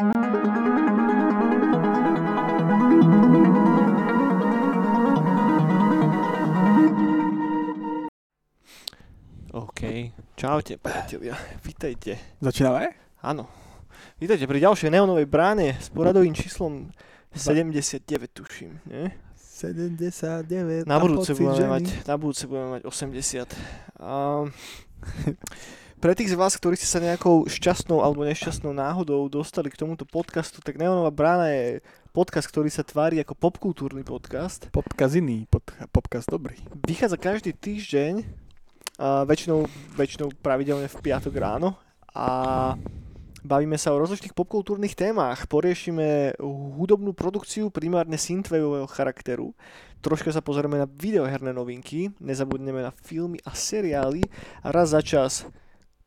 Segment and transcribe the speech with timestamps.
[0.00, 0.08] OK.
[10.40, 11.36] Čaute, priatelia.
[11.60, 12.16] Vítajte.
[12.40, 12.96] Začíname?
[13.20, 13.44] Áno.
[14.16, 16.88] Vítajte pri ďalšej neonovej bráne s poradovým číslom
[17.36, 18.00] 79,
[18.32, 18.80] tuším.
[18.88, 19.12] Nie?
[19.36, 23.52] 79 Na budúce, pocit budeme mať, na budúce budeme mať 80.
[24.00, 24.48] A
[26.00, 30.08] pre tých z vás, ktorí ste sa nejakou šťastnou alebo nešťastnou náhodou dostali k tomuto
[30.08, 31.84] podcastu, tak Neonová brána je
[32.16, 34.72] podcast, ktorý sa tvári ako popkultúrny podcast.
[34.72, 35.60] Popkaz iný, pod,
[35.92, 36.56] popkaz dobrý.
[36.88, 38.24] Vychádza každý týždeň,
[38.96, 41.76] a väčšinou, väčšinou pravidelne v piatok ráno
[42.16, 42.28] a
[43.44, 45.44] bavíme sa o rozličných popkultúrnych témach.
[45.52, 46.40] Poriešime
[46.80, 49.52] hudobnú produkciu primárne synthwaveového charakteru.
[50.00, 54.24] Troška sa pozrieme na videoherné novinky, nezabudneme na filmy a seriály
[54.64, 55.44] a raz za čas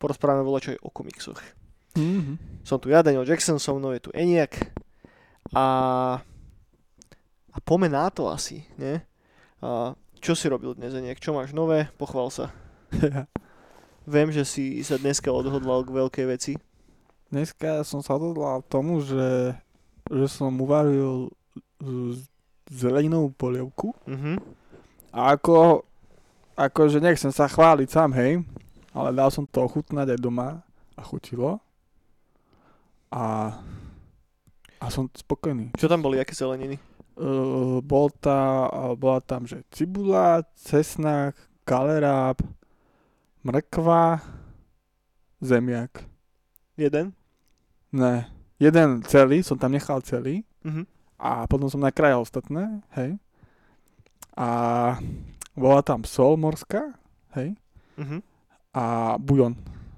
[0.04, 1.40] porozprávame voľačo aj o komiksoch.
[1.96, 2.36] Mm-hmm.
[2.60, 4.68] Som tu ja, Daniel Jackson, so mnou je tu Eniak
[5.56, 5.66] a,
[7.48, 9.00] a pome na to asi, nie?
[9.64, 11.16] A čo si robil dnes, Eniak?
[11.16, 11.88] Čo máš nové?
[11.96, 12.52] Pochval sa.
[14.04, 16.52] Viem, že si sa dneska odhodlal k veľkej veci.
[17.32, 19.56] Dneska som sa odhodlal tomu, že,
[20.12, 21.32] že som uvaril
[22.68, 24.40] zeleninovú polievku Mhm.
[25.12, 25.84] a ako,
[26.56, 28.40] akože nechcem sa chváliť sám, hej,
[28.94, 30.62] ale dal som to ochutnať aj doma
[30.94, 31.58] a chutilo
[33.10, 33.58] a,
[34.78, 35.74] a som spokojný.
[35.74, 36.78] Čo tam boli, aké zeleniny?
[37.14, 38.66] Uh, bol tá,
[38.98, 42.42] bola tam, že cibula, cesnak, kaleráb,
[43.46, 44.18] mrkva,
[45.38, 46.02] zemiak.
[46.74, 47.14] Jeden?
[47.94, 48.26] Ne,
[48.58, 50.82] jeden celý, som tam nechal celý Mhm.
[51.14, 53.14] a potom som nakrájal ostatné, hej.
[54.34, 54.48] A
[55.54, 56.98] bola tam sol morská,
[57.38, 57.54] hej,
[57.94, 58.18] Mhm.
[58.74, 58.84] A
[59.16, 59.54] bujon.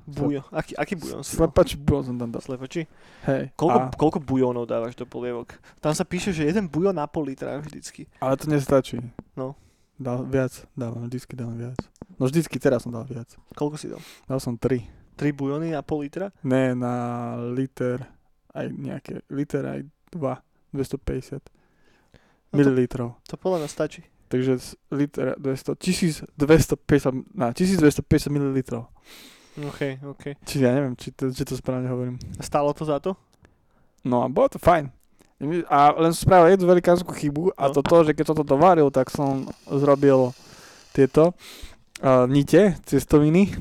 [0.06, 0.46] Bujo.
[0.52, 1.34] Aký, aký bujon si?
[1.34, 2.86] Slepač bujon som tam dal, Slepači?
[3.24, 3.50] hej.
[3.52, 5.56] Koľko, A, koľko bujónov dávaš do polievok?
[5.80, 8.06] Tam sa píše, že jeden bujon na pol litra vždycky.
[8.16, 9.02] ale to nestačí.
[9.34, 9.58] No.
[9.97, 11.81] Dal viac, dávam, vždycky dávam viac.
[12.15, 13.32] No vždycky, teraz som dal viac.
[13.56, 13.98] Koľko si dal?
[14.25, 14.84] Dal som 3.
[15.16, 16.28] 3 bujony na pol litra?
[16.44, 16.94] Ne, na
[17.50, 18.04] liter,
[18.53, 19.81] aj nejaké, liter aj
[20.12, 20.20] 2,
[20.70, 21.41] 250
[22.47, 23.16] No to, mililitrov.
[23.25, 24.04] to podľa mňa stačí.
[24.26, 24.59] Takže
[24.91, 28.91] liter 200, 1250, na 1250 mililitrov.
[29.56, 30.25] OK, OK.
[30.44, 32.20] Či ja neviem, či to, či to správne hovorím.
[32.36, 33.16] A stálo to za to?
[34.04, 34.92] No a bolo to fajn.
[35.69, 37.56] A len som spravil jednu velikánsku chybu No.
[37.56, 40.32] a to to, že keď som to dovaril, tak som zrobil
[40.97, 41.36] tieto
[42.00, 43.53] uh, nite, cestoviny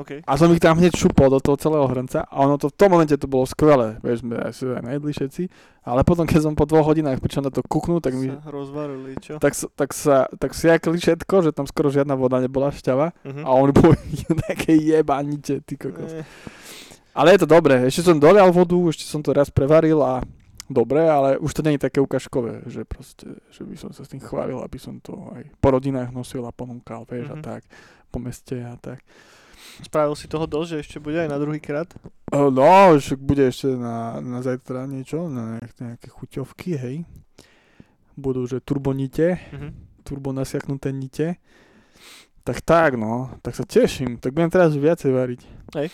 [0.00, 0.10] OK.
[0.20, 2.88] a som ich tam hneď šupol do toho celého hrnca a ono to v tom
[2.90, 3.96] momente to bolo skvelé.
[3.98, 5.42] Vieš, sme aj si aj najedli všetci,
[5.82, 9.36] ale potom keď som po dvoch hodinách prišiel na to kuknúť, tak mi rozvarili, čo?
[9.36, 13.42] tak, tak sa, tak siakli všetko, že tam skoro žiadna voda nebola šťava Mhm.
[13.42, 13.98] a oni boli
[14.44, 16.10] také jebanite, ty kokos.
[16.12, 16.24] Eh,
[17.12, 20.22] Ale je to dobré, ešte som dolial vodu, ešte som to raz prevaril a
[20.64, 24.08] dobre, ale už to nie je také ukažkové, že proste, že by som sa s
[24.08, 27.34] tým chválil, aby som to aj po rodinách nosil a ponúkal, vieš, Mhm.
[27.34, 27.62] a tak,
[28.06, 29.02] po meste a tak.
[29.82, 31.88] Spravil si toho dosť, že ešte bude aj na druhý krát?
[32.28, 32.50] No,
[32.92, 36.96] však bude ešte na, na zajtra niečo, na nejaké, chuťovky, hej.
[38.12, 39.68] Budú, že turbonite, Mhm.
[40.02, 41.38] turbo nasiaknuté nite.
[42.40, 45.40] Tak tak, no, tak sa teším, tak budem teraz viacej variť.
[45.74, 45.88] Hej.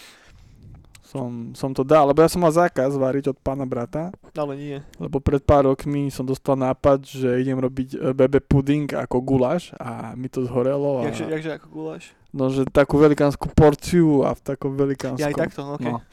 [1.03, 4.79] Som, som to dal, lebo ja som mal zákaz variť od pána brata, Ale nie.
[4.97, 9.71] lebo pred pár rokmi som dostal nápad, že idem robiť e, bebe puding ako guláš
[9.77, 11.01] a mi to zhorelo.
[11.01, 12.05] A, Jakže, jakže ako guláš?
[12.37, 15.25] No, že takú velikánsku porciu a v takom velikánskom...
[15.25, 15.89] Ja aj takto, OK.
[15.89, 16.05] No.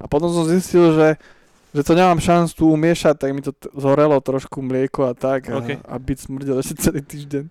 [0.00, 1.20] A potom som zistil, že,
[1.76, 5.52] že to nemám šancu tu umiešať, tak mi to t- zhorelo trošku mlieko a tak
[5.52, 5.84] a, OK.
[5.84, 7.44] a byť smrdel ešte celý týždeň.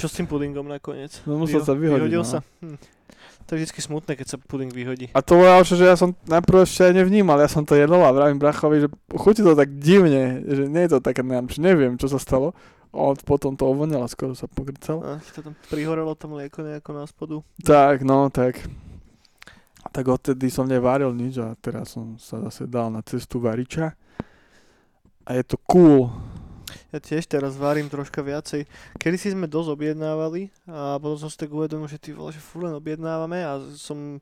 [0.00, 1.20] Čo s tým pudingom nakoniec?
[1.28, 2.32] No, musel sa vyhodiť, Vyhodil no.
[2.32, 2.40] sa?
[2.64, 2.80] Hm.
[3.48, 5.08] To je vždy smutné, keď sa puding vyhodí.
[5.16, 8.12] A to bolo, že ja som najprv ešte aj nevnímal, ja som to jedol a
[8.12, 11.24] vravím brachovi, že chutí to tak divne, že nie je to také
[11.56, 12.52] neviem, čo sa stalo.
[12.88, 15.04] A potom to ovonilo, skoro sa pogrcal.
[15.04, 17.36] A to tam prihorelo to mlieko nejako na spodu.
[17.60, 18.64] Tak, no, tak.
[19.92, 23.92] Tak odtedy som nevaril nič a teraz som sa zase dal na cestu variča.
[25.28, 26.08] A je to cool.
[26.88, 28.64] Ja tiež teraz varím troška viacej.
[28.96, 32.40] Kedy si sme dosť objednávali a potom som si tak uvedomil, že ty vole, že
[32.40, 34.20] furt len objednávame a som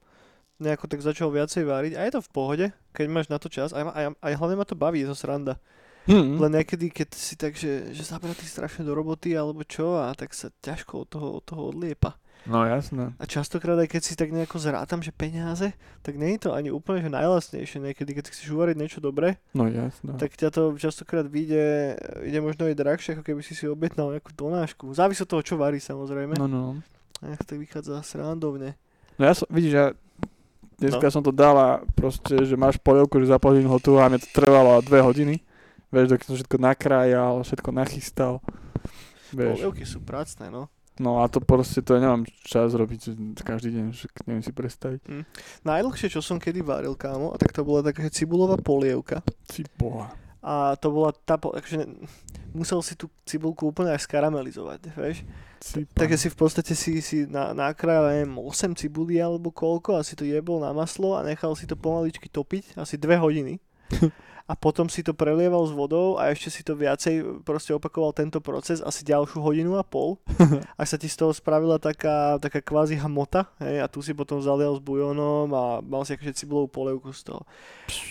[0.58, 2.66] nejako tak začal viacej variť a je to v pohode,
[2.96, 5.60] keď máš na to čas a, a, a hlavne ma to baví, je to sranda.
[6.06, 6.38] Hm.
[6.38, 10.32] Len niekedy, keď si tak, že, že zabratý strašne do roboty alebo čo a tak
[10.32, 12.14] sa ťažko od toho, od toho odliepa.
[12.46, 13.10] No jasné.
[13.18, 15.74] A častokrát aj keď si tak nejako zrátam, že peniaze,
[16.06, 19.66] tak nie je to ani úplne že najlasnejšie niekedy, keď chceš uvariť niečo dobré, No
[19.66, 20.14] jasné.
[20.14, 24.30] tak ťa to častokrát vyjde, ide možno aj drahšie, ako keby si si objednal nejakú
[24.30, 24.94] donášku.
[24.94, 26.38] Závisí od toho, čo varí samozrejme.
[26.38, 26.78] No, no.
[27.18, 28.78] A to vychádza srandovne.
[29.18, 29.86] No ja som, vidíš, ja
[30.78, 34.22] dneska som to dala proste, že máš polievku, že za pol hodinu hotovú a mne
[34.22, 35.42] to trvalo dve hodiny.
[35.94, 38.34] Vieš, dokým som všetko nakrájal, všetko nachystal.
[39.30, 39.62] Vieš.
[39.62, 40.70] Polievky sú pracné, no.
[40.96, 43.12] No a to proste, to ja nemám čas robiť
[43.44, 45.28] každý deň, že neviem si predstaviť.
[45.60, 49.20] Najdlhšie, čo som kedy varil, kámo, a tak to bola taká cibulová polievka.
[49.44, 50.16] Ty boha.
[50.40, 51.84] A to bola tá, akože
[52.56, 55.20] musel si tú cibulku úplne až skaramelizovať, vieš.
[55.92, 60.16] Takže si v podstate si, si na, nakrájal, neviem, 8 cibulí alebo koľko a si
[60.16, 63.60] to jebol na maslo a nechal si to pomaličky topiť asi 2 hodiny.
[64.46, 68.38] A potom si to prelieval s vodou a ešte si to viacej proste opakoval tento
[68.38, 70.22] proces asi ďalšiu hodinu a pol.
[70.80, 74.38] Až sa ti z toho spravila taká, taká kvázi hmota hej, a tu si potom
[74.38, 77.42] zalial s bujónom a mal si akože cibulovú polievku z toho.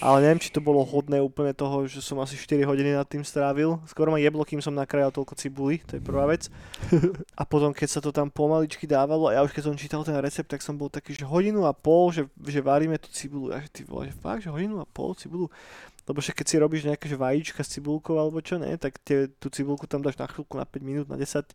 [0.04, 3.24] Ale neviem, či to bolo hodné úplne toho, že som asi 4 hodiny nad tým
[3.24, 3.80] strávil.
[3.88, 6.52] Skoro ma jeblo, kým som nakrájal toľko cibuli, to je prvá vec.
[7.40, 10.20] A potom, keď sa to tam pomaličky dávalo, a ja už keď som čítal ten
[10.20, 13.56] recept, tak som bol taký, že hodinu a pol, že, že varíme tú cibulu.
[13.56, 15.48] A že ty vole, že fakt, že hodinu a pol cibulu.
[16.06, 19.26] Lebo však keď si robíš nejaké že vajíčka s cibulkou alebo čo, ne, tak tie,
[19.42, 21.50] tú cibulku tam dáš na chvíľku, na 5 minút, na 10,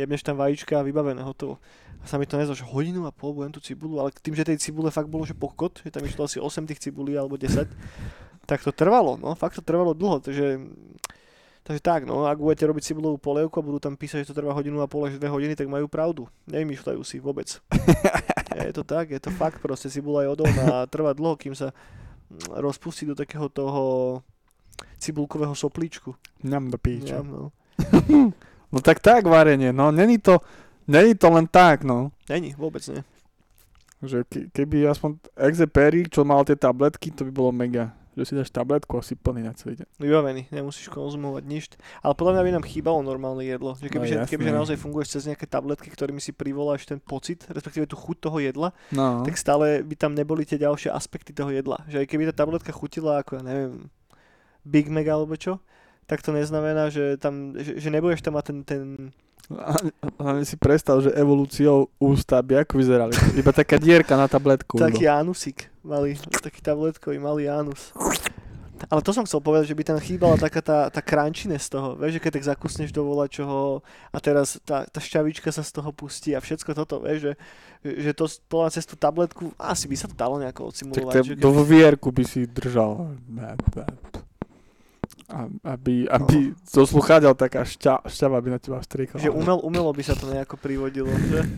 [0.00, 1.60] jebneš tam vajíčka a vybavené, hotovo.
[2.00, 4.48] A sa mi to nezlo, že hodinu a pol budem tú cibulu, ale tým, že
[4.48, 7.68] tej cibule fakt bolo, že pokot, že tam išlo asi 8 tých cibulí alebo 10,
[8.48, 10.60] tak to trvalo, no, fakt to trvalo dlho, takže
[11.62, 14.50] Takže tak, no, ak budete robiť cibulovú polievku a budú tam písať, že to trvá
[14.50, 16.26] hodinu a pol až 2 hodiny, tak majú pravdu.
[16.50, 17.46] Nevymýšľajú si vôbec.
[18.66, 21.70] je to tak, je to fakt, proste cibula je odolná a trvá dlho, kým sa
[22.50, 23.82] rozpustí do takého toho
[24.98, 26.14] cibulkového soplíčku.
[26.42, 27.20] Mňam do píča.
[27.20, 27.52] Ja, no.
[28.72, 30.40] No tak tak varenie, no není to,
[30.88, 32.08] není to len tak, no.
[32.24, 33.04] Není, vôbec nie.
[34.00, 37.92] Že ke, keby aspoň Exepery, čo mal tie tabletky, to by bolo mega.
[38.12, 39.88] Že si dáš tabletku a si plný na celý deň.
[39.96, 41.64] Vybavený, nemusíš konzumovať nič.
[41.98, 43.72] Ale podľa mňa by nám chýbalo normálne jedlo.
[43.74, 44.28] Že No kebyže, jasné.
[44.28, 48.36] kebyže naozaj funguješ cez nejaké tabletky, ktorými si privoláš ten pocit, respektíve tú chuť toho
[48.38, 49.22] jedla, No.
[49.22, 51.80] tak stále by tam neboli tie ďalšie aspekty toho jedla.
[51.86, 53.88] Že aj keby tá tabletka chutila ako, ja neviem,
[54.62, 55.56] Big Mac alebo čo,
[56.04, 58.82] tak to neznamená, že tam, že, že nebudeš tam mať ten, ten,
[60.18, 63.12] Hlavne si predstav, že evolúciou ústa by ako vyzerali.
[63.36, 64.78] Iba taká dierka na tabletku.
[64.78, 67.90] taký anusik malý, taký tabletkový malý anus.
[68.90, 71.94] Ale to som chcel povedať, že by tam chýbala taká tá, tá crunchines z toho,
[71.94, 73.78] vieš, že keď tak zakusneš do čoho
[74.10, 77.32] a teraz tá, tá šťavička sa z toho pustí a všetko toto, vieš, že,
[77.86, 81.14] že to podľa cez tú tabletku, asi by sa to dalo nejako Tak odsimulovať.
[81.14, 83.14] to že do vierku by si držal.
[85.32, 89.24] A, aby, aby zo sluchadiel taká šťa, šťava by na teba striekala.
[89.24, 91.48] Že umel, umelo by sa to nejako privodilo, že?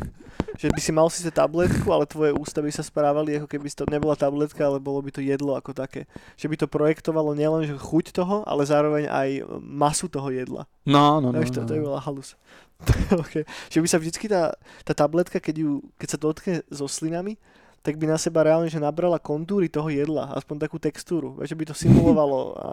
[0.55, 3.91] Že by si mal síce tabletku, ale tvoje ústa by sa správali, ako keby to
[3.91, 6.07] nebola tabletka, ale bolo by to jedlo ako také.
[6.39, 10.71] Že by to projektovalo nielen že chuť toho, ale zároveň aj masu toho jedla.
[10.87, 11.43] No, no, no.
[11.43, 11.67] Vieš, to, no.
[11.67, 12.39] to by bola halus.
[13.27, 13.43] okay.
[13.75, 14.55] Že by sa vždycky tá,
[14.87, 17.35] tá tabletka, keď, ju, keď sa dotkne so slinami,
[17.85, 21.69] tak by na seba reálne že nabrala kontúry toho jedla, aspoň takú textúru, že by
[21.69, 22.69] to simulovalo a,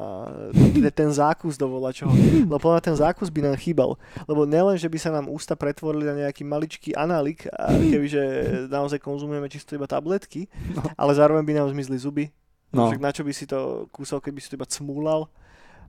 [0.88, 2.16] ten zákus do čoho.
[2.48, 4.00] Lebo podľa ten zákus by nám chýbal.
[4.24, 7.44] Lebo nelen, že by sa nám ústa pretvorili na nejaký maličký análik,
[7.92, 8.24] kebyže
[8.72, 10.88] naozaj konzumujeme čisto iba tabletky, No.
[10.96, 12.26] ale zároveň by nám zmizli zuby.
[12.72, 12.88] No.
[12.88, 15.28] Však na čo by si to kúsal, keby si to iba cmúlal.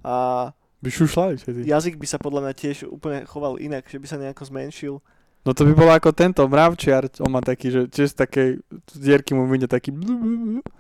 [0.02, 0.50] A
[0.82, 1.62] By šušľali všetci.
[1.62, 4.94] jazyk by sa podľa mňa tiež úplne choval inak, že by sa nejako zmenšil.
[5.42, 8.96] No to by bolo ako tento mravčiar, on má taký, že tiež z takej z
[9.02, 9.90] dierky mu vyjde taký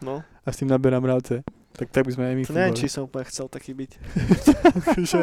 [0.02, 1.42] No, a s tým naberá mravce.
[1.74, 3.90] Tak tak by sme aj my to neviem, či som úplne chcel taký byť.
[5.10, 5.20] že...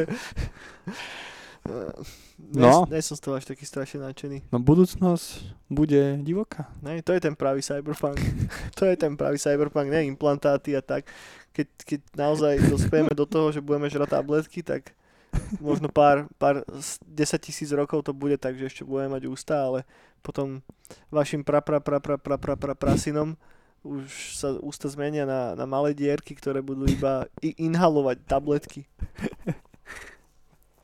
[2.49, 2.87] No.
[2.89, 4.49] Nie, nie som z toho až taký strašne nadšený.
[4.49, 6.71] No budúcnosť bude divoká.
[6.81, 8.17] Ne, to je ten pravý cyberpunk.
[8.79, 11.05] to je ten pravý cyberpunk, ne implantáty a tak.
[11.53, 14.95] Keď, keď naozaj dospieme do toho, že budeme žrať tabletky, tak
[15.61, 17.05] možno pár, pár 10
[17.41, 19.85] tisíc rokov to bude tak, že ešte budeme mať ústa, ale
[20.21, 20.61] potom
[21.09, 23.37] vašim pra pra pra pra pra pra, pra prasinom
[23.83, 28.83] už sa ústa zmenia na, na malé dierky, ktoré budú iba inhalovať tabletky.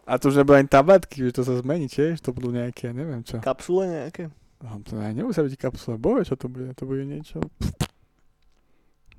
[0.05, 3.25] A to už nebudú ani tabletky, že to sa zmení, tiež to budú nejaké, neviem
[3.25, 3.41] čo.
[3.41, 4.29] Kapsule nejaké?
[4.63, 7.41] No, to aj nemusia byť kapsule, bove, čo to bude, to bude niečo.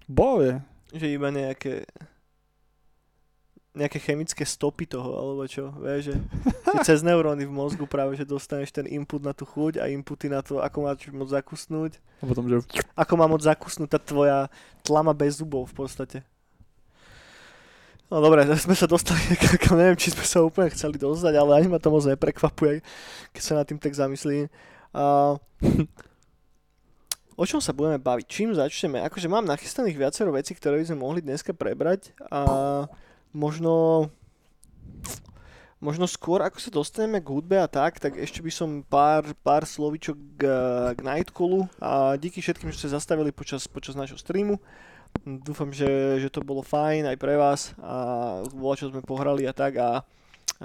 [0.06, 0.62] Bove.
[0.94, 1.84] Že iba nejaké
[3.76, 6.16] nejaké chemické stopy toho, alebo čo, vieš, že,
[6.72, 10.32] že cez neuróny v mozgu práve, že dostaneš ten input na tú chuť a inputy
[10.32, 12.64] na to, ako máš môcť zakusnúť, A potom, že
[12.96, 14.38] ako má môcť zakusnúť tá tvoja
[14.80, 16.18] tlama bez zubov v podstate.
[18.08, 19.20] No dobre, sme sa dostali,
[19.76, 22.80] neviem, či sme sa úplne chceli dostať, ale ani ma to moc neprekvapuje,
[23.36, 24.48] keď sa nad tým tak zamyslím.
[24.96, 25.36] A...
[27.36, 28.24] O čom sa budeme baviť?
[28.32, 29.04] Čím začneme?
[29.04, 32.40] Akože mám nachystaných viacero vecí, ktoré by sme mohli dneska prebrať a
[33.36, 34.08] možno
[35.76, 39.68] Možno skôr, ako sa dostaneme k hudbe a tak, tak ešte by som pár, pár
[39.68, 40.42] slovíčok k,
[40.96, 41.68] k Nightcallu.
[41.76, 44.56] A díky všetkým, že ste zastavili počas, počas nášho streamu.
[45.20, 47.94] Dúfam, že, že to bolo fajn aj pre vás a
[48.56, 49.76] bolo, čo sme pohrali a tak.
[49.76, 50.00] A,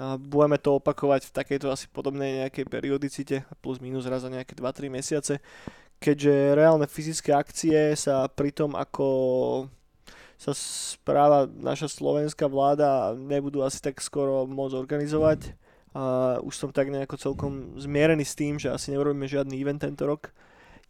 [0.00, 4.56] a budeme to opakovať v takejto asi podobnej nejakej periodicite plus minus raz za nejaké
[4.56, 5.44] 2-3 mesiace.
[6.00, 9.06] Keďže reálne fyzické akcie sa pri tom, ako
[10.42, 15.54] sa správa naša slovenská vláda nebudú asi tak skoro môcť organizovať.
[15.94, 20.02] A už som tak nejako celkom zmierený s tým, že asi neurobíme žiadny event tento
[20.02, 20.34] rok.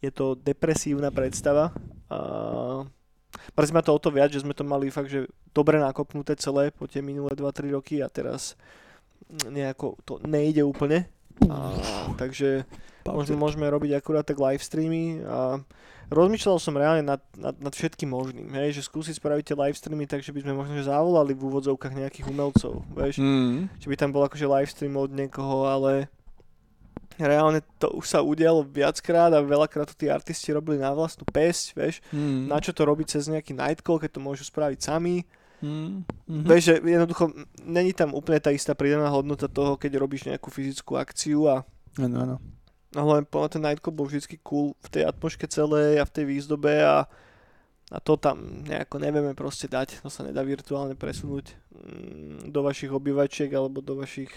[0.00, 1.74] Je to depresívna predstava.
[2.08, 2.18] A
[3.52, 6.72] Mrzí ma to o to viac, že sme to mali fakt, že dobre nakopnuté celé
[6.72, 8.56] po tie minulé 2-3 roky a teraz
[9.48, 11.08] nejako to nejde úplne.
[11.48, 11.72] A,
[12.20, 12.68] takže
[13.06, 15.58] možno môžeme robiť akurát tak live streamy a
[16.12, 20.04] rozmýšľal som reálne nad, nad, nad všetkým možným, hej, že skúsiť spraviť tie live streamy
[20.06, 23.72] tak, že by sme možno že zavolali v úvodzovkách nejakých umelcov, vieš, Mm.
[23.80, 26.06] že by tam bol akože live stream od niekoho, ale
[27.16, 31.76] reálne to už sa udialo viackrát a veľakrát to tí artisti robili na vlastnú pesť,
[31.76, 32.46] vieš, Mm.
[32.48, 35.24] na čo to robiť cez nejaký nightcall, keď to môžu spraviť sami,
[35.62, 36.02] Mm.
[36.26, 36.42] Mhm.
[36.42, 37.30] Vieš, že jednoducho
[37.62, 41.62] není tam úplne tá istá pridaná hodnota toho, keď robíš nejakú fyzickú akciu a
[42.02, 42.36] Áno, áno.
[42.92, 46.24] A hlavne podľa ten nightclub bol vždy cool v tej atmoške celej a v tej
[46.28, 47.08] výzdobe a,
[47.88, 52.92] a to tam nejako nevieme proste dať, to sa nedá virtuálne presunúť mm, do vašich
[52.92, 54.30] obývačiek alebo do vašich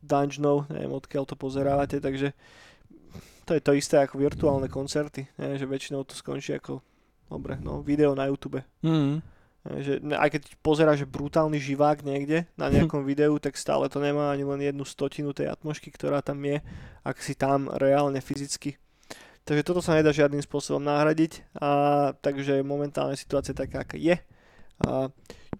[0.00, 2.32] dungeonov, neviem odkiaľ to pozerávate, takže
[3.44, 6.80] to je to isté ako virtuálne koncerty, ne, že väčšinou to skončí ako
[7.28, 8.64] dobre, no video na YouTube.
[8.84, 9.20] Mm.
[9.62, 14.42] Že aj keď pozeráš brutálny živák niekde na nejakom videu, tak stále to nemá ani
[14.42, 16.58] len jednu stotinu tej atmošky, ktorá tam je,
[17.06, 18.74] ak si tam reálne fyzicky.
[19.42, 24.18] Takže toto sa nedá žiadnym spôsobom nahradiť, a, takže momentálne situácia taká, aká je.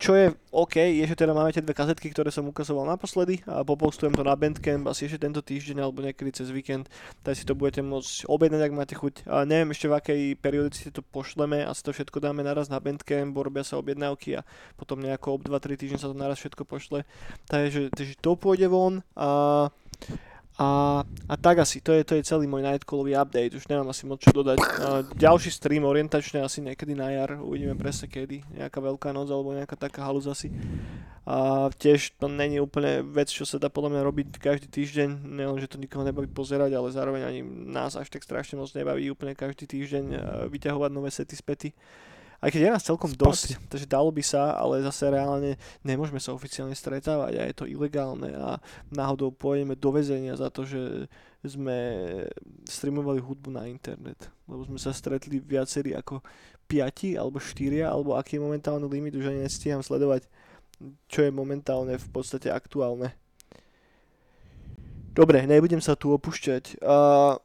[0.03, 3.63] Čo je OK, je, že teda máme tie dve kazetky, ktoré som ukazoval naposledy a
[3.63, 6.91] popostujem to na Bandcamp asi ešte tento týždeň alebo niekedy cez víkend,
[7.23, 9.31] tak si to budete môcť objednať, ak máte chuť.
[9.31, 13.37] A neviem ešte v akej periodicite to pošleme, asi to všetko dáme naraz na Bandcamp,
[13.37, 17.07] robia sa objednávky a potom nejako ob 2-3 týždne sa to naraz všetko pošle.
[17.47, 19.71] Takže, takže to pôjde von a
[20.63, 24.07] a, a tak asi, to je, to je celý môj Nightcallový update, už nemám asi
[24.07, 24.59] moc čo dodať.
[24.63, 29.51] A ďalší stream orientačne asi niekedy na jar, uvidíme presne kedy, nejaká veľká noc alebo
[29.51, 30.55] nejaká taká halúz asi.
[31.27, 35.59] A tiež to není úplne vec, čo sa dá podľa mňa robiť každý týždeň, nielen,
[35.59, 39.35] že to nikoho nebaví pozerať, ale zároveň ani nás až tak strašne moc nebaví úplne
[39.35, 40.19] každý týždeň e,
[40.51, 41.71] vyťahovať nové sety späty.
[42.43, 43.23] Aj keď je nás celkom Spaty.
[43.23, 45.55] dosť, takže dalo by sa, ale zase reálne
[45.87, 48.59] nemôžeme sa oficiálne stretávať a je to ilegálne a
[48.91, 51.07] náhodou pôjdeme do väzenia za to, že
[51.47, 51.79] sme
[52.67, 54.27] streamovali hudbu na internet.
[54.51, 56.19] Lebo sme sa stretli viacerí ako
[56.67, 60.27] piati alebo štyria, alebo aký je momentálny limit, už ani nestíham sledovať,
[61.07, 63.15] čo je momentálne v podstate aktuálne.
[65.13, 66.81] Dobre, nebudem sa tu opúšťať.
[66.81, 67.37] Uh,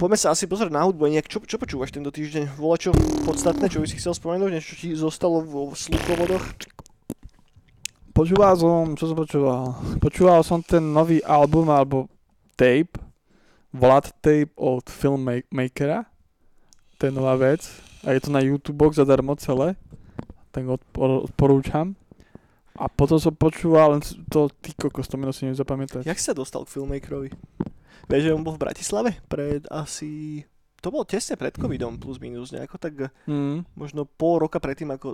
[0.00, 1.10] poďme sa asi pozrieť na hudbu.
[1.10, 2.58] Nejak, čo, čo počúvaš tento týždeň?
[2.58, 4.50] Vola čo podstatné, čo by si chcel spomenúť?
[4.50, 6.44] Niečo čo ti zostalo vo sluchovodoch?
[8.10, 9.62] Počúval som, čo som počúval?
[10.02, 12.10] Počúval som ten nový album alebo
[12.58, 12.98] tape,
[13.70, 16.02] Vlad tape od filmmakera.
[16.98, 17.62] To je nová vec.
[18.02, 19.78] A je to na YouTube zadarmo celé.
[20.50, 21.94] Tak odpor- odporúčam.
[22.74, 26.02] A potom som počúval len to, ty kokos, to meno si neviem zapamätať.
[26.02, 27.30] Jak sa dostal k filmmakerovi?
[28.06, 30.42] Vieš, že on bol v Bratislave pred asi...
[30.80, 33.68] To bolo tesne pred covidom plus minus nejako, tak Mm.
[33.74, 35.12] možno pol roka predtým, ako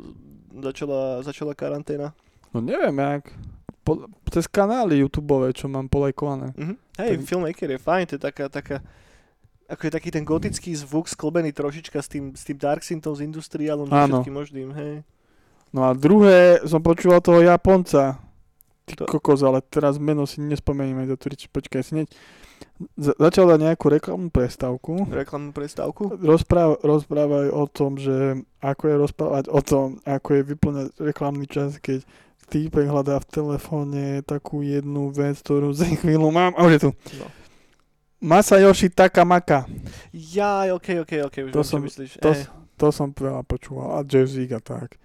[0.62, 2.14] začala, začala karanténa.
[2.55, 3.35] No neviem jak.
[3.83, 6.55] Po, cez kanály YouTubeové, čo mám polajkované.
[6.55, 6.75] Mhm.
[6.99, 8.76] Hej, Tak- filmmaker je fajn, to je taká, taká
[9.66, 13.21] ako je taký ten gotický zvuk sklbený trošička s tým, s tým Dark Synthom, s
[13.21, 14.23] industriálom, Áno.
[14.23, 15.02] všetkým možným, hej.
[15.75, 18.23] No a druhé, som počúval toho Japonca.
[18.87, 21.50] Ty To- kokos, ale teraz meno si nespomeniem Twitch.
[21.50, 22.07] Počkaj, si
[22.76, 22.87] hneď...
[22.99, 25.09] Z- začal dať nejakú reklamnú prestávku.
[25.09, 26.12] Reklamnú prestávku.
[26.14, 28.14] Rozpráv, rozprávaj o tom, že
[28.59, 32.04] ako je rozprávať o tom, ako je vyplňať reklamný čas, keď
[32.47, 36.52] týpek hľadá v telefóne takú jednu vec, ktorú za chvíľu mám.
[36.54, 36.90] A už je tu.
[37.16, 37.26] No.
[38.18, 39.68] Masayoshi Takamaka.
[40.11, 42.11] Jaj, okej, okej, okej, už To viem, som- myslíš.
[42.18, 43.97] to eh, To som veľa počúval.
[43.97, 45.00] A Jazzík a tak.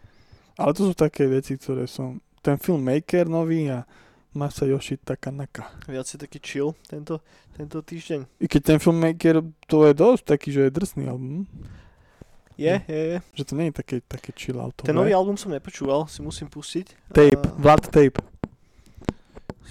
[0.56, 2.20] Ale to sú také veci, ktoré som...
[2.42, 3.86] Ten filmmaker nový a
[4.34, 5.68] Masayoshi Takanaka.
[5.88, 7.20] viac je taký chill tento,
[7.52, 8.26] tento týždeň.
[8.40, 11.44] I keď ten filmmaker, to je dosť taký, že je drsný album.
[12.58, 12.94] Je, No.
[12.94, 13.18] je, je.
[13.36, 14.86] Že to nie je také, také chill auto.
[14.86, 17.12] Ten nový album som nepočúval, si musím pustiť.
[17.12, 18.22] Tape, A Vlad Tape.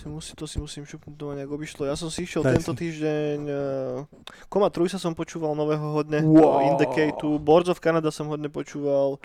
[0.00, 1.84] Si musí, to si musím šupnúť doma nejak obišlo.
[1.84, 2.88] Ja som si išiel Daj tento si.
[2.88, 3.38] týždeň...
[3.44, 4.08] Uh,
[4.48, 6.24] Koma Trujsa som počúval nového hodne.
[6.24, 6.72] Wow.
[6.72, 7.36] Indicatu.
[7.36, 9.20] Boards of Canada som hodne počúval.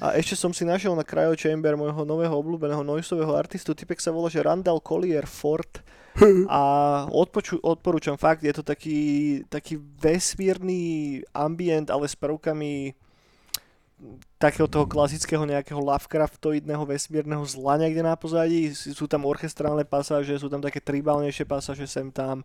[0.00, 3.76] A ešte som si našiel na Cryo Chamber môjho nového obľúbeného noiseového artistu.
[3.76, 5.84] Typek sa volá, že Randall Collier Ford.
[6.48, 6.60] A
[7.12, 9.00] odpoču, odporúčam fakt, je to taký,
[9.52, 12.96] taký vesmírny ambient, ale s prvkami
[14.36, 18.68] takého toho klasického nejakého Lovecraftoidného vesmírneho zla niekde na pozadí.
[18.72, 22.44] Sú tam orchestrálne pasáže, sú tam také tribálnejšie pasáže sem tam.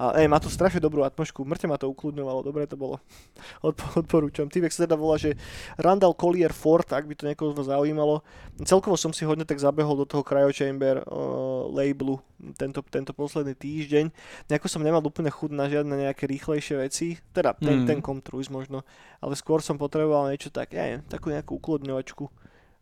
[0.00, 3.04] A ej, má to strašne dobrú atmosféru, mŕte ma to ukludňovalo, dobre to bolo.
[3.66, 4.48] Odp- odporúčam.
[4.48, 5.36] Týbek sa teda volá, že
[5.76, 8.24] Randall Collier Ford, ak by to niekoho z vás zaujímalo.
[8.64, 12.16] Celkovo som si hodne tak zabehol do toho Cryo Chamber uh, labelu
[12.56, 14.08] tento, tento posledný týždeň.
[14.48, 17.86] Nejako som nemal úplne chud na žiadne nejaké rýchlejšie veci, teda ten, mm.
[17.86, 18.88] ten Comtruis možno,
[19.20, 22.24] ale skôr som potreboval niečo tak, ja neviem, takú nejakú ukludňovačku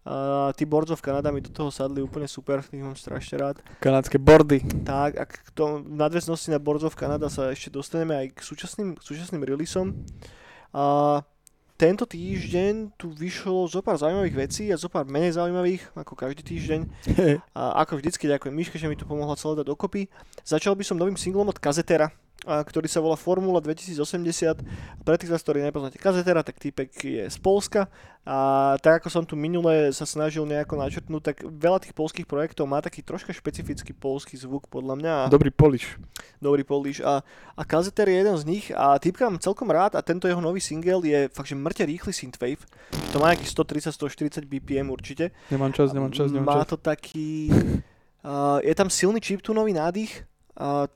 [0.09, 3.57] a tí Boards of Canada mi do toho sadli úplne super, ich mám strašne rád.
[3.85, 4.65] Kanadské bordy.
[4.81, 8.39] Tak, a k to, v nadväznosti na Boards of Canada sa ešte dostaneme aj k
[8.41, 9.93] súčasným, súčasným releaseom.
[10.73, 11.21] A
[11.77, 16.41] tento týždeň tu vyšlo zo pár zaujímavých vecí a zo pár menej zaujímavých, ako každý
[16.41, 16.81] týždeň.
[17.59, 20.09] a ako vždycky ďakujem Miške, že mi to pomohla celé dať dokopy.
[20.41, 22.09] Začal by som novým singlom od Kazetera,
[22.47, 24.63] ktorý sa volá Formula 2080.
[25.03, 27.91] Pre tých z vás, ktorí nepoznáte kazetera, tak týpek je z Polska
[28.29, 32.69] a tak ako som tu minule sa snažil nejako načrtnúť, tak veľa tých polských projektov
[32.69, 35.15] má taký troška špecifický polský zvuk podľa mňa.
[35.33, 35.97] Dobrý poliš.
[36.37, 37.25] Dobrý poliš a,
[37.57, 41.09] a kazeter je jeden z nich a mám celkom rád a tento jeho nový single
[41.09, 42.61] je fakt, že mŕte rýchly synthwave.
[43.13, 43.49] To má nejakých
[43.97, 45.33] 130-140 BPM určite.
[45.49, 46.71] Nemám čas, nemám čas, nemám má čas.
[46.73, 47.49] to taký...
[48.19, 50.27] Uh, je tam silný chiptunový nádych,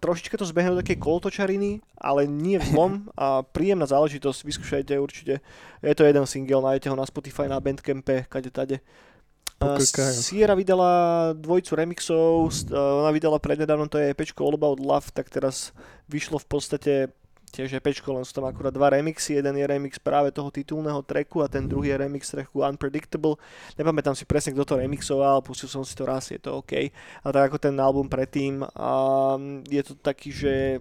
[0.02, 5.38] Trošička to zbehne do takej kolotočariny, ale nie v zlom a príjemná záležitosť, vyskúšajte určite.
[5.78, 8.82] Je to jeden single, nájdete ho na Spotify, na Bandcampe, kade tade.
[9.94, 15.70] Sierra vydala dvojicu remixov, ona vydala prednedávnom to je EPčko All About Love, tak teraz
[16.10, 16.92] vyšlo v podstate
[17.52, 21.44] tiež EPčko, len sú tam akurát dva remixy, jeden je remix práve toho titulného tracku
[21.44, 23.36] a ten druhý je remix tracku Unpredictable.
[23.76, 26.72] Nepamätám si presne, kto to remixoval, pustil som si to raz, je to OK.
[27.20, 30.80] A tak ako ten album predtým, um, je to taký, že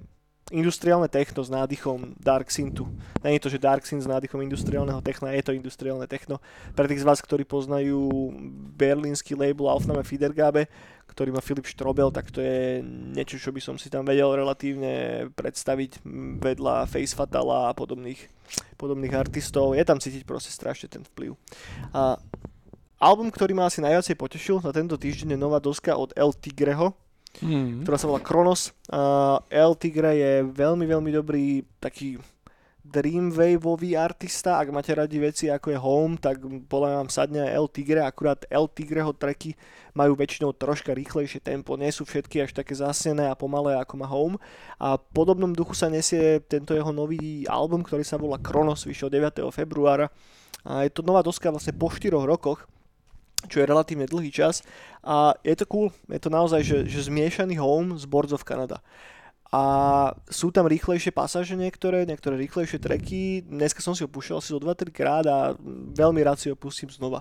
[0.49, 2.89] industriálne techno s nádychom Dark Synthu.
[3.23, 6.41] Není to, že Dark Synth s nádychom industriálneho techna, je to industriálne techno.
[6.75, 8.33] Pre tých z vás, ktorí poznajú
[8.75, 10.67] berlínsky label Aufnahme Fidergabe,
[11.07, 15.27] ktorý má Filip Štrobel, tak to je niečo, čo by som si tam vedel relatívne
[15.35, 16.03] predstaviť
[16.39, 18.31] vedľa Face Fatala a podobných,
[18.79, 19.75] podobných artistov.
[19.75, 21.35] Je tam cítiť proste strašne ten vplyv.
[21.91, 22.15] A
[22.95, 26.95] album, ktorý ma asi najviacej potešil na tento týždeň je nová doska od El Tigreho,
[27.39, 27.87] mm.
[27.87, 28.75] ktorá sa volá Kronos.
[28.91, 32.19] Uh, El Tigre je veľmi, veľmi dobrý taký
[32.81, 38.03] Dreamwaveový artista, ak máte radi veci ako je Home, tak podľa vám sadne El Tigre,
[38.03, 39.55] akurát El Tigreho tracky
[39.95, 44.07] majú väčšinou troška rýchlejšie tempo, nie sú všetky až také zasnené a pomalé ako má
[44.11, 44.35] Home
[44.75, 49.07] a v podobnom duchu sa nesie tento jeho nový album, ktorý sa volá Kronos, vyšiel
[49.07, 49.39] 9.
[49.55, 50.11] februára
[50.67, 52.67] a je to nová doska vlastne po 4 rokoch,
[53.47, 54.61] čo je relatívne dlhý čas
[55.01, 58.81] a je to cool, je to naozaj, že, že zmiešaný home z Boards of Canada.
[59.51, 59.63] A
[60.31, 63.43] sú tam rýchlejšie pasáže niektoré, niektoré rýchlejšie treky.
[63.43, 65.59] Dneska som si ho púšťal asi do 2-3 krát a
[65.91, 67.19] veľmi rád si ho pustím znova.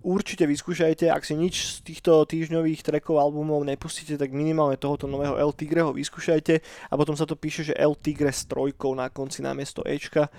[0.00, 5.36] Určite vyskúšajte, ak si nič z týchto týždňových trekov albumov nepustíte, tak minimálne tohoto nového
[5.36, 9.44] El Tigreho vyskúšajte a potom sa to píše, že El Tigre s trojkou na konci
[9.44, 10.32] namiesto Ečka.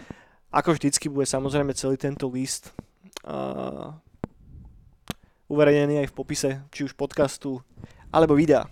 [0.50, 2.74] Ako vždycky bude samozrejme celý tento list
[3.30, 3.94] uh,
[5.52, 7.60] uverejnený aj v popise, či už podcastu,
[8.08, 8.72] alebo videa.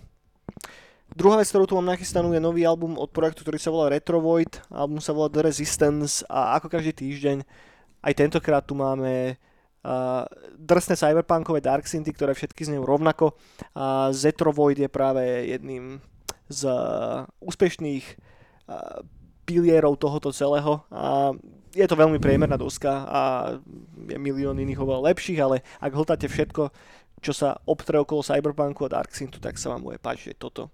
[1.10, 4.62] Druhá vec, ktorú tu mám nachystanú, je nový album od projektu, ktorý sa volá Retrovoid.
[4.70, 7.42] Album sa volá The Resistance a ako každý týždeň,
[8.06, 13.34] aj tentokrát tu máme uh, drsné cyberpunkové Dark Synthy, ktoré všetky znejú rovnako.
[13.74, 15.98] A Zetrovoid je práve jedným
[16.46, 18.06] z uh, úspešných
[18.70, 19.02] uh,
[19.44, 20.86] pilierov tohoto celého.
[20.94, 21.34] A
[21.70, 23.22] je to veľmi priemerná doska a
[24.10, 26.70] je milión iných oveľa lepších, ale ak hltáte všetko,
[27.20, 30.72] čo sa obtre okolo Cyberpunku a Dark Synthu, tak sa vám bude páčiť toto.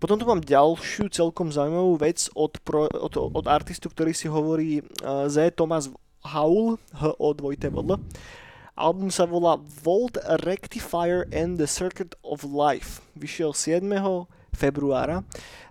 [0.00, 4.80] Potom tu mám ďalšiu celkom zaujímavú vec od, pro, od, od artistu, ktorý si hovorí
[4.80, 5.60] uh, Z.
[5.60, 5.92] Thomas
[6.24, 8.00] Howl, H o 2 L.
[8.80, 10.16] Album sa volá Volt
[10.48, 13.04] Rectifier and the Circuit of Life.
[13.12, 13.84] Vyšiel 7
[14.54, 15.22] februára.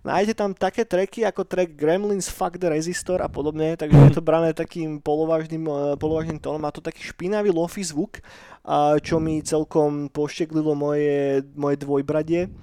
[0.04, 4.24] Nájdete tam také treky ako track Gremlins Fuck the Resistor a podobne, takže je to
[4.24, 6.64] brané takým polovážnym, uh, polovážnym tónom.
[6.64, 8.24] Má to taký špinavý lofi zvuk,
[9.02, 12.54] čo mi celkom pošteklilo moje, moje dvojbradie.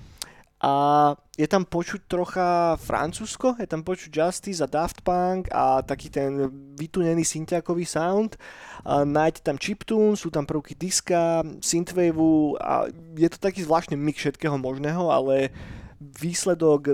[0.57, 6.09] A je tam počuť trocha francúzsko, je tam počuť Justice a Daft Punk a taký
[6.09, 6.49] ten
[6.81, 8.41] vytunený syntiakový sound.
[8.89, 12.89] A nájdete tam chiptune, sú tam prvky diska, synthwaveu a
[13.21, 15.53] je to taký zvláštny mix všetkého možného, ale
[16.01, 16.93] výsledok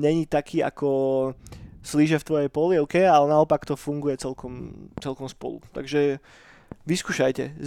[0.00, 0.88] není taký ako
[1.86, 5.62] slíže v tvojej polievke, ale naopak to funguje celkom, celkom spolu.
[5.70, 6.18] Takže
[6.86, 7.58] Vyskúšajte.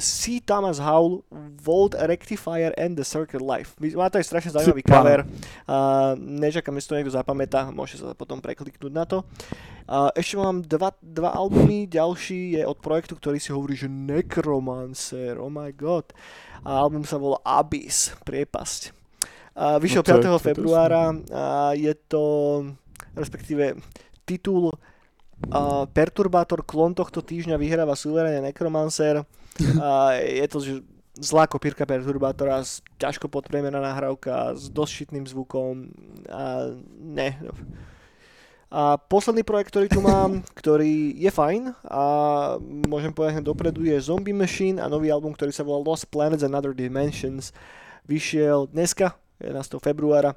[0.00, 0.40] C.
[0.40, 1.20] Thomas Howell,
[1.60, 3.76] Volt Rectifier and the Circuit Life.
[3.76, 4.92] Má to aj strašne zaujímavý Super.
[4.96, 5.18] cover.
[5.68, 9.28] Uh, nečakám, že to niekto zapamätá, môžete sa potom prekliknúť na to.
[9.84, 15.36] Uh, ešte mám dva, dva albumy, ďalší je od projektu, ktorý si hovorí, že Necromancer,
[15.36, 16.08] oh my god.
[16.64, 19.01] A album sa volá Abyss, priepasť.
[19.52, 20.24] Uh, vyšiel No to je- 5.
[20.24, 21.44] to je februára a
[21.76, 22.24] je to,
[23.12, 23.76] respektíve
[24.24, 29.20] titul uh, Perturbátor klon tohto týždňa vyhráva suverene Necromancer.
[29.76, 30.58] A je to
[31.20, 32.64] zlá kopírka Perturbátora,
[32.96, 35.92] ťažko podpriemerná nahrávka, s dosť šitným zvukom.
[36.32, 37.36] A ne.
[38.72, 42.02] A posledný projekt, ktorý tu mám, ktorý je fajn a
[42.88, 46.56] môžem povedať dopredu, je Zombie Machine a nový album, ktorý sa volá Lost Planets and
[46.56, 47.52] Other Dimensions.
[48.08, 49.12] Vyšiel dneska,
[49.42, 49.82] 11.
[49.82, 50.34] februára.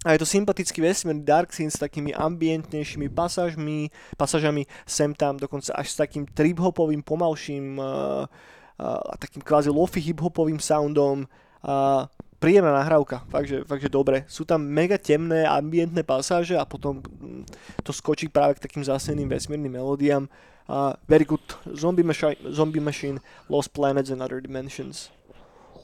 [0.00, 5.76] A je to sympatický vesmírny dark scene s takými ambientnejšími pasážmi, pasážami sem tam, dokonca
[5.76, 11.28] až s takým trip-hopovým, pomalším uh, uh, a takým kvázi lofi hip-hopovým soundom.
[11.60, 12.08] A
[12.40, 14.24] príjemná nahrávka, fakt že, fakt, že dobre.
[14.24, 17.44] Sú tam mega temné ambientné pasáže a potom mm,
[17.84, 20.24] to skočí práve k takým záseným vesmírnym melódiám.
[20.64, 21.44] Uh, very good.
[21.76, 23.20] Zombie, Machi- Zombie Machine,
[23.52, 25.12] Lost Planets and Other Dimensions.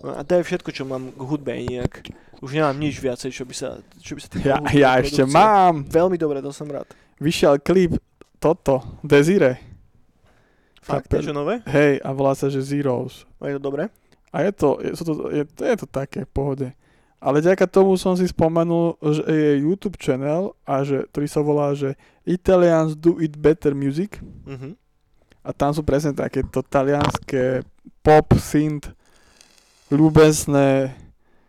[0.06, 2.06] No a to je všetko, čo mám k hudbe inak.
[2.38, 5.82] Už nemám nič viacej, čo by sa, čo by sa Ja, ja ešte mám.
[5.82, 6.86] Veľmi dobre, to som rád.
[7.18, 7.98] Vyšiel klip
[8.38, 9.58] toto, Desire.
[10.78, 11.58] Fakt, niečo nové?
[11.66, 13.26] Hej, a volá sa, že Zeros.
[13.42, 13.90] A je to dobré?
[14.30, 16.68] A je to, je, to, je, je to také v pohode.
[17.18, 21.74] Ale ďaká tomu som si spomenul, že je YouTube channel a že, ktorý sa volá,
[21.74, 24.22] že Italians do it better music.
[24.46, 24.78] Mhm.
[25.42, 27.66] A tam sú presne takéto talianské
[28.02, 28.94] pop, synth,
[29.90, 30.94] ľúbezné,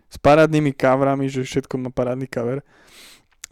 [0.08, 2.64] s parádnymi coverami, že všetko má parádny cover,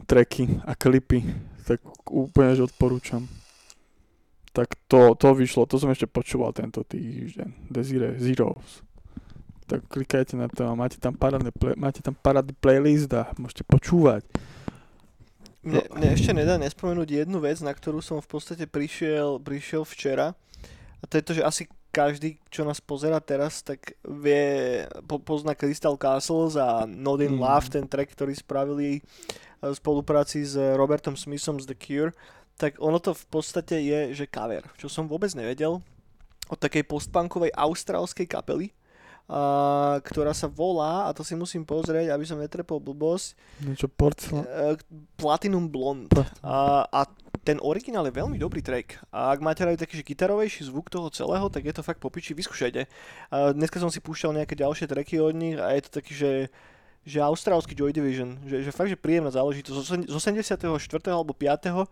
[0.08, 1.24] tracky a klipy.
[1.68, 3.28] Tak úplne, že odporúčam.
[4.56, 7.68] Tak to, to vyšlo, to som ešte počúval tento týždeň.
[7.68, 8.86] Desire Zeros.
[9.68, 14.24] Tak klikajte na to a máte tam parádne, máte tam parádny playlist a môžete počúvať.
[15.66, 20.38] Mne, mne ešte nedá nespomenúť jednu vec, na ktorú som v podstate prišiel, prišiel včera.
[21.02, 21.64] A to je to, že asi
[21.96, 24.44] každý, čo nás pozera teraz, tak vie,
[25.02, 27.40] po, pozná Crystal Castles a Not in Mm.
[27.40, 29.02] Love, ten track, ktorý spravili eh,
[29.64, 32.12] v spolupráci s Robertom Smithom z The Cure.
[32.56, 35.80] Tak ono to v podstate je, že cover, čo som vôbec nevedel,
[36.46, 38.70] od takej postpunkovej austrálskej kapely,
[39.26, 44.46] a, ktorá sa volá, a to si musím pozrieť, aby som netrepol blbosť, Niečo porcelán.
[44.46, 44.78] eh,
[45.18, 46.14] Platinum Blonde.
[46.14, 47.02] Plat- A, a
[47.46, 49.06] ten originál je veľmi dobrý track.
[49.14, 52.34] A ak máte radi taký že gitarovejší zvuk toho celého, tak je to fakt popiči,
[52.34, 52.90] vyskúšajte.
[53.30, 56.32] A dneska som si púšťal nejaké ďalšie tracky od nich a je to taký, že
[57.06, 60.10] že austrálsky Joy Division, že, že fakt, že príjemná záležitosť.
[60.10, 60.66] Z 84.
[61.06, 61.86] alebo 5.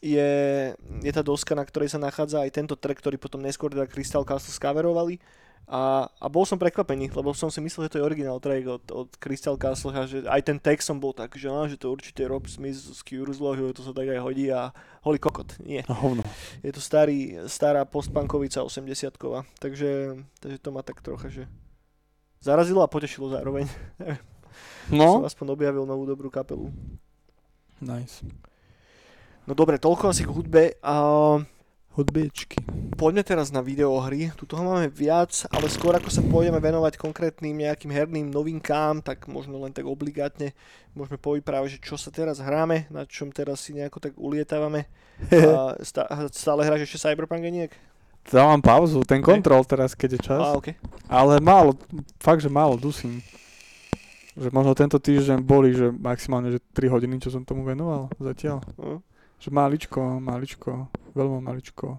[0.00, 0.32] Je,
[1.04, 4.24] je tá doska, na ktorej sa nachádza aj tento track, ktorý potom neskôr teda Crystal
[4.24, 5.20] Castle skaverovali.
[5.70, 8.82] A, a bol som prekvapený, lebo som si myslel, že to je originál track od,
[8.90, 11.94] od Crystal Castle a že aj ten text som bol tak, že, no, že to
[11.94, 14.74] určite Rob Smith z Cure zložil, to sa tak aj hodí a
[15.06, 15.54] holý kokot.
[15.62, 15.86] Nie.
[15.86, 16.26] A hovno.
[16.66, 19.14] Je to starý, stará postpunkovica 80
[19.62, 21.46] takže, takže to ma tak trocha, že
[22.42, 23.70] zarazilo a potešilo zároveň.
[24.90, 26.66] Som No, aspoň objavil novú dobrú kapelu.
[27.78, 28.26] nice.
[29.46, 30.62] No dobre, toľko asi k hudbe.
[30.82, 30.94] A
[31.90, 32.62] Hudbičky.
[32.94, 34.30] poďme teraz na videohry.
[34.38, 39.26] Tu toho máme viac, ale skôr ako sa pôjdeme venovať konkrétnym nejakým herným novinkám, tak
[39.26, 40.54] možno len tak obligátne
[40.94, 44.86] môžeme povyprávať, že čo sa teraz hráme, na čom teraz si nejako tak ulietávame.
[45.34, 47.74] A stá, stále hráš ešte Cyberpunk nejak?
[48.30, 50.38] Dávam pauzu, ten kontrol teraz, keď je čas.
[50.38, 50.78] Á, okay.
[51.10, 51.74] Ale málo,
[52.22, 53.18] fakt, že málo dusím.
[54.38, 58.62] Že možno tento týždeň boli, že maximálne že 3 hodiny, čo som tomu venoval zatiaľ.
[58.78, 59.02] No.
[59.40, 60.70] Že maličko, maličko,
[61.12, 61.96] veľmi maličko.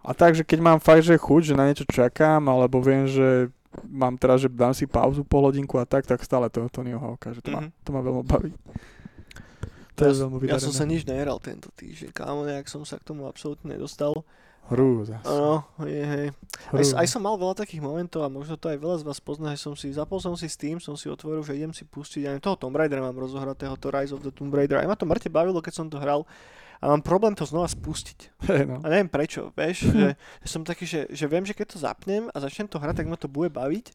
[0.00, 3.48] A takže keď mám fakt, že chuť, že na niečo čakám, alebo viem, že
[3.84, 7.32] mám teraz, že dám si pauzu pol hodinku a tak, tak stále to Tonyho Hawka,
[7.32, 7.70] že to, ma, Mhm.
[7.84, 8.52] to ma veľmi baví.
[9.94, 10.74] To Ja, je veľmi ja som vydarené.
[10.74, 14.24] sa nič nehral tento týždeň, kámo, nejak som sa k tomu absolútne nedostal.
[14.72, 15.20] Hrúza.
[15.28, 16.26] Áno, je, hej.
[16.32, 16.96] Aj, Hrúza.
[16.96, 19.60] aj som mal veľa takých momentov a možno to aj veľa z vás pozná, že
[19.60, 22.56] som si, zapol som si Steam, som si otvoril, že idem si pustiť, aj toho
[22.56, 25.60] Tomb Raidera mám rozohratého, to Rise of the Tomb Raider, aj ma to mŕte bavilo,
[25.60, 26.24] keď som to hral
[26.84, 28.44] a mám problém to znova spustiť.
[28.68, 28.80] No.
[28.84, 30.08] A neviem prečo, vieš, že,
[30.44, 33.08] že som taký, že, že viem, že keď to zapnem a začnem to hrať, tak
[33.08, 33.92] ma to bude baviť,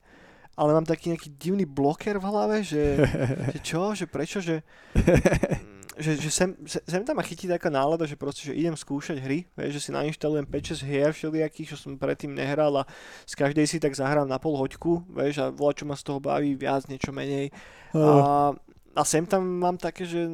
[0.57, 2.97] ale mám taký nejaký divný bloker v hlave, že,
[3.53, 4.65] že čo, že prečo, že,
[5.99, 9.45] že, že sem, sem, tam ma chytí taká nálada, že proste, že idem skúšať hry,
[9.53, 12.83] vieš, že si nainštalujem 5-6 hier všelijakých, čo som predtým nehral a
[13.27, 16.19] z každej si tak zahrám na pol hoďku, vieš, a volá, čo ma z toho
[16.23, 17.51] baví, viac, niečo menej.
[17.93, 18.55] A,
[18.95, 20.25] a sem tam mám také, že,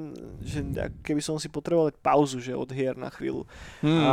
[0.46, 0.62] že
[1.02, 3.50] keby som si potreboval pauzu, že od hier na chvíľu.
[3.82, 4.02] Mm.
[4.06, 4.12] A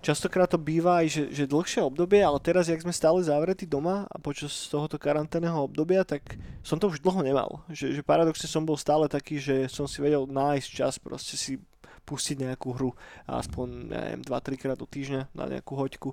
[0.00, 4.04] častokrát to býva aj, že, že dlhšie obdobie, ale teraz, jak sme stále zavretí doma
[4.08, 7.64] a počas tohoto karanténneho obdobia, tak som to už dlho nemal.
[7.72, 11.56] Že, že paradoxne som bol stále taký, že som si vedel nájsť čas proste si
[12.02, 12.90] pustiť nejakú hru
[13.30, 16.10] aspoň, neviem, 2-3 krát do týždňa na nejakú hoďku.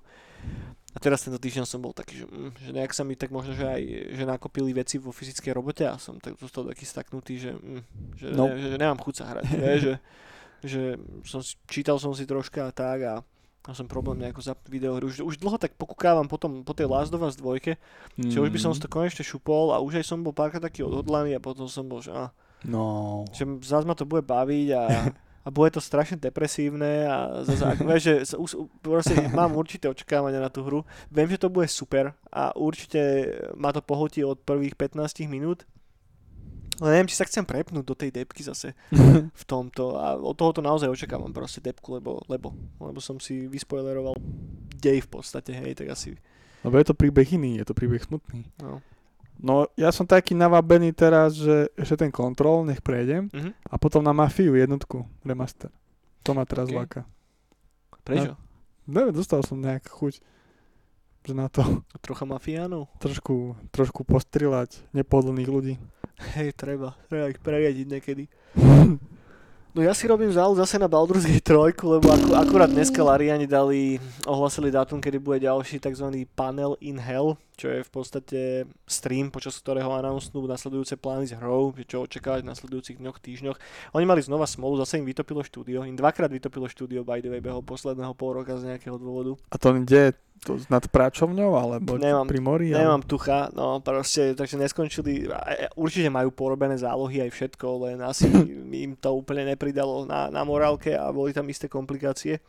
[0.90, 3.54] A teraz tento týždeň som bol taký, že, mm, že nejak sa mi tak možno,
[3.54, 3.82] že aj
[4.18, 7.82] že nakopili veci vo fyzickej robote a som tak zostal taký staknutý, že, mm,
[8.18, 8.50] že, No.
[8.50, 9.44] ne, že, že nemám chuť sa hrať.
[9.50, 9.94] vie, že,
[10.66, 10.82] že
[11.26, 13.14] som čítal som si troška a tak a
[13.70, 15.06] a som problém nejako zapnúť videohry.
[15.06, 17.78] Už, už dlho tak pokúkávam potom po tej Last of Us 2,
[18.18, 18.28] Mm.
[18.28, 20.82] že už by som si to konečne šupol a už aj som bol párkrát taký
[20.82, 23.24] odhodlaný a potom som bol, že, á, No.
[23.30, 24.84] že zás ma to bude baviť a,
[25.40, 30.40] a bude to strašne depresívne a zase, ako, vieš, že us- proste mám určité očakávania
[30.40, 30.82] na tú hru.
[31.08, 33.00] Viem, že to bude super a určite
[33.54, 35.64] ma to pohltí od prvých 15 minút.
[36.80, 38.72] Ale neviem, či sa chcem prepnúť do tej depky zase
[39.42, 44.16] v tomto a od tohoto naozaj očakávam proste depku, lebo, lebo, lebo som si vyspoileroval
[44.80, 46.16] dej v podstate, hej, tak asi,
[46.64, 48.48] Lebo je to príbeh iný, je to príbeh smutný.
[48.64, 48.80] no.
[49.40, 53.32] No, ja som taký navabený teraz, že ešte ten kontrol, nech prejdem.
[53.32, 53.56] Mhm.
[53.72, 55.72] A potom na Mafiu jednotku, remaster.
[56.28, 56.76] To ma teraz Ok.
[56.76, 57.02] láka.
[58.04, 58.36] Prečo?
[58.84, 60.14] Neviem, dostal som nejakú chuť,
[61.24, 61.64] že na to
[62.04, 62.92] Trocha mafiánov?
[63.00, 65.74] trošku, trošku postrilať nepohodlných ľudí.
[66.20, 68.24] Hej, treba, treba ich preriadiť niekedy.
[69.70, 73.46] No ja si robím záľud zase na Baldur's Gate 3, lebo aku, akurát dneska Lariani
[73.46, 76.26] dali, ohlasili dátum, kedy bude ďalší tzv.
[76.34, 78.40] panel in hell, čo je v podstate
[78.88, 83.58] stream, počas ktorého announcenú nasledujúce plány s hrou, že čo očakávať v nasledujúcich dňoch, týždňoch.
[84.00, 87.44] Oni mali znova smolu, zase im vytopilo štúdio, im dvakrát vytopilo štúdio by the way
[87.44, 89.36] behol posledného pol roka z nejakého dôvodu.
[89.52, 90.16] A to kde?
[90.48, 92.72] To nad práčovňou, alebo Nemám- pri mori?
[92.72, 95.28] Nemám tucha, no proste, takže neskončili,
[95.76, 98.32] určite majú porobené zálohy aj všetko, len asi
[98.88, 102.40] im to úplne nepridalo na, na morálke a boli tam isté komplikácie.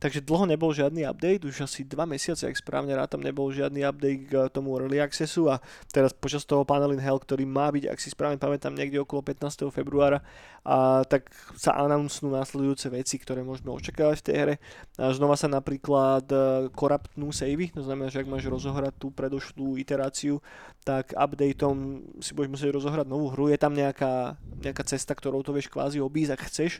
[0.00, 4.32] Takže dlho nebol žiadny update, už asi dva mesiace, ak správne rátam, nebol žiadny update
[4.32, 5.60] k tomu Early Accessu a
[5.92, 9.20] teraz počas toho Panel in Hell, ktorý má byť, ak si správne pamätám, niekde okolo
[9.20, 9.68] 15.
[9.68, 10.24] februára,
[10.64, 14.54] a tak sa announcnú následujúce veci, ktoré môžeme očakávať v tej hre.
[15.00, 16.36] A znova sa napríklad e,
[16.72, 20.44] koraptnú savey, to znamená, že ak máš rozohrať tú predošlú iteráciu,
[20.84, 23.48] tak updateom si budeš musieť rozohrať novú hru.
[23.48, 26.72] Je tam nejaká, nejaká cesta, ktorou to vieš kvázi obísť, ak chceš,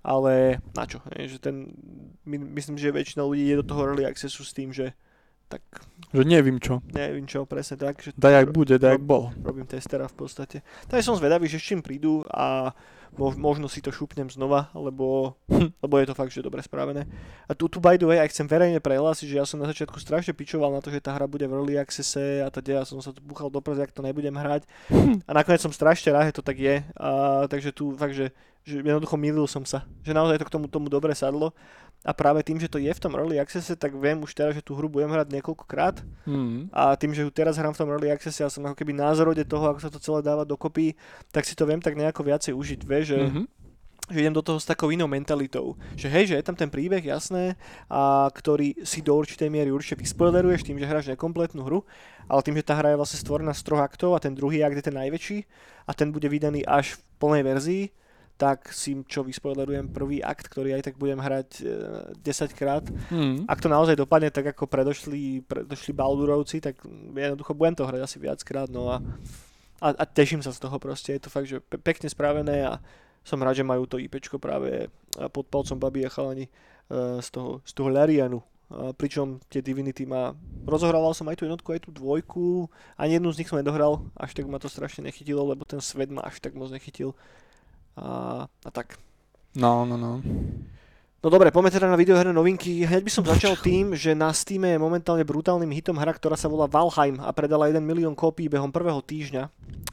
[0.00, 0.98] ale na čo?
[1.12, 1.56] hej, Že ten,
[2.24, 4.92] my, myslím, že väčšina ľudí je do toho early accessu s tým, že
[5.50, 5.60] tak
[6.14, 6.78] Že neviem čo.
[6.94, 9.34] neviem čo, presne tak, že Daj, jak bude, daj, jak bol.
[9.42, 10.62] robím testera v podstate.
[10.86, 12.70] Tak som zvedavý, že s čím prídu a
[13.18, 15.34] možno si to šupnem znova, lebo,
[15.84, 17.04] lebo je to fakt, že dobre spravené.
[17.50, 19.98] A tu, tu by the way, aj chcem verejne prehlásiť, že ja som na začiatku
[19.98, 23.02] strašne pičoval na to, že tá hra bude v early accesse a teda ja som
[23.02, 24.64] sa tu buchal do jak to nebudem hrať.
[25.28, 26.86] A nakoniec som strašne rád, že to tak je.
[26.96, 27.10] A,
[27.50, 29.84] takže tu fakt, že, že jednoducho milil som sa.
[30.06, 31.52] Že naozaj to k tomu, tomu dobre sadlo.
[32.00, 34.64] A práve tým, že to je v tom early accesse, tak viem už teraz, že
[34.64, 36.00] tú hru budem hrať niekoľkokrát.
[36.24, 36.72] Mm.
[36.72, 39.12] A tým, že ju teraz hrám v tom early accesse, ja som ako keby na
[39.12, 40.96] zrode toho, ako sa to celé dáva dokopy,
[41.28, 43.42] tak si to viem tak nejako viacej užiť, vieš, že, Mhm.
[44.10, 45.76] že idem do toho s takou inou mentalitou.
[45.92, 47.60] Že hej, že je tam ten príbeh, jasné,
[47.92, 51.84] a ktorý si do určitej miery určite vyspoileruješ tým, že hráš nekompletnú hru,
[52.26, 54.80] ale tým, že tá hra je vlastne stvorená z troch aktov a ten druhý akt
[54.80, 55.44] je ten najväčší
[55.84, 57.84] a ten bude vydaný až v plnej verzii,
[58.40, 61.64] tak si čo vyspoilerujem prvý akt, ktorý aj tak budem hrať e,
[62.24, 63.44] 10 krát Mm.
[63.44, 66.80] ak to naozaj dopadne tak, ako predošli, predošli Baldurovci, tak
[67.12, 69.04] jednoducho budem to hrať asi viackrát, no a,
[69.84, 72.80] a, a teším sa z toho proste, je to fakt, že pe- pekne spravené a
[73.20, 76.50] som rád, že majú to IPčko práve e, pod palcom babi a chalani e,
[77.20, 78.40] z toho, z toho Larianu.
[78.70, 80.30] Pričom tie Divinity má...
[80.62, 82.70] Rozohrával som aj tú jednotku, aj tú dvojku.
[82.94, 86.06] Ani jednu z nich som nedohral, až tak ma to strašne nechytilo, lebo ten svet
[86.06, 87.18] ma až tak moc nechytil.
[88.00, 88.96] A, a tak.
[89.52, 90.24] No, no, no.
[91.20, 92.80] No dobre, poďme teda na videoherné novinky.
[92.80, 96.48] Hneď by som začal tým, že na Steam je momentálne brutálnym hitom hra, ktorá sa
[96.48, 99.44] volá Valheim a predala 1 milión kópií behom prvého týždňa.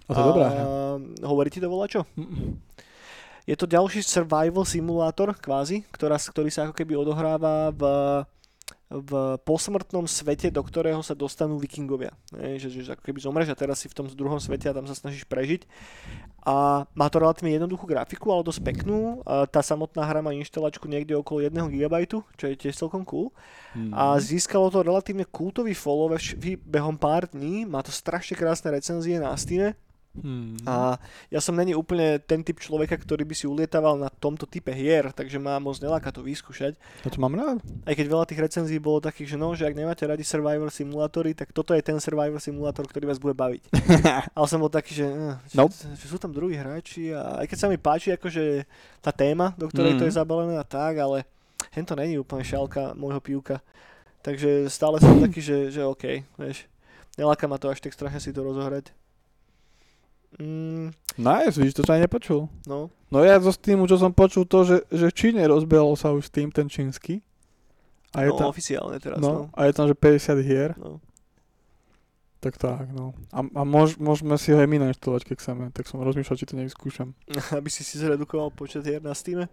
[0.08, 0.48] A to je dobrá.
[1.28, 2.08] Hovorí ti to volačo?
[2.16, 2.56] Mm.
[3.44, 7.82] Je to ďalší survival simulátor, kvázi, ktorá, ktorý sa ako keby odohráva v,
[8.88, 12.16] v posmrtnom svete, do ktorého sa dostanú vikingovia.
[12.32, 14.88] Nie, že, že ako keby zomreš a teraz si v tom druhom svete a tam
[14.88, 15.68] sa snažíš prežiť.
[16.48, 19.20] A má to relatívne jednoduchú grafiku, ale dosť peknú.
[19.28, 21.96] A tá samotná hra má inštalačku niekde okolo 1 GB,
[22.40, 23.36] čo je tiež celkom cool.
[23.76, 23.92] Mm.
[23.92, 26.16] A získalo to relatívne kultový follow
[26.64, 27.68] behom pár dní.
[27.68, 29.76] Má to strašne krásne recenzie na Steam.
[30.18, 30.66] Mm.
[30.66, 30.98] A
[31.30, 35.14] ja som není úplne ten typ človeka, ktorý by si ulietaval na tomto type hier,
[35.14, 36.74] takže ma moc neláka to vyskúšať.
[37.06, 37.62] Ja to mám rád.
[37.86, 41.38] Aj keď veľa tých recenzií bolo takých, že no, že ak nemáte radi Survivor simulátory,
[41.38, 43.70] tak toto je ten Survivor simulátor, ktorý vás bude baviť.
[44.38, 45.74] Ale som bol taký, že, eh, že, Nope.
[45.74, 48.66] že sú tam druhí hráči a aj keď sa mi páči akože
[49.02, 50.00] tá téma, do ktorej Mm.
[50.02, 51.24] to je zabalené a tak, ale
[51.74, 53.62] hen to není úplne šálka môjho pivka.
[54.22, 56.66] Takže stále som taký, že, že OK, vieš.
[57.18, 58.92] Neláka ma to až tak strašne si to rozohrať.
[60.36, 62.46] Mm, Nice, vidíš, to som aj nepočul.
[62.68, 66.28] no, No ja zo Steamu, čo som počul to, že, že Číne rozbehol sa už
[66.28, 67.24] Steam ten čínsky.
[68.12, 69.42] A je no tam, oficiálne teraz, no, no.
[69.56, 70.72] a je tam, že 50 hier.
[70.76, 71.00] no.
[72.38, 73.18] Tak tak, no.
[73.34, 75.64] A, a môž, môžeme si ho aj my nainštalovať, keď chceme.
[75.74, 77.18] Tak som rozmýšľal, či to nevyskúšam.
[77.58, 79.50] aby si si zredukoval počet hier na Steam.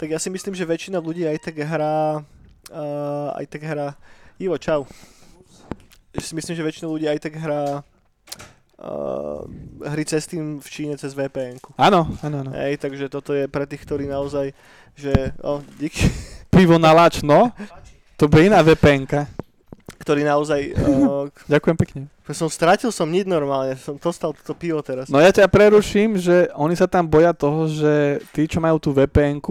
[0.00, 2.24] Tak ja si myslím, že väčšina ľudí aj tak hrá,
[2.72, 3.92] uh, aj tak hrá,
[4.40, 4.88] Ivo, čau.
[6.16, 7.84] Ja si myslím, že väčšina ľudí aj tak hrá
[8.82, 9.42] uh,
[9.84, 12.50] hry cez Steam v Číne cez vpn Áno, áno, áno.
[12.54, 14.54] Hej, takže toto je pre tých, ktorí naozaj,
[14.94, 16.06] že, o, díky,
[16.54, 17.52] Pivo na lač, no.
[18.18, 19.28] To bude iná vpn
[19.98, 22.00] ktorí naozaj, uh, Ďakujem pekne.
[22.32, 25.10] som stratil som nič normálne, som dostal toto pivo teraz.
[25.12, 28.94] No ja ťa preruším, že oni sa tam boja toho, že tí, čo majú tú
[28.94, 29.42] vpn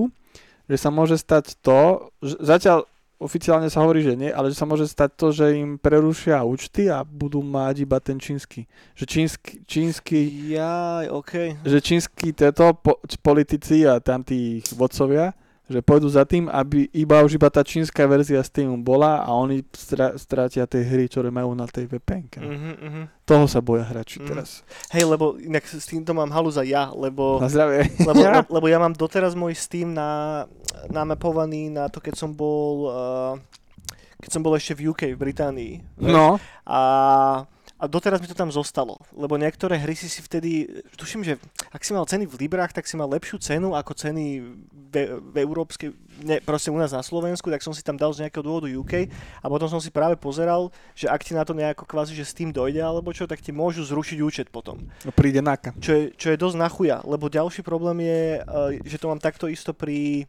[0.67, 4.69] že sa môže stať to, že zatiaľ oficiálne sa hovorí, že nie, ale že sa
[4.69, 8.69] môže stať to, že im prerušia účty a budú mať iba ten čínsky.
[8.93, 10.19] Že čínsky, čínsky
[10.53, 11.33] Jaj, OK.
[11.65, 15.33] že čínsky tieto po, politici a tam tí vodcovia,
[15.67, 19.67] že pôjdu za tým, aby iba už iba tá čínska verzia Steamu bola a oni
[19.75, 23.01] stra, stratia tie hry, ktoré majú na tej vpn Mhm, mhm.
[23.27, 24.27] Toho sa boja hráči Mm.
[24.31, 24.63] teraz.
[24.95, 27.43] Hej, lebo inak s týmto mám halúza ja, lebo...
[27.43, 27.91] Na zdravie.
[28.07, 30.43] Lebo, le, lebo ja mám doteraz môj Steam na,
[30.87, 33.35] namapovaný na to, keď som bol uh,
[34.17, 35.73] keď som bol ešte v UK, v Británii.
[36.01, 37.45] No, A,
[37.77, 40.65] a doteraz mi to tam zostalo, lebo niektoré hry si si vtedy,
[40.97, 41.37] tuším, že
[41.69, 44.41] ak si mal ceny v Librách, tak si mal lepšiu cenu ako ceny
[44.89, 45.93] v, v európskej,
[46.25, 49.13] ne, proste u nás na Slovensku, tak som si tam dal z nejakého dôvodu UK
[49.13, 52.49] a potom som si práve pozeral, že ak ti na to nejako kvázi, že Steam
[52.49, 54.81] dojde alebo čo, tak ti môžu zrušiť účet potom.
[55.13, 55.77] príde náka.
[55.77, 59.45] Čo je, čo je dosť nachuja, lebo ďalší problém je, uh, že to mám takto
[59.45, 60.25] isto pri,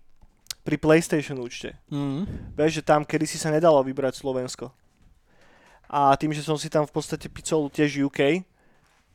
[0.68, 1.80] pri PlayStation účte.
[1.88, 2.28] Mm.
[2.52, 4.68] Vieš, že tam kedysi sa nedalo vybrať Slovensko.
[5.88, 8.44] A tým, že som si tam v podstate picol tiež UK,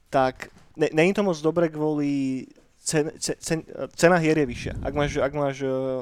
[0.10, 2.46] tak ne, není to moc dobre kvôli
[2.82, 3.60] cen, cen, cen,
[3.94, 4.74] cena hier je vyššia.
[4.82, 6.02] Ak máš, ak máš uh,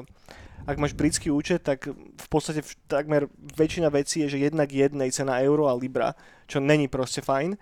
[0.66, 5.42] ak máš britský účet, tak v podstate takmer väčšina vecí je, že jednak jednej cena
[5.42, 6.14] euro a libra,
[6.46, 7.58] čo není proste fajn.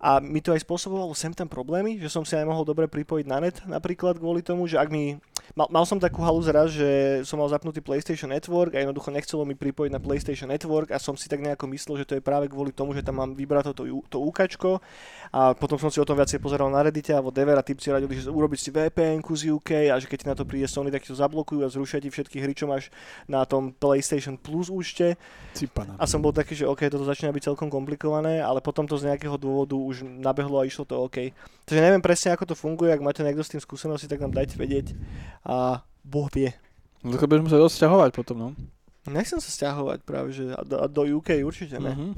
[0.00, 3.26] A mi to aj spôsobovalo sem tam problémy, že som si aj mohol dobre pripojiť
[3.26, 5.16] na net, napríklad kvôli tomu, že ak mi...
[5.54, 9.46] Mal, mal som takú halu zraz, že som mal zapnutý PlayStation Network a jednoducho nechcelo
[9.46, 12.50] mi pripojiť na PlayStation Network a som si tak nejako myslel, že to je práve
[12.50, 14.82] kvôli tomu, že tam mám vybrať to, to UKčko
[15.30, 18.18] a potom som si o tom viacej pozeral na Reddite a whatever a typci radili,
[18.18, 21.06] že urobiť si vpn z UK a že keď ti na to príde Sony, tak
[21.06, 22.90] ti to zablokujú a zrušia ti všetky hry, čo máš
[23.30, 25.14] na tom PlayStation Plus účte
[25.54, 25.94] Cipana.
[25.94, 29.14] a som bol taký, že OK, toto začína byť celkom komplikované, ale potom to z
[29.14, 31.30] nejakého dôvodu už nabehlo a išlo to OK.
[31.62, 34.58] Takže neviem presne, ako to funguje, ak máte niekto s tým skúsenosti, tak nám dajte
[34.58, 34.98] vedieť
[35.46, 36.50] a Boh vie.
[37.06, 38.48] No to budeš musieť rozťahovať potom, no.
[39.06, 41.94] Nechcem sa stiahovať práve, že a do, a do UK určite ne.
[41.94, 42.10] Mhm.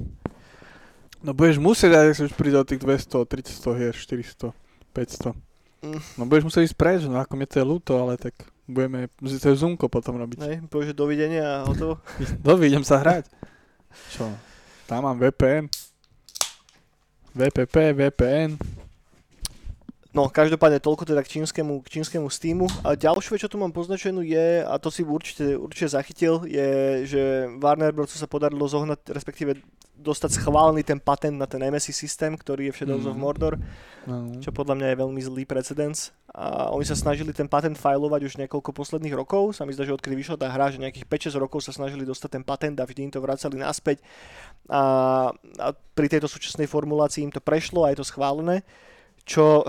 [1.19, 4.55] No budeš musieť, ak sa už príde o tých 200, 300 hier, 400,
[4.95, 5.35] 500.
[5.83, 6.01] Mm.
[6.15, 8.35] No budeš musieť ísť preč, no ako mi to je ľúto, ale tak
[8.71, 10.39] budeme, to je Zoomko potom robiť.
[10.39, 11.99] Ne, povieš, dovidenia a hotovo.
[12.47, 13.27] Dovi, idem sa hrať.
[14.15, 14.31] Čo?
[14.87, 15.67] Tam mám VPN.
[17.39, 18.59] VPP, VPN.
[20.11, 22.67] No, každopádne toľko teda k čínskemu, k čínskemu Steamu.
[22.83, 26.69] A ďalšiu vec, čo tu mám poznačenú je, a to si určite, určite zachytil, je,
[27.07, 27.23] že
[27.63, 28.11] Warner Bros.
[28.11, 29.63] sa podarilo zohnať, respektíve
[29.99, 33.11] dostať schválený ten patent na ten MSI systém, ktorý je v Shadows Mhm.
[33.11, 33.55] of Mordor,
[34.07, 34.31] No.
[34.41, 36.15] čo podľa mňa je veľmi zlý precedens.
[36.33, 39.59] A oni sa snažili ten patent failovať už niekoľko posledných rokov.
[39.59, 42.41] Sa mi zdá, že odkedy vyšla tá hra, že nejakých 5-6 rokov sa snažili dostať
[42.41, 44.01] ten patent a vždy im to vracali naspäť.
[44.71, 44.81] A,
[45.59, 48.63] a pri tejto súčasnej formulácii im to prešlo a je to schválené.
[49.29, 49.67] Čo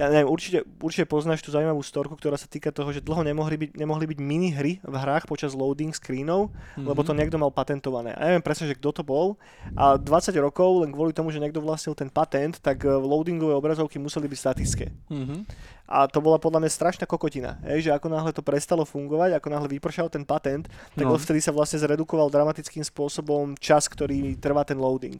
[0.00, 3.60] ja neviem, určite, určite poznáš tú zaujímavú storku, ktorá sa týka toho, že dlho nemohli
[3.60, 6.48] byť, nemohli byť minihry v hrách počas loading screenov,
[6.80, 6.88] Mhm.
[6.88, 8.16] lebo to niekto mal patentované.
[8.16, 9.36] A neviem presne, že kto to bol.
[9.76, 14.00] A 20 rokov, len kvôli tomu, že niekto vlastnil ten patent, tak eh, loadingové obrazovky
[14.00, 14.86] museli byť statické.
[15.12, 15.44] Mhm.
[15.90, 19.48] A to bola podľa mňa strašná kokotina, hej, že ako náhle to prestalo fungovať, ako
[19.50, 21.18] náhle vypršal ten patent, tak no.
[21.18, 25.18] vtedy sa vlastne zredukoval dramatickým spôsobom čas, ktorý trvá ten loading.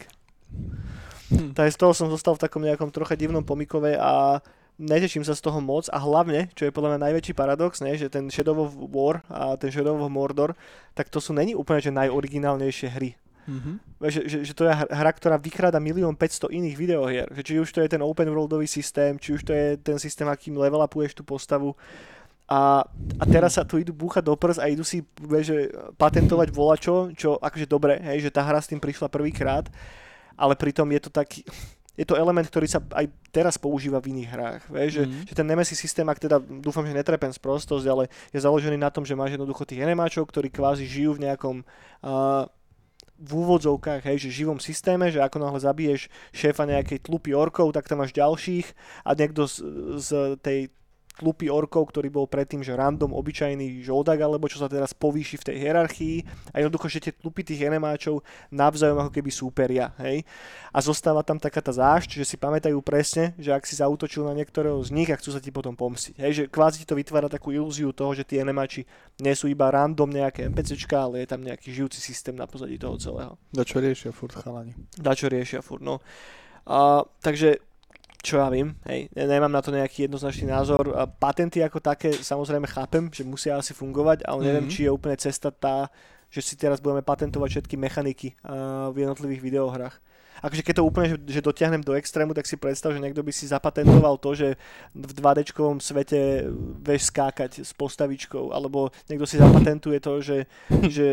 [1.30, 1.54] Hm.
[1.54, 4.42] Takže z toho som zostal v takom nejakom trocha divnom pomikove a
[4.80, 8.08] neteším sa z toho moc a hlavne, čo je podľa mňa najväčší paradox, ne, že
[8.08, 10.56] ten Shadow of War a ten Shadow of Mordor,
[10.96, 13.12] tak to sú není úplne že najoriginálnejšie hry.
[13.50, 13.72] Mhm.
[14.00, 17.28] Vieš, že, že, že to je hr- hra, ktorá vykráda milión 500 iných videohier.
[17.34, 20.24] Že či už to je ten open worldový systém, či už to je ten systém,
[20.28, 21.74] akým level upuješ tú postavu.
[22.50, 22.82] A,
[23.18, 25.06] a teraz sa tu idú búchať do prs a idú si
[25.42, 29.70] že patentovať volačo, čo akože dobre, hej, že tá hra s tým prišla prvýkrát,
[30.34, 31.46] ale pritom je to taký,
[31.98, 34.62] je to element, ktorý sa aj teraz používa v iných hrách.
[34.70, 35.22] Vieš, že, Mhm.
[35.26, 39.04] že ten Nemesis systém, ak teda dúfam, že netrepem sprostosť, ale je založený na tom,
[39.04, 41.56] že máš jednoducho tých enemáčov, ktorí kvázi žijú v nejakom
[42.02, 42.46] uh,
[43.20, 47.84] v úvodzovkách, hej, že živom systéme, že ako náhle zabiješ šéfa nejakej tlupy orkov, tak
[47.84, 48.72] tam máš ďalších
[49.04, 49.60] a niekto z,
[50.00, 50.08] z
[50.40, 50.58] tej
[51.20, 55.46] tlupy orkov, ktorý bol predtým, že random, obyčajný žoldak, alebo čo sa teraz povýši v
[55.52, 56.16] tej hierarchii
[56.56, 60.24] a jednoducho, že tie tlupy tých enemáčov navzájom ako keby súperia, hej.
[60.72, 64.32] A zostáva tam taká tá zášť, že si pamätajú presne, že ak si zautočil na
[64.32, 67.52] niektorého z nich a chcú sa ti potom pomstiť, hej, že kvázi to vytvára takú
[67.52, 68.88] ilúziu toho, že tí enemáči
[69.20, 72.96] nie sú iba random nejaké NPCčka, ale je tam nejaký žijúci systém na pozadí toho
[72.96, 73.36] celého.
[73.52, 74.72] Da čo riešia furt chalani.
[74.96, 76.00] Dá čo riešia furt, no.
[76.64, 77.69] A, takže
[78.20, 80.88] čo ja vím, hej, ne- nemám na to nejaký jednoznačný názor.
[81.16, 84.72] Patenty ako také samozrejme chápem, že musia asi fungovať, ale neviem, Mhm.
[84.72, 85.88] či je úplne cesta tá,
[86.28, 89.96] že si teraz budeme patentovať všetky mechaniky a, v jednotlivých videohrách.
[90.40, 93.32] Akože keď to úplne, že, že dotiahnem do extrému, tak si predstav, že niekto by
[93.32, 94.48] si zapatentoval to, že
[94.96, 96.48] v 2Dčkovom svete
[96.80, 100.38] vieš skákať s postavičkou, alebo niekto si zapatentuje to, že,
[100.88, 101.08] že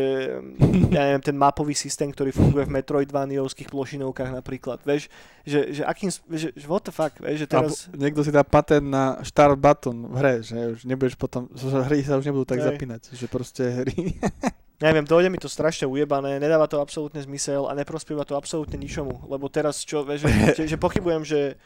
[0.94, 5.12] ja neviem, ten mapový systém, ktorý funguje v Metroidvaniovských plošinovkách napríklad, vieš,
[5.48, 7.88] že, že akým, že, že what the fuck, vieš, že teraz...
[7.92, 11.48] A niekto si dá patent na start button v hre, že už nebudeš potom,
[11.88, 12.66] hry sa už nebudú tak Hej.
[12.72, 14.16] zapínať, že proste hry.
[14.78, 19.26] Neviem, dojde mi to strašne ujebané, nedáva to absolútne zmysel a neprospieva to absolútne ničomu,
[19.26, 21.58] lebo teraz čo, vieš, že, že, že pochybujem, že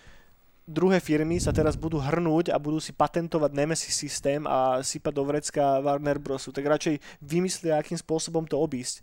[0.65, 5.27] druhé firmy sa teraz budú hrnúť a budú si patentovať Nemesis systém a sypať do
[5.27, 9.03] vrecka Warner Brosu, tak radšej vymyslia, akým spôsobom to obísť.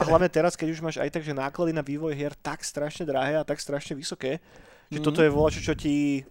[0.00, 3.04] A hlavne teraz, keď už máš aj tak, že náklady na vývoj hier tak strašne
[3.06, 4.40] drahé a tak strašne vysoké,
[4.90, 5.06] že Mhm.
[5.06, 6.24] toto je volačo, čo ti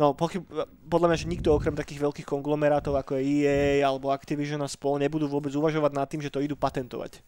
[0.00, 0.40] No, pochyb,
[0.88, 4.96] podľa mňa, že nikto okrem takých veľkých konglomerátov ako je EA alebo Activision a spol
[4.96, 7.20] nebudú vôbec uvažovať nad tým, že to idú patentovať.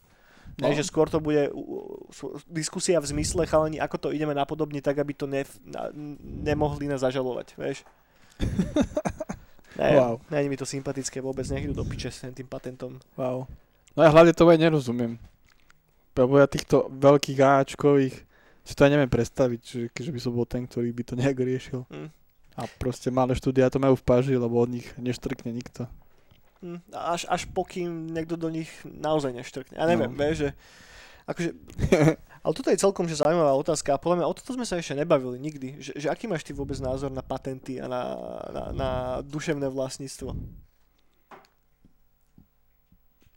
[0.55, 0.71] No.
[0.71, 1.51] Že skôr to bude
[2.47, 5.91] diskusia v zmysle, chalani, ako to ideme napodobniť tak, aby to ne, na,
[6.47, 7.83] nemohli nás zažalovať, vieš.
[9.75, 10.23] Ne, Wow.
[10.31, 12.95] Není mi to sympatické vôbec, nech idú do piče s tým patentom.
[13.19, 13.43] Wow.
[13.91, 15.19] No ja hlavne to aj nerozumiem.
[16.15, 18.15] Lebo ja týchto veľkých áčkových
[18.63, 21.35] si to aj neviem predstaviť, že, že by som bol ten, ktorý by to nejak
[21.35, 21.83] riešil.
[21.91, 22.07] Hm.
[22.55, 25.91] A proste malé štúdia to majú v páži, lebo od nich neštrkne nikto.
[26.63, 29.75] Hm, až, až pokým niekto do nich naozaj neštrkne.
[29.75, 30.15] Ja neviem, No.
[30.15, 30.49] vieš, že
[31.27, 31.49] akože,
[32.47, 34.95] ale toto je celkom že zaujímavá otázka a podľa mňa o toto sme sa ešte
[34.95, 35.83] nebavili nikdy.
[35.83, 38.01] Že, že aký máš ty vôbec názor na patenty a na,
[38.49, 38.89] na, na
[39.19, 40.31] duševné vlastníctvo?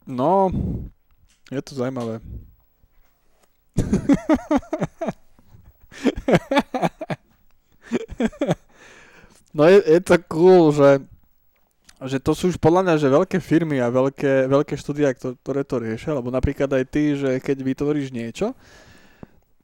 [0.06, 0.48] No,
[1.50, 2.22] je to zaujímavé.
[9.58, 11.02] no je, je to cool, že,
[12.00, 15.62] že to sú už podľa mňa že veľké firmy a veľké, veľké štúdia, kto- ktoré
[15.62, 18.54] to riešia, lebo napríklad aj ty, že keď vytvoríš niečo,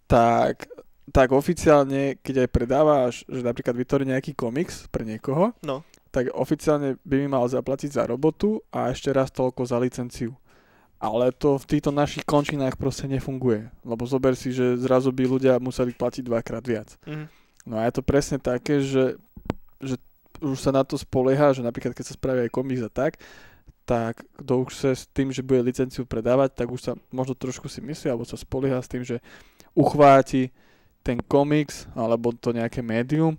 [0.07, 0.67] tak,
[1.09, 5.81] tak oficiálne, keď aj predávaš, že napríklad vytvorí nejaký komiks pre niekoho, No.
[6.11, 10.35] tak oficiálne by mi mal zaplatiť za robotu a ešte raz toľko za licenciu.
[10.99, 13.69] Ale to v týchto našich končinách proste nefunguje.
[13.85, 16.97] Lebo zober si, že zrazu by ľudia museli platiť dvakrát viac.
[17.05, 17.27] Mhm.
[17.65, 19.17] No a je to presne také, že,
[19.81, 19.97] že
[20.43, 23.23] už sa na to spolieha, že napríklad keď sa spraví aj komiks a tak,
[23.85, 27.69] tak kto už sa s tým, že bude licenciu predávať, tak už sa možno trošku
[27.69, 29.21] si myslí, alebo sa spolieha s tým, že
[29.77, 30.49] uchváti
[31.05, 33.37] ten komiks, alebo to nejaké médium,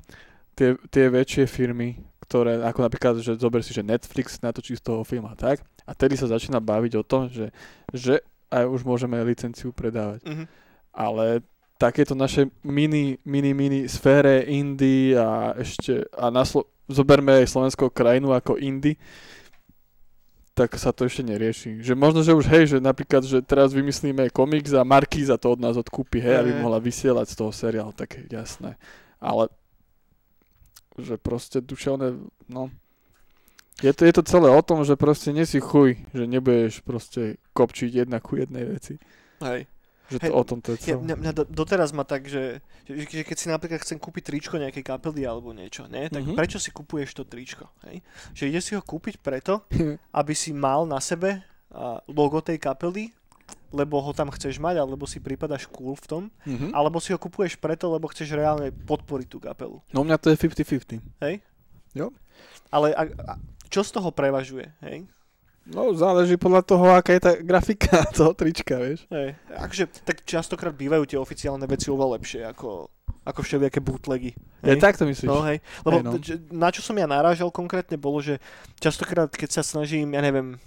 [0.53, 5.01] tie, tie väčšie firmy, ktoré, ako napríklad, že zober si, že Netflix natočí z toho
[5.01, 7.49] film a tak, a tedy sa začína baviť o tom, že,
[7.89, 8.21] že
[8.53, 10.45] aj už môžeme licenciu predávať Mhm.
[10.93, 11.41] ale
[11.76, 17.91] takéto naše mini, mini, mini sfére Indy a ešte, a na Slo- zoberme aj slovenskú
[17.91, 18.95] krajinu ako Indy,
[20.55, 21.84] tak sa to ešte nerieši.
[21.84, 25.59] Že možno, že už hej, že napríklad, že teraz vymyslíme komiks a Markíza to od
[25.59, 28.80] nás odkúpi, hej, aby mohla vysielať z toho seriál, tak jasné.
[29.19, 29.51] Ale
[30.95, 32.71] že proste duševné, no,
[33.84, 38.07] je to, je to celé o tom, že proste nesi chuj, že nebudeš proste kopčiť
[38.07, 38.95] jedna ku jednej veci.
[39.43, 39.67] Hej.
[40.06, 42.62] Že Hej, to o tom to je Ja, mňa, mňa do, doteraz ma tak, že,
[42.86, 46.34] že, že keď si napríklad chcem kúpiť tričko nejakej kapely alebo niečo, ne, tak Mhm.
[46.34, 47.66] prečo si kupuješ to tričko?
[47.84, 48.06] Hej?
[48.32, 49.66] Že ide si ho kúpiť preto,
[50.14, 51.41] aby si mal na sebe
[52.06, 53.10] logo tej kapely,
[53.70, 56.72] lebo ho tam chceš mať, alebo si prípadaš cool v tom, Mhm.
[56.72, 59.82] alebo si ho kupuješ preto, lebo chceš reálne podporiť tú kapelu.
[59.91, 61.01] No mňa to je 50-50.
[62.72, 63.34] Ale a, a,
[63.68, 64.68] čo z toho prevažuje?
[64.82, 65.08] Hej?
[65.66, 69.09] No záleží podľa toho, aká je tá grafika toho trička, vieš.
[69.09, 69.34] Hej.
[69.49, 72.86] Akože, tak častokrát bývajú tie oficiálne veci oveľa lepšie ako,
[73.26, 74.38] ako všelijaké bootlegy.
[74.61, 74.78] Hej?
[74.78, 75.26] tak to myslíš?
[75.26, 76.13] No hej, lebo Hej, no.
[76.53, 78.38] na čo som ja narážal konkrétne bolo, že
[78.78, 80.61] častokrát keď sa snažím, ja neviem,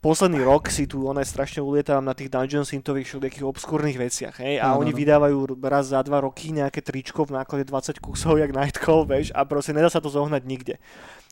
[0.00, 4.62] posledný rok si tu ona strašne ulietávam na tých Dungeon Synthových všelijakých obskúrnych veciach, hej,
[4.62, 4.98] a Áno, oni áno.
[5.02, 9.44] vydávajú raz za dva roky nejaké tričko v náklade 20 kusov, jak Nightcall, vieš, a
[9.44, 10.78] proste nedá sa to zohnať nikde.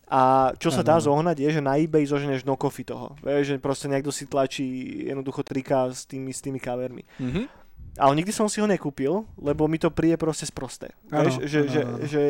[0.09, 3.13] A čo sa dá zohnať je, že na eBay zoženeš knockoffy toho.
[3.21, 4.65] Vieš, že proste niekto si tlačí
[5.05, 7.05] jednoducho trika s tými, s tými kavermi.
[7.21, 7.69] Mhm.
[7.99, 10.95] Ale nikdy som si ho nekúpil, lebo mi to príde proste sprosté.
[11.11, 11.97] Vieš, že, áno, že, áno.
[12.07, 12.23] že,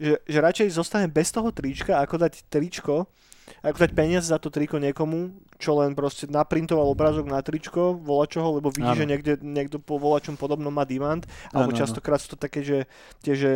[0.00, 3.04] že, že radšej zostane bez toho trička, ako dať tričko,
[3.60, 8.56] ako dať peniaze za to triko niekomu, čo len proste naprintoval obrázok na tričko, volačoho,
[8.58, 8.96] lebo vidí, Áno.
[8.96, 11.78] že niekde, niekto po volačom podobnom má demand, alebo áno.
[11.78, 12.88] častokrát sú to také, že
[13.20, 13.50] tie, že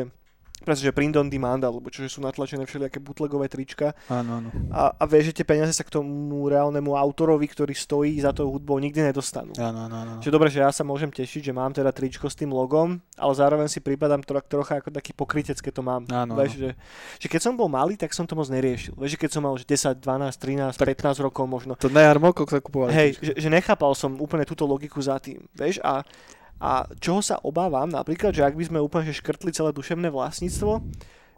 [0.64, 4.48] presne, že print on demand, alebo čo, sú natlačené všelijaké bootlegové trička Áno, áno.
[4.72, 8.48] a, a vieš, že tie peniaze sa k tomu reálnemu autorovi, ktorý stojí za tou
[8.48, 9.52] hudbou, nikdy nedostanú.
[9.54, 10.12] Áno, áno, áno.
[10.18, 13.32] Čiže dobre, že ja sa môžem tešiť, že mám teda tričko s tým logom, ale
[13.36, 16.02] zároveň si pripadám tro, trocha ako taký pokrytec, keď to mám.
[16.08, 16.60] Áno, Vieš, áno.
[16.64, 16.70] že,
[17.20, 18.96] že keď som bol malý, tak som to moc neriešil.
[18.96, 21.76] Vieš, že keď som mal že 10, 12, 13, Tak- 15 rokov možno.
[21.76, 22.90] To najharmokok sa kupovali.
[22.90, 25.44] Hej, že, že nechápal som úplne túto logiku za tým.
[25.52, 26.00] Vieš, a,
[26.62, 30.80] a čoho sa obávam, napríklad, že ak by sme úplne že škrtli celé duševné vlastníctvo,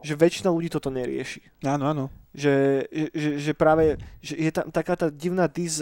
[0.04, 2.04] že väčšina ľudí toto nerieši Áno, áno.
[2.36, 2.84] že,
[3.16, 5.80] že, že práve že je tam taká tá divná dis,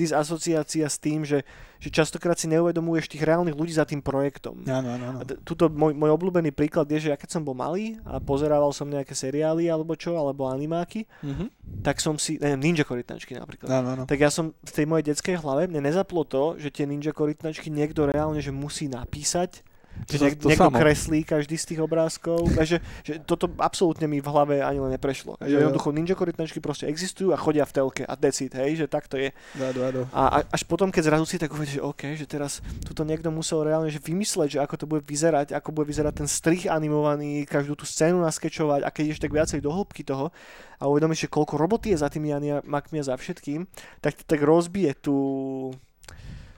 [0.00, 1.44] disasociácia s tým, že,
[1.76, 4.64] že častokrát si neuvedomuješ tých reálnych ľudí za tým projektom.
[4.64, 5.18] Áno, áno, áno.
[5.44, 8.88] Tuto môj, môj obľúbený príklad je, že ja keď som bol malý a pozerával som
[8.88, 11.52] nejaké seriály alebo čo, alebo animáky, Mhm.
[11.84, 13.68] tak som si, neviem, ninja korytnačky napríklad.
[13.68, 14.02] Áno, áno.
[14.08, 17.68] Tak ja som v tej mojej detskej hlave, mne nezaplo to, že tie ninja korytnačky
[17.68, 19.62] niekto reálne že musí napísať,
[20.08, 20.78] že To- niek- to niekto samo.
[20.78, 22.48] kreslí každý z tých obrázkov.
[22.56, 22.80] A že,
[23.28, 25.36] toto absolútne mi v hlave ani len neprešlo.
[25.38, 28.86] Že Jo, jednoducho ninja korytnačky proste existujú a chodia v telke a decid, hej, že
[28.88, 29.30] tak to je.
[29.54, 30.00] Áno, áno.
[30.10, 33.28] A, a až potom, keď zrazu si tak uvedíš, že OK, že teraz tuto niekto
[33.30, 37.44] musel reálne že vymysleť, že ako to bude vyzerať, ako bude vyzerať ten strich animovaný,
[37.44, 40.32] každú tú scénu naskečovať a keď ideš tak viacej do hĺbky toho
[40.80, 43.68] a uvedomíš, že koľko roboty je za tými animakmi a za všetkým,
[44.00, 45.16] tak to tak rozbije tú,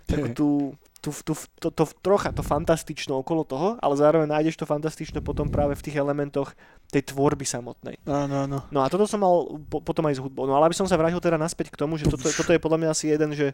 [0.06, 0.48] takú tú,
[1.02, 5.50] tú, tú, to, to, trocha to fantastično okolo toho, ale zároveň nájdeš to fantastično potom
[5.50, 6.54] práve v tých elementoch
[6.94, 7.98] tej tvorby samotnej.
[8.06, 8.58] Áno, áno.
[8.70, 10.46] No a toto som mal po, potom aj s hudbou.
[10.46, 12.78] No ale aby som sa vrátil teda naspäť k tomu, že toto, toto je podľa
[12.78, 13.50] mňa asi jeden, že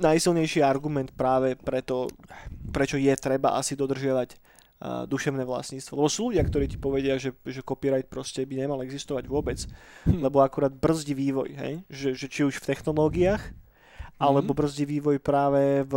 [0.00, 2.08] najsilnejší argument práve preto,
[2.72, 5.92] prečo je treba asi dodržiavať uh, duševné vlastníctvo.
[5.96, 9.64] Lebo sú ľudia, ktorí ti povedia, že, že copyright proste by nemal existovať vôbec,
[10.08, 10.24] Hm.
[10.24, 11.74] lebo akurát brzdí vývoj, hej?
[11.92, 13.52] Že, že či už v technológiách,
[14.20, 14.58] alebo Mhm.
[14.60, 15.94] brzdí vývoj práve v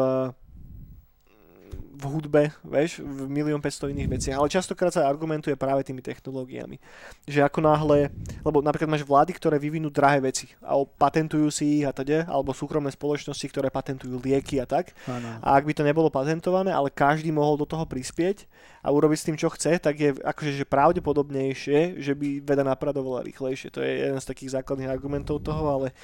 [1.93, 4.36] v hudbe, vieš, v milión 500 iných veciach.
[4.36, 6.76] Ale častokrát sa argumentuje práve tými technológiami.
[7.24, 8.11] Že ako náhle,
[8.43, 12.51] lebo napríklad máš vlády, ktoré vyvinú drahé veci a patentujú si ich a teda, alebo
[12.51, 14.91] súkromné spoločnosti, ktoré patentujú lieky a tak.
[15.07, 15.39] Áno.
[15.39, 18.51] A ak by to nebolo patentované, ale každý mohol do toho prispieť
[18.84, 23.24] a urobiť s tým, čo chce, tak je akože že pravdepodobnejšie, že by veda napredovala
[23.24, 23.71] rýchlejšie.
[23.71, 25.95] To je jeden z takých základných argumentov toho, ale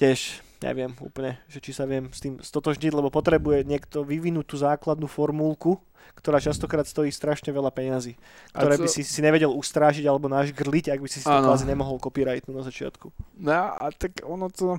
[0.00, 4.56] tiež neviem úplne, že či sa viem s tým stotožniť, lebo potrebuje niekto vyvinúť tú
[4.62, 5.82] základnú formulku,
[6.14, 8.14] ktorá častokrát stojí strašne veľa peňazí,
[8.54, 11.34] ktoré A by co- si, si nevedel ustrážiť alebo našgrliť, ak by si si to
[11.34, 13.10] kvázi nemohol copyrightnúť na začiatku.
[13.42, 14.78] No a tak ono to...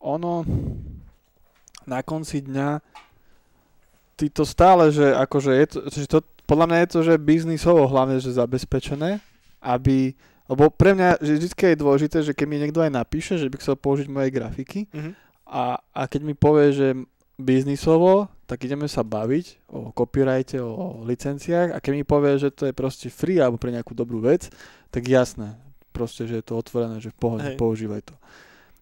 [0.00, 0.32] Ono...
[1.86, 2.82] Na konci dňa
[4.18, 6.18] ty to stále, že akože je to, že to
[6.50, 9.22] podľa mňa je to, že biznisovo hlavne, že zabezpečené,
[9.62, 10.16] aby...
[10.46, 13.58] Lebo pre mňa že vždy je dôležité, že keď mi niekto aj napíše, že by
[13.58, 15.10] chcel použiť moje grafiky Mhm.
[15.46, 16.88] a, a keď mi povie, že
[17.36, 22.64] biznisovo, tak ideme sa baviť o copyrighte, o licenciách a keď mi povie, že to
[22.64, 24.48] je proste free alebo pre nejakú dobrú vec,
[24.88, 25.58] tak jasné,
[25.92, 27.58] proste, že je to otvorené, že v pohode, Hej.
[27.60, 28.14] používaj to.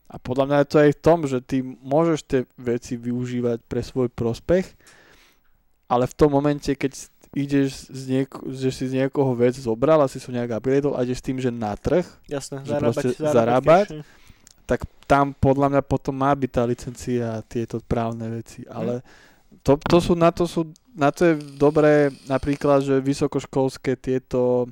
[0.07, 3.83] A podľa mňa je to aj v tom, že ty môžeš tie veci využívať pre
[3.83, 4.69] svoj prospech,
[5.91, 10.09] ale v tom momente, keď ideš z nieko- že si z niekoho vec zobral a
[10.09, 13.35] si sú nejak upgradeol a ideš s tým, že na trh, Jasné, Že zarábať, zarábať,
[13.35, 13.87] zarábať.
[14.65, 18.65] tak tam podľa mňa potom má byť tá licencia a tieto právne veci.
[18.65, 18.71] Mhm.
[18.71, 18.95] Ale
[19.61, 24.71] to, to sú, na to sú, na to je dobré napríklad, že vysokoškolské tieto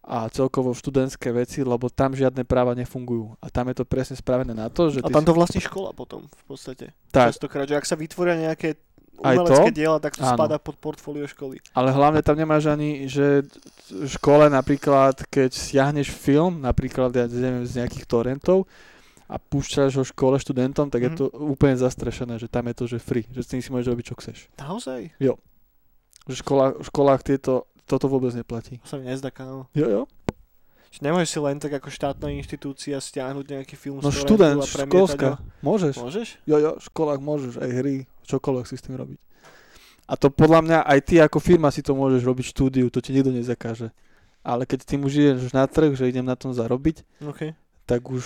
[0.00, 3.36] a celkovo študentské veci, lebo tam žiadne práva nefungujú.
[3.44, 5.92] A tam je to presne spravené na to, že A tam si, to vlastní škola
[5.92, 6.96] potom v podstate.
[7.12, 8.80] tak, Častokrát, že ak sa vytvoria nejaké
[9.20, 9.42] Aj to?
[9.42, 10.34] umelecké diela, tak to Áno.
[10.34, 11.58] spadá pod portfólio školy.
[11.72, 13.42] ale hlavne tam nemáš ani, že
[13.88, 18.70] v škole napríklad, keď stiahneš film, napríklad ja neviem, z nejakých torrentov,
[19.26, 21.16] a púšťaš ho škole študentom, tak je Mhm.
[21.16, 24.04] to úplne zastrešené, že tam je to, že free, že s tým si môžeš robiť,
[24.06, 24.38] čo chceš.
[24.56, 25.12] Naozaj?
[25.18, 25.36] Že
[26.26, 27.52] v školách, v školách tieto,
[27.84, 28.80] toto vôbec neplatí.
[28.80, 29.68] To sa mi nezdá, kámo.
[29.72, 30.02] Jo, jo.
[30.88, 34.66] Že nemôžeš si len tak ako štátna inštitúcia stiahnuť nejaký film No z študent, a
[34.66, 35.28] školská.
[35.36, 35.44] ho.
[35.60, 35.94] Môžeš.
[36.00, 36.28] Môžeš?
[36.48, 39.20] Jo, jo, v školách môžeš aj hry, čokoľvek si s tým robiť.
[40.08, 43.12] A to podľa mňa aj ty ako firma si to môžeš robiť štúdiu, to ti
[43.12, 43.92] nikto nezakáže.
[44.40, 47.52] Ale keď tým už ideš na trh, že idem na tom zarobiť, OK.
[47.88, 48.20] Tak už,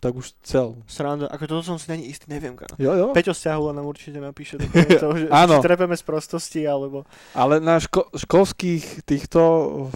[0.00, 0.80] tak už cel.
[0.86, 2.56] Sranda, ako toto som si není istý, neviem.
[2.56, 2.72] Kano.
[2.74, 3.06] Jo, jo.
[3.12, 5.54] Peťo Stiahula nám určite napíše do komentov, že, Áno.
[5.54, 7.04] či trepeme z prostosti, alebo...
[7.30, 9.40] Ale na ško- školských týchto,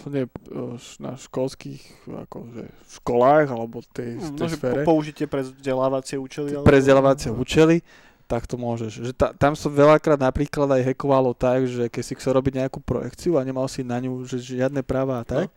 [0.07, 0.29] nie,
[0.99, 1.81] na školských
[2.29, 6.53] akože školách alebo tej, No, tej sfére, po- použitie pre vzdelávacie účely.
[6.53, 7.81] alebo- pre vzdelávacie účely,
[8.25, 8.93] tak to môžeš.
[9.03, 12.77] Že ta, tam sa veľakrát napríklad aj hackovalo tak, že keď si chcel robiť nejakú
[12.79, 15.49] projekciu a nemal si na ňu že žiadne práva a tak,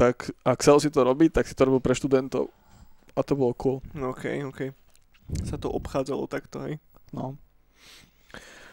[0.00, 2.48] tak ak chcel si to robiť, tak si to robil pre študentov.
[3.12, 3.84] A to bolo cool.
[3.92, 4.72] No, OK, OK.
[5.44, 6.80] Sa to obchádzalo takto, hej.
[7.12, 7.36] No.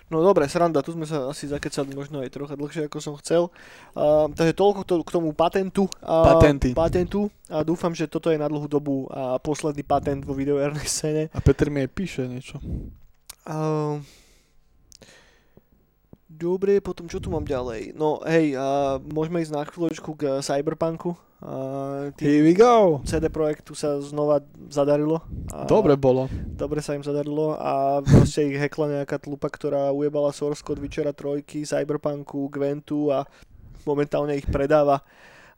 [0.07, 3.51] No dobre, sranda, tu sme sa asi zakecali možno aj trocha dlhšie, ako som chcel.
[3.91, 5.83] Uh, takže toľko to, k tomu patentu.
[5.99, 6.71] Uh, Patenty.
[6.71, 7.27] Patentu.
[7.51, 11.23] A dúfam, že toto je na dlhú dobu a posledný patent vo videohernej scéne.
[11.35, 12.55] A Peter mi aj píše niečo.
[13.43, 13.99] Uh,
[16.29, 17.95] dobre, potom čo tu mám ďalej?
[17.95, 21.15] No hej, uh, môžeme ísť na chvíľočku k Cyberpunku.
[21.37, 22.99] Uh, Here we go.
[23.05, 24.41] CD Projektu sa znova
[24.73, 25.21] zadarilo.
[25.53, 26.25] A Dobre bolo.
[26.33, 31.13] Dobre sa im zadarilo a proste ich hekla nejaká tlupa, ktorá ujebala source code Witchera
[31.13, 33.29] 3, Cyberpunku, Gwentu a
[33.85, 35.05] momentálne ich predáva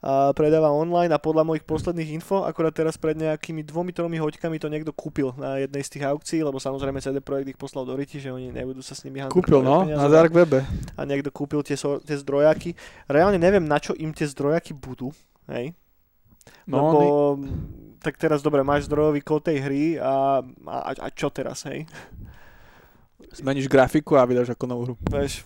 [0.00, 4.56] a predáva online a podľa mojich posledných info, akorát teraz pred nejakými dvomi, tromi hoďkami
[4.56, 7.92] to niekto kúpil na jednej z tých aukcií, lebo samozrejme CD Projekt ich poslal do
[7.92, 10.00] riti, že oni nebudú sa s nimi handlovať Kúpil, no, peniaze.
[10.00, 10.64] na Dark Webe.
[10.96, 12.72] A niekto kúpil tie, so, tie zdrojaky.
[13.12, 15.12] Reálne neviem, na čo im tie zdrojaky budú,
[15.52, 15.76] hej?
[16.64, 16.96] No, Lebo,
[17.36, 17.52] oni-
[18.00, 21.84] tak teraz dobre, máš zdrojový kód tej hry a, a, a čo teraz, hej?
[23.36, 24.94] Zmeníš grafiku a vydáš ako novú hru.
[25.06, 25.44] Vieš,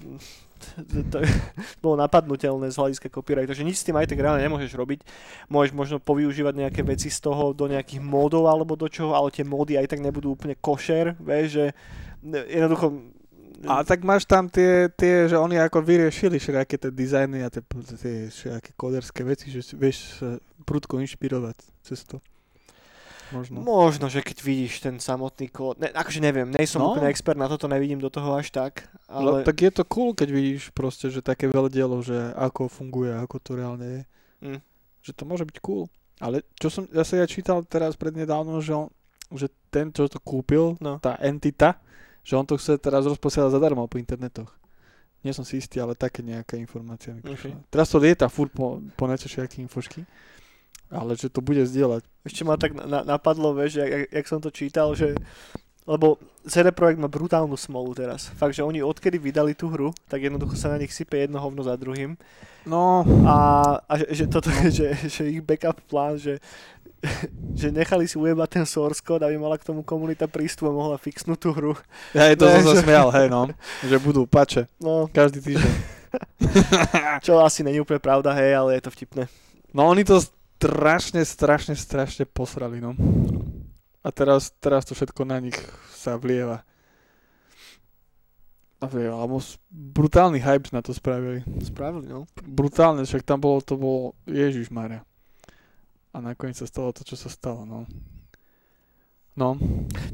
[1.12, 1.18] to,
[1.84, 5.00] bolo napadnutelné z hľadiska copyright, takže nič s tým aj tak reálne nemôžeš robiť.
[5.48, 9.46] Môžeš možno povyužívať nejaké veci z toho do nejakých módov alebo do čoho, ale tie
[9.46, 11.64] módy aj tak nebudú úplne košer, vieš, že
[12.50, 13.14] jednoducho
[13.64, 17.64] A tak máš tam tie, tie že oni ako vyriešili všelijaké tie dizajny a tie,
[17.96, 18.28] tie
[18.76, 20.20] koderské veci, že vieš
[20.68, 22.20] prudko inšpirovať cez to.
[23.32, 23.62] Možno.
[23.62, 26.92] Možno, že keď vidíš ten samotný kód, ne, akože neviem, nej som No.
[26.92, 29.40] úplne expert na toto, nevidím do toho až tak, Ale...
[29.40, 33.36] ale Tak je to cool, keď vidíš proste, že také veľdielo, že ako funguje, ako
[33.40, 34.00] to reálne je.
[34.44, 34.60] Mm.
[35.00, 35.88] Že to môže byť cool.
[36.20, 38.88] Ale čo som, ja sa ja čítal teraz prednedávno, že, on,
[39.32, 41.00] že ten, čo to kúpil, No.
[41.00, 41.80] tá entita,
[42.24, 44.52] že on to chce teraz rozposielať zadarmo po internetoch.
[45.24, 47.56] Nie som si istý, ale také nejaká informácia mi prišla.
[47.72, 50.04] Teraz to lieta furt po, po všetky infošky,
[50.94, 52.06] ale že to bude zdieľať.
[52.22, 55.18] ešte ma tak na, na, napadlo, vieš, jak, jak, jak som to čítal, že
[55.84, 56.16] lebo
[56.48, 58.32] CD Projekt má brutálnu smolu teraz.
[58.32, 61.60] Fakt, že oni odkedy vydali tú hru, tak jednoducho sa na nich sype jedno hovno
[61.60, 62.16] za druhým.
[62.64, 63.36] No, A,
[63.84, 66.40] a že, že, toto, že, že ich backup plán, že,
[67.60, 70.96] že nechali si ujebať ten source code, aby mala k tomu komunita prístup a mohla
[70.96, 71.76] fixnúť tú hru.
[72.16, 73.52] ja je to Ne, som sa že- smial, hej no,
[73.84, 75.72] že budú pače No, každý týždeň.
[77.26, 79.28] čo asi není úplne pravda, hej, ale je to vtipné.
[79.74, 80.22] No oni to
[80.64, 82.96] strašne, strašne, strašne posrali, no.
[84.00, 85.56] A teraz, teraz to všetko na nich
[85.92, 86.64] sa vlieva.
[88.80, 91.44] A vlieva, alebo brutálny hype na to spravili.
[91.60, 92.24] Spravili, no.
[92.44, 95.04] Brutálne, však tam bolo, to bolo Ježiš Maria.
[96.16, 97.84] A nakoniec sa stalo to, čo sa stalo, no.
[99.34, 99.58] No,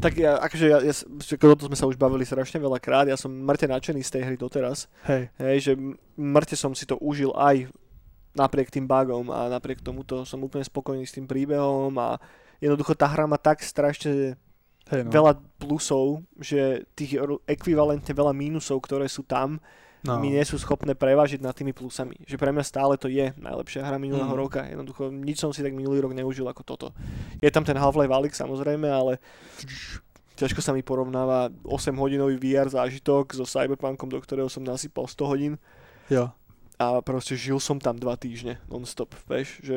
[0.00, 3.20] Tak ja, akože ja, ja, o to sme sa už bavili strašne veľa krát, ja
[3.20, 4.88] som mŕte nadšený z tej hry doteraz.
[5.04, 5.28] hej.
[5.36, 5.72] Hej, že
[6.16, 7.68] mŕte som si to užil aj
[8.34, 12.18] napriek tým bugom a napriek tomuto som úplne spokojný s tým príbehom a
[12.62, 14.38] jednoducho tá hra má tak strašne
[14.90, 15.10] hej no.
[15.10, 19.58] veľa plusov, že tých ekvivalentne veľa mínusov, ktoré sú tam,
[20.06, 20.18] no.
[20.22, 22.18] mi nie sú schopné prevážiť nad tými plusami.
[22.22, 24.40] Že pre mňa stále to je najlepšia hra minulého Mm.
[24.40, 24.62] roka.
[24.62, 26.88] Jednoducho nič som si tak minulý rok neužil ako toto.
[27.42, 29.18] Je tam ten Half-Life Alyx samozrejme, ale
[30.38, 35.26] ťažko sa mi porovnáva 8 hodinový VR zážitok so Cyberpunkom, do ktorého som nasypal 100
[35.26, 35.54] hodín
[36.10, 36.34] Jo.
[36.80, 39.76] A proste žil som tam dva týždne non-stop, vieš, že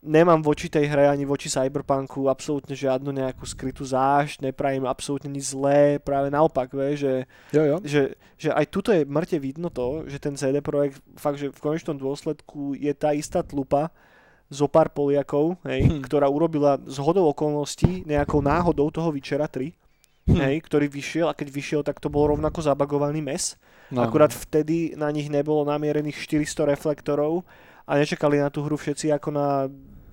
[0.00, 5.52] nemám voči tej hre ani voči Cyberpunku absolútne žiadnu nejakú skrytú zášť, nepravím absolútne nič
[5.52, 7.14] zlé, práve naopak, vieš, že,
[7.52, 7.76] Jo, jo.
[7.84, 8.02] že,
[8.38, 11.98] že aj tuto je mŕte vidno to, že ten CD Projekt fakt, že v konečnom
[11.98, 13.92] dôsledku je tá istá tlupa
[14.48, 16.02] zo pár Poliakov, hej, Hm.
[16.06, 19.74] ktorá urobila z hodou okolností nejakou náhodou toho Witchera 3,
[20.30, 20.40] Hm.
[20.46, 23.58] hej, ktorý vyšiel a keď vyšiel, tak to bol rovnako zabagovaný mes.
[23.90, 24.02] No.
[24.02, 27.42] Akurát vtedy na nich nebolo namierených 400 reflektorov
[27.82, 29.66] a nečakali na tú hru všetci ako na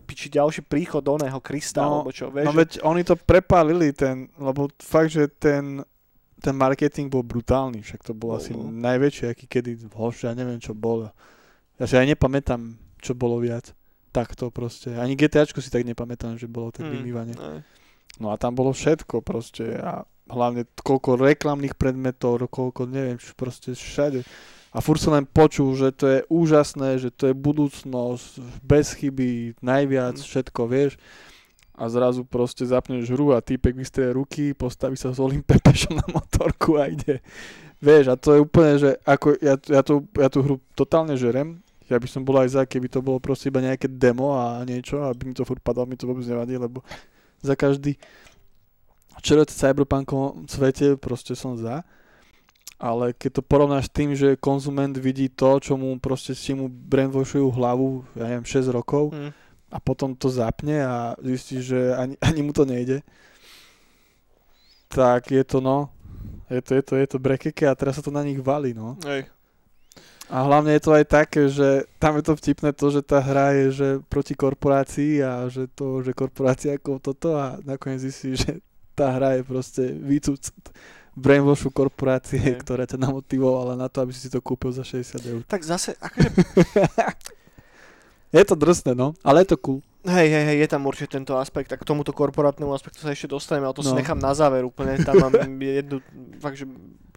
[0.03, 4.31] piči ďalší príchod oného Krista, No, alebo čo, vieš, No veď oni to prepálili ten,
[4.33, 5.83] lebo fakt, že ten,
[6.39, 8.71] ten marketing bol brutálny, však to bol Bol, asi no.
[8.71, 11.11] najväčší, aký kedy, hoš, ja neviem, čo bolo.
[11.75, 13.75] Ja si aj nepamätám, čo bolo viac.
[14.09, 14.95] Takto proste.
[14.95, 17.35] Ani GTAčku si tak nepamätám, že bolo tak Mm, vymývanie.
[17.35, 17.61] ne.
[18.17, 23.73] No a tam bolo všetko proste a hlavne koľko reklamných predmetov, koľko neviem, čo proste
[23.73, 24.23] všade.
[24.75, 29.57] A furt som len počul, že to je úžasné, že to je budúcnosť, bez chyby,
[29.63, 30.25] najviac, Mm.
[30.27, 30.99] všetko, vieš.
[31.77, 36.07] A zrazu proste zapneš hru a týpek vystrie ruky, postaví sa s Olim Pepešom na
[36.09, 37.21] motorku a ide.
[37.77, 41.61] Vieš, a to je úplne, že ako ja, ja, tú, ja tú hru totálne žerem,
[41.87, 45.05] ja by som bol aj za, keby to bolo proste iba nejaké demo a niečo,
[45.05, 46.83] aby mi to furt padalo, mi to vôbec nevadí, lebo
[47.39, 47.95] za každý
[49.21, 51.81] červeť cyberpunkovom svete proste som za.
[52.77, 57.49] Ale keď to porovnáš tým, že konzument vidí to, čo mu proste si mu brainwashujú
[57.49, 59.33] hlavu, ja neviem, 6 rokov Mm.
[59.73, 63.01] a potom to zapne a zistí, že ani, ani mu to nejde,
[64.87, 65.89] tak je to no,
[66.53, 68.95] je to, je to, je to brekeke a teraz sa to na nich valí, no.
[69.03, 69.25] Hej.
[70.27, 73.55] A hlavne je to aj také, že tam je to vtipné to, že tá hra
[73.55, 78.59] je že proti korporácii a že to, že korporácia ako toto a nakoniec zistí, že
[78.97, 80.41] tá hra je proste výcud
[81.13, 82.61] brainwashu korporácie, Hej.
[82.61, 85.41] ktorá ťa namotivovala na to, aby si to kúpil za 60 eur.
[85.45, 86.29] Tak zase, akože,
[88.27, 89.79] Je to drsné, no, ale je to cool.
[90.03, 93.31] hej, hej, hej, je tam určite tento aspekt a k tomuto korporátnemu aspektu sa ešte
[93.31, 93.99] dostaneme, ale to si No.
[93.99, 94.99] nechám na záver úplne.
[94.99, 95.31] Tam mám
[95.79, 96.03] jednu,
[96.37, 96.67] fakt, že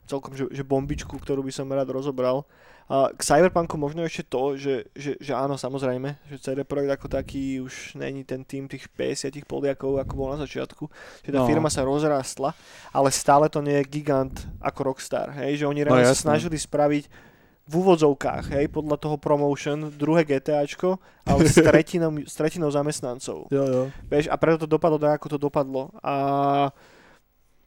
[0.06, 2.46] celkom, že, že bombičku, ktorú by som rád rozobral.
[2.90, 7.06] A k Cyberpunku možno ešte to, že, že, že áno, samozrejme, že CD Projekt ako
[7.06, 10.90] taký už není ten tým tých 50 Poliakov, ako bol na začiatku.
[11.22, 11.46] Že tá No.
[11.46, 12.50] firma sa rozrástla,
[12.90, 15.30] ale stále to nie je gigant ako Rockstar.
[15.38, 15.62] Hej?
[15.62, 17.30] Že oni No, sa snažili spraviť
[17.70, 23.46] v úvodzovkách, hej, podľa toho promotion, druhé GTAčko, ale s tretinou, s tretinou zamestnancov.
[23.46, 23.82] Jo, jo.
[24.10, 25.94] Vieš, a preto to dopadlo tak, ako to dopadlo.
[26.02, 26.14] A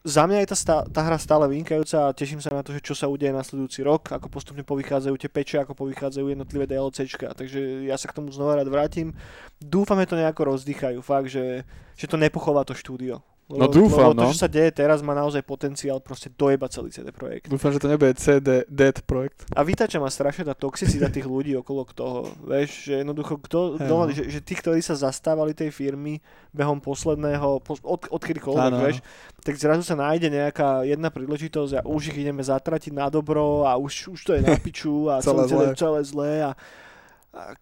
[0.04, 2.92] za mňa je tá, tá hra stále vynikajúca a teším sa na to, že čo
[2.92, 7.32] sa udeje nasledujúci rok, ako postupne povychádzajú tie peče, ako povychádzajú jednotlivé DLCčka.
[7.32, 9.16] Takže ja sa k tomu znova rád vrátim.
[9.56, 11.00] Dúfam, že to nejako rozdýchajú.
[11.00, 11.64] Fakt, že,
[11.96, 13.24] že to nepochová to štúdio.
[13.44, 14.32] No dúfam, lebo to, no.
[14.32, 17.52] čo sa deje teraz, má naozaj potenciál proste dojebať celý CD projekt.
[17.52, 19.44] Dúfam, že to nebude CD Dead projekt.
[19.52, 22.32] A vytača ma strašne tá toxicita tých ľudí okolo toho.
[22.40, 24.08] Vieš, že jednoducho, kto, kto, no.
[24.08, 26.24] že, že tí, ktorí sa zastávali tej firmy
[26.56, 29.04] behom posledného, pos, od, odkedykoľvek, vieš,
[29.44, 33.76] tak zrazu sa nájde nejaká jedna príležitosť a už ich ideme zatratiť na dobro a
[33.76, 35.76] už, už to je na piču a celé, Celé zlé.
[35.76, 36.50] celé zlé a,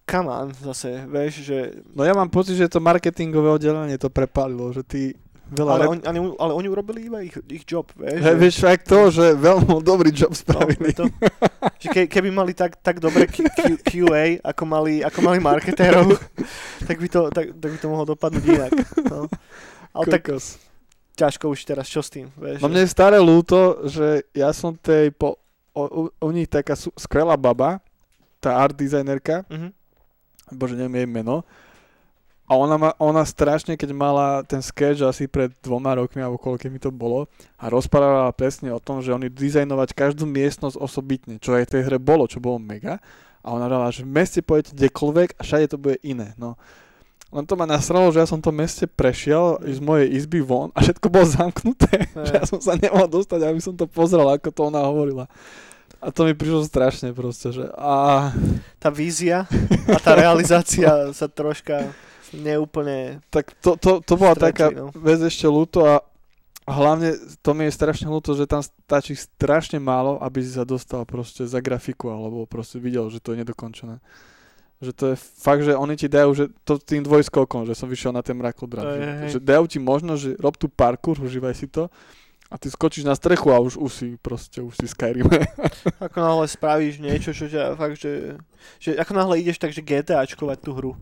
[0.07, 1.83] come on, zase, vieš, že...
[1.97, 5.03] No ja mám pocit, že to marketingové oddelenie to prepálilo, že ty
[5.53, 5.71] veľa...
[5.71, 8.19] Ale, rep- on, ale, ale oni urobili iba ich, ich job, vieš.
[8.19, 10.91] Že- vieš, fakt to, že veľmi dobrý job No, spravili.
[10.91, 11.05] to,
[11.77, 16.17] že ke, keby mali tak, tak dobre Q, Q, QA, ako mali, ako mali marketérov,
[16.89, 18.73] tak by, to, tak, tak by to mohlo dopadnúť inak.
[19.05, 19.29] No.
[19.93, 20.57] Ale tak Kokos.
[21.13, 22.59] ťažko už teraz, čo s tým, vieš.
[22.59, 25.37] No mne je staré ľúto, že ja som tej po,
[25.71, 27.79] o, u, u nich taká skvelá baba,
[28.39, 29.69] tá art designerka, Mhm.
[30.51, 31.45] bože neviem jej meno,
[32.51, 36.69] a ona, ma, ona strašne, keď mala ten sketch asi pred dvoma rokmi, alebo koľko
[36.69, 41.55] mi to bolo, a rozprávala presne o tom, že oni dizajnovať každú miestnosť osobitne, čo
[41.55, 42.99] aj v tej hre bolo, čo bolo mega.
[43.43, 46.35] A ona hovorila, že v meste pôjdete kdekoľvek a všade to bude iné.
[46.39, 46.55] No.
[47.33, 50.85] Len to ma nasralo, že ja som to meste prešiel z mojej izby von a
[50.85, 52.13] všetko bolo zamknuté.
[52.13, 52.27] Hej.
[52.29, 55.25] že ja som sa nemohol dostať, aby som to pozrel, ako to ona hovorila.
[56.03, 58.29] A to mi prišlo strašne proste, že a
[58.83, 59.47] Tá vízia
[59.87, 61.95] a tá realizácia sa troška
[62.35, 63.21] neúplne...
[63.29, 64.91] tak to, to, to bola Stretli, taká no.
[64.93, 65.95] vec ešte ľúto a
[66.67, 71.03] hlavne to mi je strašne ľúto, že tam stačí strašne málo, aby si sa dostal
[71.05, 73.99] proste za grafiku alebo proste videl, že to je nedokončené.
[74.83, 78.11] Že to je fakt, že oni ti dajú, že to tým dvojskokom, že som vyšiel
[78.11, 78.83] na ten mrakodrap.
[78.83, 79.31] Že, hej.
[79.31, 81.87] že dajú ti možnosť, že rob tu parkour, užívaj si to
[82.53, 85.25] a ty skočíš na strechu a už, už si proste, už si Skyrim.
[86.05, 88.37] Ako náhle spravíš niečo, čo ťa fakt, že,
[88.77, 90.93] že ako náhle ideš takže GTAčkovať tú hru,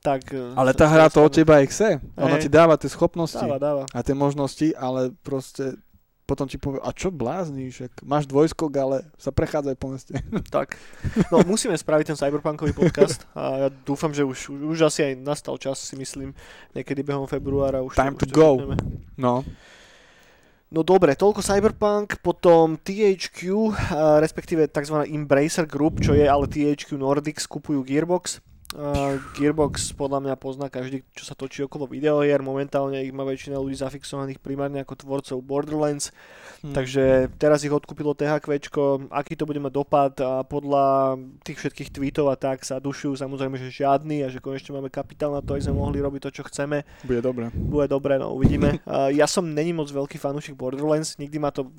[0.00, 0.30] tak...
[0.30, 1.88] eh, Ale tá hra to od teba aj chce.
[2.14, 3.38] Ona ti dáva tie schopnosti.
[3.38, 3.84] Dáva, dáva.
[3.90, 5.76] a tie možnosti, ale proste
[6.28, 10.12] potom ti povie, a čo blázniš, ak máš dvojskok, ale sa prechádzaj po meste.
[10.52, 10.76] Tak.
[11.32, 15.56] No musíme spraviť ten cyberpunkový podcast a ja dúfam, že už, už, asi aj nastal
[15.56, 16.36] čas, si myslím,
[16.76, 18.60] niekedy behom februára už Time už to go.
[18.60, 18.76] šupneme.
[19.16, 19.40] No,
[20.68, 23.72] No dobre, toľko Cyberpunk, potom THQ,
[24.20, 25.00] respektíve tzv.
[25.08, 28.44] Embracer Group, čo je ale THQ Nordics, kupujú Gearbox.
[28.76, 32.44] A Gearbox podľa mňa pozná každý, čo sa točí okolo videohier.
[32.44, 36.12] Momentálne ich má väčšina ľudí zafixovaných primárne ako tvorcov Borderlands.
[36.60, 36.76] hm.
[36.76, 38.44] Takže teraz ich odkúpilo THQ,
[39.08, 41.16] aký to bude mať dopad a podľa
[41.48, 45.32] tých všetkých tweetov a tak sa dušujú samozrejme, že žiadny a že konečne máme kapitál
[45.32, 46.84] na to, aby sme mohli robiť to, čo chceme.
[47.08, 47.48] bude dobre.
[47.54, 48.84] Bude dobre, no uvidíme.
[48.84, 51.72] A ja som není moc veľký fanúšik Borderlands, nikdy ma to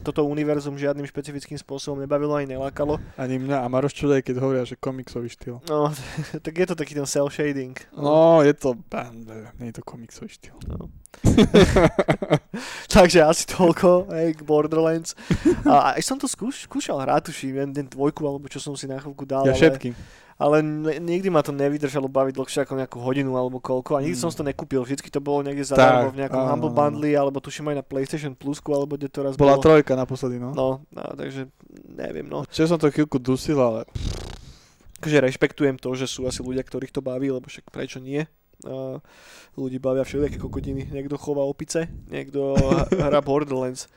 [0.00, 2.96] toto univerzum žiadnym špecifickým spôsobom nebavilo ani nelákalo.
[3.20, 3.60] Ani mňa.
[3.60, 5.60] A ma rozčuduje, keď hovoria, že komiksový štýl.
[5.68, 5.92] No,
[6.44, 7.76] tak je to taký ten cel shading.
[7.92, 8.74] No, je to...
[9.60, 10.56] Nie je to komiksový štýl.
[10.68, 10.88] No.
[12.92, 15.16] Takže asi toľko hej, k Borderlands.
[15.64, 19.00] A aj som to skúš, skúšal hrať, tuším, jeden dvojku, alebo čo som si na
[19.00, 19.44] chvíľku dal.
[19.44, 19.88] Ja ale, všetky.
[20.36, 20.56] ale
[21.00, 23.96] nikdy ma to nevydržalo baviť dlhšie ako nejakú hodinu alebo koľko.
[23.96, 24.22] A nikdy Mm.
[24.22, 24.84] som si to nekúpil.
[24.84, 26.72] Vždycky to bolo niekde zadarmo v nejakom áno, Humble.
[26.72, 29.64] Bundle, alebo tuším aj na PlayStation Plusku, alebo kde to raz Bola bolo.
[29.64, 30.52] trojka naposledy, no.
[30.52, 31.48] No, no, takže
[31.88, 32.44] neviem, no.
[32.48, 33.88] Čiže som to chvíľku dusil, ale
[34.96, 38.24] Takže rešpektujem to, že sú asi ľudia, ktorých to baví, lebo však prečo nie?
[38.64, 38.96] Uh,
[39.52, 40.88] ľudí bavia všelijaké kokotiny.
[40.88, 42.56] Niekto chová opice, niekto
[42.96, 43.92] hrá Borderlands.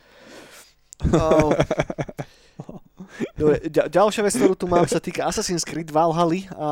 [1.16, 1.56] Oh.
[3.40, 6.70] Dobre, ďa- ďalšia vec, ktorú tu mám, sa týka Assassin's Creed Valhalla a,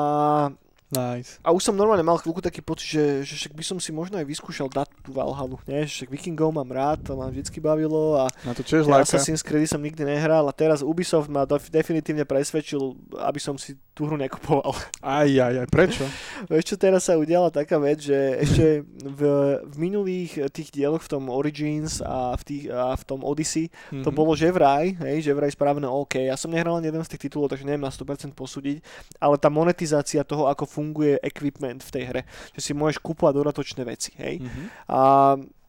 [0.90, 1.38] nice.
[1.40, 4.16] a už som normálne mal chvíľku taký pocit, že, že však by som si možno
[4.16, 5.84] aj vyskúšal dať tú Valhalu, nie?
[5.84, 8.88] Že Však Vikingov mám rád, to ma vždycky bavilo a Na to tiež.
[8.88, 12.80] Assassin's Creed som nikdy nehral a teraz Ubisoft ma def- definitívne presvedčil,
[13.18, 14.78] aby som si tú hru nekupoval.
[15.02, 15.68] Aj, aj, aj.
[15.68, 16.06] Prečo?
[16.52, 19.22] Vieš čo, teraz sa udiala taká vec, že ešte v,
[19.64, 23.68] v minulých eh, tých dieloch v tom Origins a v, tých, a v tom Odyssey
[23.90, 24.16] to Mhm.
[24.16, 26.22] bolo že vraj, hej, že vraj spravené OK.
[26.22, 28.80] Ja som nehral ani jeden z tých titulov, takže neviem na 100% posúdiť,
[29.18, 32.22] ale tá monetizácia toho, ako funguje equipment v tej hre,
[32.54, 34.38] že si môžeš kúpovať dodatočné veci, hej.
[34.46, 34.62] Mhm.
[34.94, 35.00] A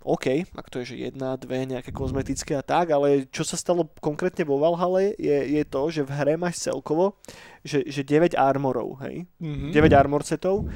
[0.08, 3.88] OK, ak to je, že jedna, dve nejaké kozmetické a tak, ale čo sa stalo
[3.98, 7.18] konkrétne vo Valhale je, je to, že v hre máš celkovo,
[7.66, 9.72] že, že 9 armorov, hej, Mhm.
[9.74, 10.68] 9 armor setov,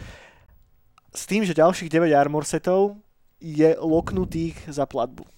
[1.12, 2.96] s tým, že ďalších 9 armor setov
[3.38, 5.28] je loknutých za platbu.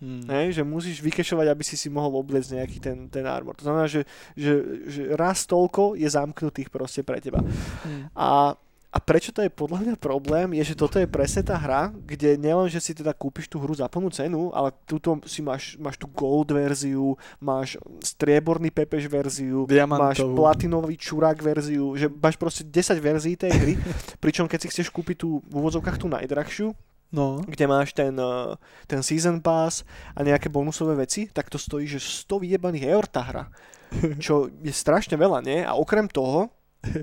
[0.00, 0.32] Mhm.
[0.32, 3.52] Hej, že musíš vykešovať, aby si si mohol obliecť nejaký ten, ten armor.
[3.60, 7.44] To znamená, že, že, že raz toľko je zamknutých proste pre teba.
[7.44, 8.16] Mhm.
[8.16, 8.56] A,
[8.90, 12.34] a prečo to je podľa mňa problém, je, že toto je presne tá hra, kde
[12.40, 15.94] nielen, že si teda kúpiš tú hru za plnú cenu, ale túto si máš, máš
[16.00, 20.34] tú gold verziu, máš strieborný pepeš verziu, máš Diamantovú.
[20.34, 23.74] platinový čurák verziu, že máš proste 10 verzií tej hry,
[24.24, 26.72] pričom keď si chceš kúpiť tú v úvodzovkách tú najdrahšiu,
[27.10, 27.42] No.
[27.42, 28.54] kde máš ten, eh,
[28.86, 29.82] ten season pass
[30.14, 33.44] a nejaké bonusové veci, tak to stojí, že 100 vyjebaných eur tá hra.
[34.22, 35.66] Čo je strašne veľa, nie?
[35.66, 36.54] A okrem toho,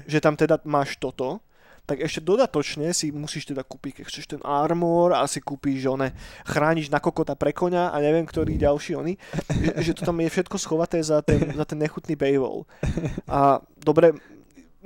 [0.08, 1.44] že tam teda máš toto,
[1.88, 6.12] tak ešte dodatočne si musíš teda kúpiť, keď chceš ten armor a si kúpiš one,
[6.44, 9.16] chrániš na kokota pre konia a neviem, ktorý ďalší oni,
[9.48, 12.68] že, že to tam je všetko schovaté za ten, za ten nechutný paywall.
[13.24, 14.20] A dobre,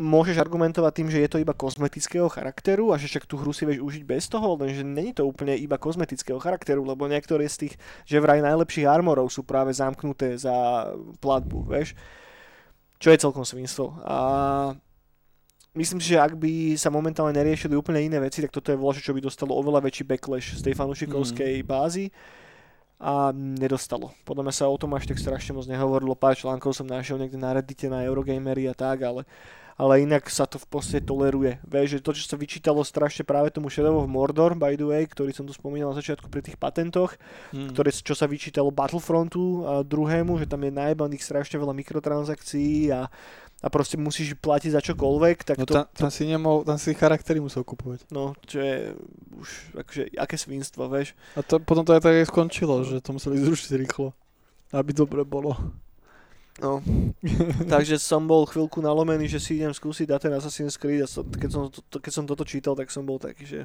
[0.02, 3.70] môžeš argumentovať tým, že je to iba kozmetického charakteru a že však tú hru si
[3.70, 7.74] vieš užiť bez toho, lenže není to úplne iba kozmetického charakteru, lebo niektoré z tých,
[8.10, 10.90] že vraj najlepších armorov sú práve zamknuté za
[11.22, 11.94] platbu, vieš.
[12.98, 13.98] Čo je celkom svinstvo.
[14.06, 14.18] A
[15.78, 19.06] myslím si, že ak by sa momentálne neriešili úplne iné veci, tak toto je voľačo,
[19.06, 22.10] čo by dostalo oveľa väčší backlash z tej fanúšikovskej bázy
[23.02, 24.14] a nedostalo.
[24.22, 26.14] Podľa mňa sa o tom až tak strašne moc nehovorilo.
[26.14, 29.26] Pár článkov som našiel niekde na Reddite, na Eurogamery a tak, ale,
[29.76, 31.60] ale inak sa to v podstate toleruje.
[31.64, 35.04] Vieš, že to, čo sa vyčítalo strašne práve tomu Shadow of Mordor, by the way,
[35.04, 37.14] ktorý som tu spomínal na začiatku pri tých patentoch,
[37.50, 37.72] Mhm.
[37.72, 43.08] ktoré, čo sa vyčítalo Battlefrontu a druhému, že tam je najebaných strašne veľa mikrotransakcií a,
[43.58, 46.92] a proste musíš platiť za čokoľvek, tak No to, tam, tam, si nemohol, tam si
[46.92, 48.10] charaktery musel kupovať.
[48.10, 48.98] no, čo je
[49.36, 51.14] už akože, aké svinstvo, vieš.
[51.34, 54.18] A to, potom to aj tak skončilo, že to museli zrušiť rýchlo.
[54.72, 55.54] Aby dobre bolo.
[56.62, 56.78] No.
[57.66, 61.26] Takže som bol chvíľku nalomený, že si idem skúsiť dať ten Assassin's Creed a som,
[61.26, 63.60] keď, som to, keď som toto čítal, tak som bol taký, že,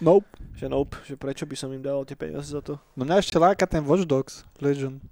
[0.00, 0.24] Nope.
[0.56, 2.80] že nope, že prečo by som im dal tie peniaze za to.
[2.96, 5.04] No mňa ešte láka ten Watch Dogs Legion.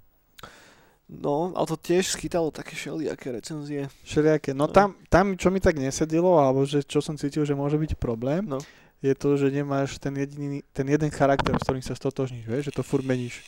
[1.05, 3.89] No, ale to tiež schytalo také všelijaké recenzie.
[4.05, 4.53] Všelijaké.
[4.53, 4.73] No No.
[4.73, 8.45] tam, tam, čo mi tak nesedilo, alebo že čo som cítil, že môže byť problém,
[8.45, 8.61] No.
[9.01, 12.77] je to, že nemáš ten, jediný, ten jeden charakter, s ktorým sa stotožníš, vieš, že
[12.77, 13.41] to furt meníš.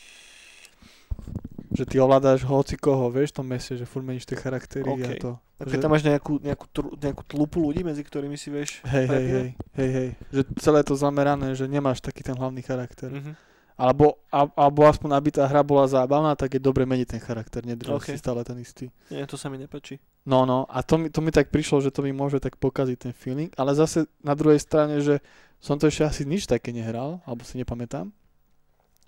[1.72, 4.94] Že ty ovládáš hoci koho, vieš, v tom meste, že furt meníš tie charaktery a
[4.94, 5.12] OK.
[5.24, 5.32] to.
[5.60, 8.84] A keď Že- tam máš nejakú, nejakú, tru- nejakú tlupu ľudí, medzi ktorými si vieš...
[8.84, 9.48] Hej, hej, hej,
[9.78, 10.10] hej, hej.
[10.36, 13.08] Že celé to zamerané, že nemáš taký ten hlavný charakter.
[13.08, 13.34] Mhm.
[13.82, 17.66] Alebo, a, alebo aspoň, aby tá hra bola zábavná, tak je dobre meniť ten charakter,
[17.66, 18.08] nedržať OK.
[18.14, 18.94] si stále ten istý.
[19.10, 19.98] Nie, to sa mi nepačí.
[20.22, 23.10] No, no, a to mi, to mi tak prišlo, že to mi môže tak pokaziť
[23.10, 25.18] ten feeling, ale zase na druhej strane, že
[25.58, 28.14] som to ešte asi nič také nehral, alebo si nepamätám,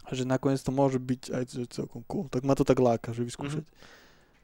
[0.03, 2.27] a že nakoniec to môže byť aj že celkom cool.
[2.27, 3.63] Tak ma to tak láka, že vyskúšať.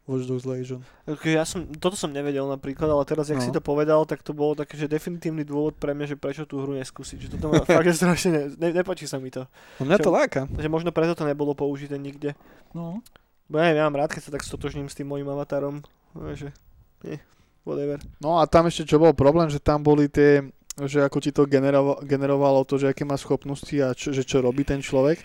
[0.03, 0.81] Watch Dogs Legion.
[1.05, 3.45] Okay, ja som, toto som nevedel napríklad, ale teraz, jak No.
[3.45, 6.57] si to povedal, tak to bolo také, že definitívny dôvod pre mňa, že prečo tú
[6.59, 7.17] hru neskúsiť.
[7.19, 9.45] Že toto ma fakt, že strašne ne, ne, nepáči sa mi to.
[9.77, 10.15] No mňa to Čo?
[10.15, 10.41] láka.
[10.49, 12.33] Že možno preto to nebolo použité nikde.
[12.73, 13.05] No.
[13.45, 15.85] Bo ja ja mám rád, keď sa tak stotožním s tým mojim avatarom.
[16.15, 16.57] Že,
[17.05, 17.21] eh,
[17.61, 18.01] whatever.
[18.17, 20.41] no a tam ešte čo bol problém, že tam boli tie,
[20.79, 24.41] že ako ti to generovo, generovalo to, že aké má schopnosti a čo, že čo
[24.41, 25.21] robí ten človek.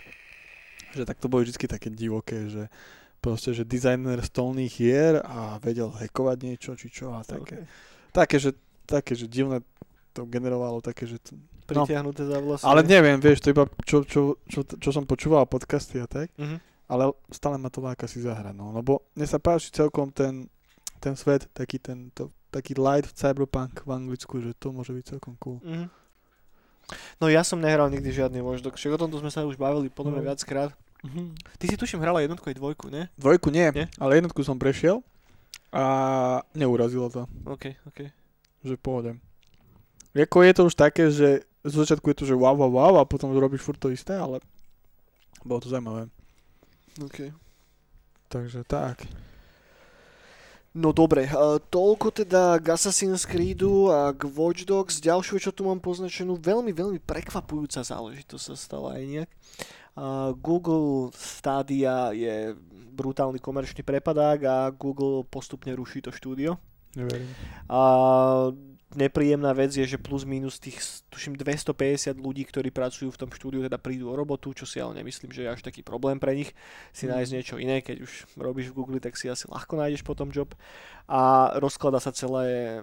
[0.95, 2.63] Že tak to boli vždy také divoké, že
[3.17, 7.59] proste, že dizajner stolných hier a vedel hackovať niečo, či čo a také.
[7.59, 7.63] Okay.
[8.11, 8.51] Také, že,
[8.83, 9.59] také, že divné
[10.11, 11.19] to generovalo, také, že...
[11.19, 12.61] To, no, Pritiahnuté za vlasy.
[12.61, 16.61] ale neviem, vieš, to iba čo, čo, čo, čo som počúval podcasty a tak, Mhm.
[16.85, 20.45] ale stále ma to láka si zahrať, no, lebo mne sa páči celkom ten,
[20.97, 25.33] ten svet, taký ten, to, taký light cyberpunk v Anglicku, že to môže byť celkom
[25.37, 25.57] cool.
[25.59, 25.89] Mhm.
[27.17, 29.89] No ja som nehral nikdy žiadny Watch Dogs, však o tomto sme sa už bavili
[29.89, 30.27] podľa mňa No.
[30.29, 30.69] viackrát.
[31.57, 33.09] Ty si tuším hrala jednotku aj dvojku, ne?
[33.17, 33.85] Dvojku nie, Nie?
[33.99, 35.01] ale jednotku som prešiel
[35.75, 35.83] a
[36.55, 37.99] neurazilo to, OK, OK.
[38.63, 39.19] že pohode.
[40.15, 43.09] Jako je to už také, že z začiatku je to, že wow, wow, wow a
[43.09, 44.39] potom robíš furt to isté, ale
[45.43, 46.07] bolo to zaujímavé.
[47.03, 47.33] OK.
[48.31, 49.03] Takže tak.
[50.75, 54.99] No dobre, uh, toľko teda k Assassin's Creedu a k Watch Dogs.
[54.99, 59.31] Ďalšiu, čo tu mám poznačenú, veľmi, veľmi prekvapujúca záležitosť sa stala aj nejak.
[60.39, 62.51] Google Stadia je
[62.95, 66.59] brutálny komerčný prepadák a Google postupne ruší to štúdio.
[66.95, 67.27] Neverím.
[67.67, 67.81] A
[68.95, 70.79] nepríjemná vec je, že plus minus tých,
[71.11, 75.03] tuším, 250 ľudí, ktorí pracujú v tom štúdiu, teda prídu o robotu, čo si ale
[75.03, 76.55] nemyslím, že je až taký problém pre nich
[76.95, 77.11] si Mm.
[77.11, 80.55] nájsť niečo iné, keď už robíš v Google, tak si asi ľahko nájdeš potom job.
[81.11, 82.79] A rozklada sa celé,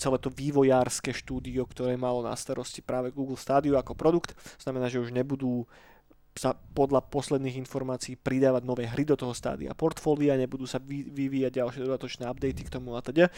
[0.00, 4.32] celé to vývojárske štúdio, ktoré malo na starosti práve Google Stadio ako produkt.
[4.56, 5.68] Znamená, že už nebudú
[6.34, 11.62] sa podľa posledných informácií pridávať nové hry do toho stádia portfólia, nebudú sa vy, vyvíjať
[11.62, 13.30] ďalšie dodatočné updaty k tomu a teda.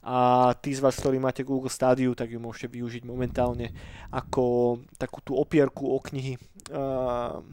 [0.00, 3.68] A tí z vás, ktorí máte Google Stadiu, tak ju môžete využiť momentálne
[4.08, 6.40] ako takú tú opierku o knihy.
[6.72, 7.44] Uh,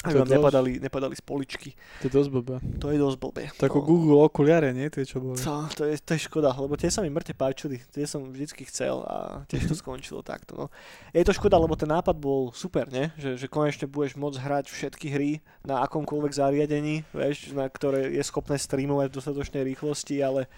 [0.00, 1.70] aby vám nepadali, nepadali z poličky.
[2.00, 2.56] To je dosť blbé.
[2.80, 3.44] To je dosť blbé.
[3.60, 3.86] To ako No.
[3.86, 4.88] Google okuliare, nie?
[4.88, 5.36] Tie, čo boli.
[5.36, 8.64] To, to, je, to je škoda, lebo tie sa mi mŕte páčili, tie som vždycky
[8.64, 9.68] chcel a tiež Mhm.
[9.68, 10.52] to skončilo takto.
[10.56, 10.66] No.
[11.12, 13.12] Je to škoda, lebo ten nápad bol super, ne?
[13.20, 15.30] Že, že konečne budeš môcť hrať všetky hry
[15.62, 20.48] na akomkoľvek zariadení, vieš, na ktoré je schopné streamovať v dostatočnej rýchlosti, ale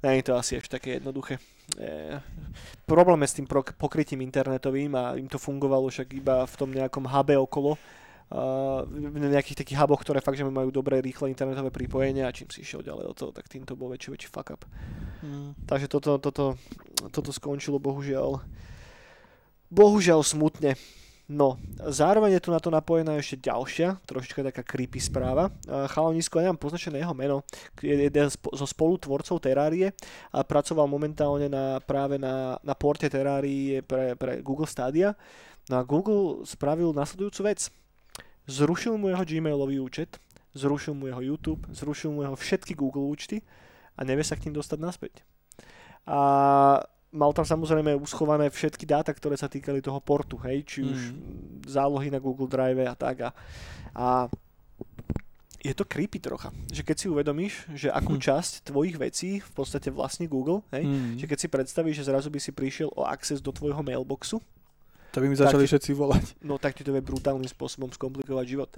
[0.00, 1.38] nie je to asi ešte také jednoduché.
[1.78, 2.18] E,
[2.84, 3.46] problém je s tým
[3.78, 7.78] pokrytím internetovým a im to fungovalo však iba v tom nejakom hube okolo,
[8.32, 12.64] v nejakých takých huboch, ktoré fakt, že majú dobré, rýchle internetové pripojenie a čím si
[12.64, 14.64] išiel ďalej od toho, tak tým to bol väčší, väčší fuck up.
[15.20, 15.52] Mm.
[15.68, 16.56] Takže toto, toto,
[17.12, 18.40] toto skončilo bohužiaľ
[19.72, 20.76] bohužiaľ smutne.
[21.32, 25.48] No, zároveň je tu na to napojená ešte ďalšia, trošička taká creepy správa.
[25.64, 27.40] Uh, Chalanisko, ja nemám poznačené jeho meno,
[27.80, 29.96] je jeden zo spolutvorcov Terrárie
[30.28, 35.16] a pracoval momentálne na, práve na, na porte Terrárie pre, pre Google Stadia.
[35.72, 37.72] No a Google spravil nasledujúcu vec.
[38.46, 40.18] Zrušil mu jeho Gmailový účet,
[40.54, 43.40] zrušil mu jeho YouTube, zrušil mu jeho všetky Google účty
[43.94, 45.14] a nevie sa k ním dostať naspäť.
[46.04, 46.18] A
[47.12, 51.68] mal tam samozrejme uschované všetky dáta, ktoré sa týkali toho portu, hej, či už Mm.
[51.68, 53.20] zálohy na Google Drive a tak.
[53.22, 53.30] A,
[53.94, 54.06] a
[55.62, 58.22] je to creepy trocha, že keď si uvedomíš, že akú Hm.
[58.26, 61.14] časť tvojich vecí v podstate vlastní Google, hej, Mm.
[61.22, 64.42] že keď si predstavíš, že zrazu by si prišiel o access do tvojho mailboxu,
[65.12, 66.24] To by mi začali Tak- všetci volať.
[66.40, 68.70] no tak ti to vie brutálnym spôsobom skomplikovať život.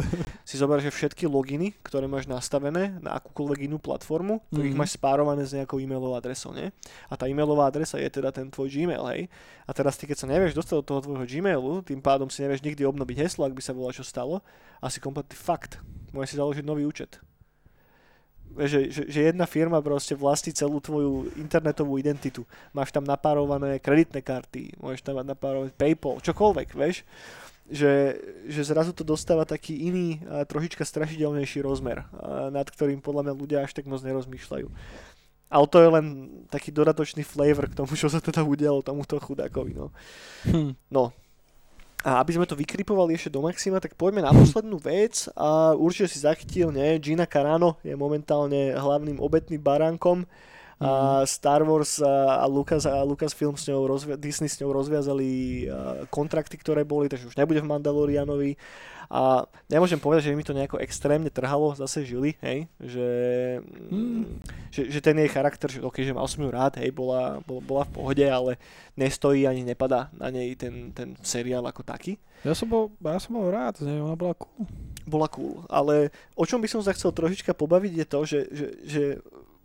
[0.42, 4.78] si zober, že všetky loginy, ktoré máš nastavené na akúkoľvek inú platformu, tak ich Mhm.
[4.78, 6.74] máš spárované s nejakou e-mailovou adresou, nie?
[7.06, 9.22] A tá e-mailová adresa je teda ten tvoj Gmail, hej?
[9.62, 12.60] A teraz ty, keď sa nevieš dostať do toho tvojho Gmailu, tým pádom si nevieš
[12.60, 14.42] nikdy obnoviť heslo, ak by sa volá čo stalo,
[14.82, 15.78] asi kompletný fakt.
[16.10, 17.22] Môžeš si založiť nový účet.
[18.54, 22.46] Že, že, že jedna firma proste vlastní celú tvoju internetovú identitu.
[22.70, 27.02] Máš tam napárované kreditné karty, môžeš tam mať napárovať PayPal, čokoľvek, vieš
[27.64, 32.04] že, že zrazu to dostáva taký iný trošička strašidelnejší rozmer,
[32.52, 34.68] nad ktorým podľa mňa ľudia až tak moc nerozmýšľajú.
[35.54, 36.06] Ale to je len
[36.50, 39.72] taký dodatočný flavor k tomu, čo sa teda udialo tomuto chudákovi.
[39.72, 39.88] No.
[40.44, 40.76] Hm.
[40.92, 41.14] no.
[42.04, 46.12] A aby sme to vykripovali ešte do maxima, tak poďme na poslednú vec a určite
[46.12, 47.00] si zachytil, nie?
[47.00, 50.28] Gina Carano je momentálne hlavným obetným baránkom
[50.84, 50.90] a
[51.24, 55.64] Star Wars a, Lucas a Lucasfilm s ňou rozvia- Disney s ňou rozviazali
[56.12, 58.60] kontrakty, ktoré boli, takže už nebude v Mandalorianovi
[59.04, 63.08] a nemôžem povedať, že mi to nejako extrémne trhalo zase žili, hej, že,
[63.92, 64.40] Hmm.
[64.72, 67.60] že, že ten jej charakter, že, okay, že mal som ju rád, hej, bola, bola,
[67.60, 68.56] bola v pohode, ale
[68.96, 73.36] nestojí ani nepadá na nej ten, ten seriál ako taký Ja som bol, ja som
[73.36, 74.64] bol rád z nej, ona bola cool.
[75.04, 75.64] bola cool.
[75.68, 79.02] Ale o čom by som sa chcel trošička pobaviť je to, že, že, že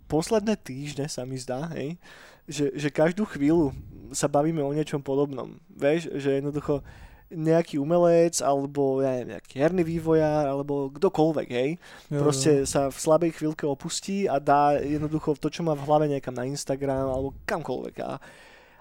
[0.09, 2.01] posledné týždne sa mi zdá, hej,
[2.49, 3.69] že, že každú chvíľu
[4.09, 5.61] sa bavíme o niečom podobnom.
[5.69, 6.81] Vieš, že jednoducho
[7.29, 11.71] nejaký umelec, alebo ja neviem, nejaký herný vývojár, alebo kdokoľvek, hej,
[12.09, 16.09] Jo, proste sa v slabej chvíľke opustí a dá jednoducho to, čo má v hlave
[16.09, 17.95] niekam na Instagram alebo kamkoľvek.
[18.01, 18.17] A,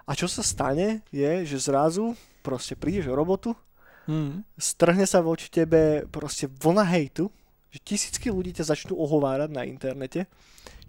[0.08, 3.60] a čo sa stane je, že zrazu proste prídeš o robotu, jo.
[4.08, 4.40] Hm.
[4.56, 7.28] strhne sa voči tebe proste vlna hejtu,
[7.68, 10.24] že tisícky ľudí ťa začnú ohovárať na internete,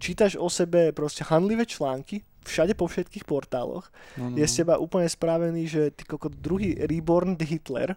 [0.00, 4.80] čítaš o sebe proste handlivé články, všade po všetkých portáloch, No, no, je z teba
[4.80, 7.94] úplne správený, že ty koko druhý reborn Hitler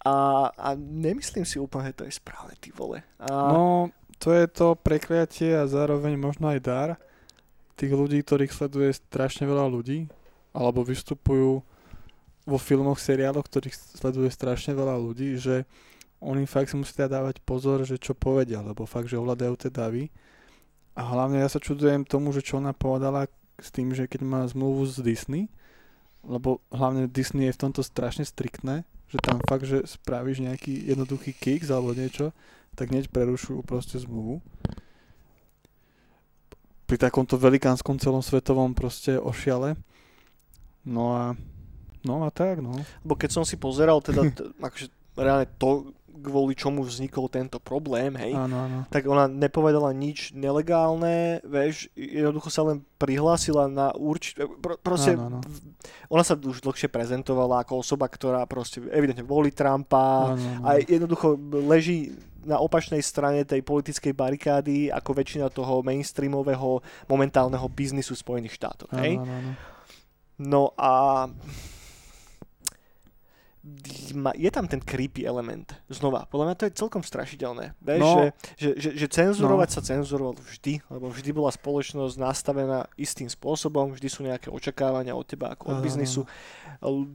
[0.00, 3.04] a, a nemyslím si úplne, že to je správne, ty vole.
[3.20, 6.88] A, No, to je to prekliatie a zároveň možno aj dar
[7.76, 10.08] tých ľudí, ktorých sleduje strašne veľa ľudí,
[10.56, 11.64] alebo vystupujú
[12.48, 15.68] vo filmoch, seriáloch, ktorých sleduje strašne veľa ľudí, že
[16.20, 20.12] oni fakt si musia dávať pozor, že čo povedia, lebo fakt, že ovládajú tie davy.
[21.00, 23.24] A hlavne ja sa čudujem tomu, že čo ona povedala
[23.56, 25.48] s tým, že keď má zmluvu z Disney,
[26.20, 31.32] lebo hlavne Disney je v tomto strašne striktné, že tam fakt, že spravíš nejaký jednoduchý
[31.32, 32.36] kicks alebo niečo,
[32.76, 34.44] tak hneď prerušujú proste zmluvu.
[36.84, 39.80] Pri takomto velikánskom celosvetovom proste ošiale.
[40.84, 41.24] No a
[42.04, 42.76] no a tak, no.
[43.00, 48.12] Lebo keď som si pozeral teda, t- akože reálne to, kvôli čomu vznikol tento problém,
[48.18, 48.78] hej, Áno, áno.
[48.90, 55.38] tak ona nepovedala nič nelegálne, vieš, jednoducho sa len prihlásila na určite, pro, proste, Áno,
[55.38, 55.38] áno.
[56.10, 60.64] ona sa už dlhšie prezentovala ako osoba, ktorá proste evidentne volí Trumpa Áno, áno.
[60.66, 68.16] a jednoducho leží na opačnej strane tej politickej barikády ako väčšina toho mainstreamového momentálneho biznisu
[68.16, 69.20] Spojených štátoch, hej.
[69.20, 69.52] Áno, áno, áno.
[70.40, 71.28] No a
[74.34, 75.76] je tam ten creepy element.
[75.86, 77.76] Znova, podľa mňa to je celkom strašidelné.
[77.78, 78.12] Vieš, No.
[78.16, 83.92] že, že, že, že cenzurovať sa cenzurovalo vždy, lebo vždy bola spoločnosť nastavená istým spôsobom,
[83.92, 86.24] vždy sú nejaké očakávania od teba ako od Áno, biznisu.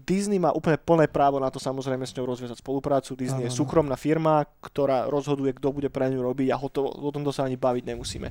[0.06, 3.18] Disney má úplne plné právo na to samozrejme s ňou rozviazať spoluprácu.
[3.18, 3.60] Disney je Áno, áno.
[3.66, 7.58] súkromná firma, ktorá rozhoduje, kto bude pre ňu robiť a hotovo, o tomto sa ani
[7.58, 8.30] baviť nemusíme.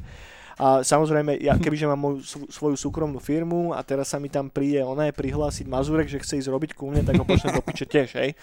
[0.55, 2.19] A samozrejme, ja kebyže mám moju
[2.51, 6.51] svoju súkromnú firmu a teraz sa mi tam príde je prihlásiť Mazurek, že chce ísť
[6.51, 8.39] robiť ku mne, tak ho pošlem do piče tiež, hej.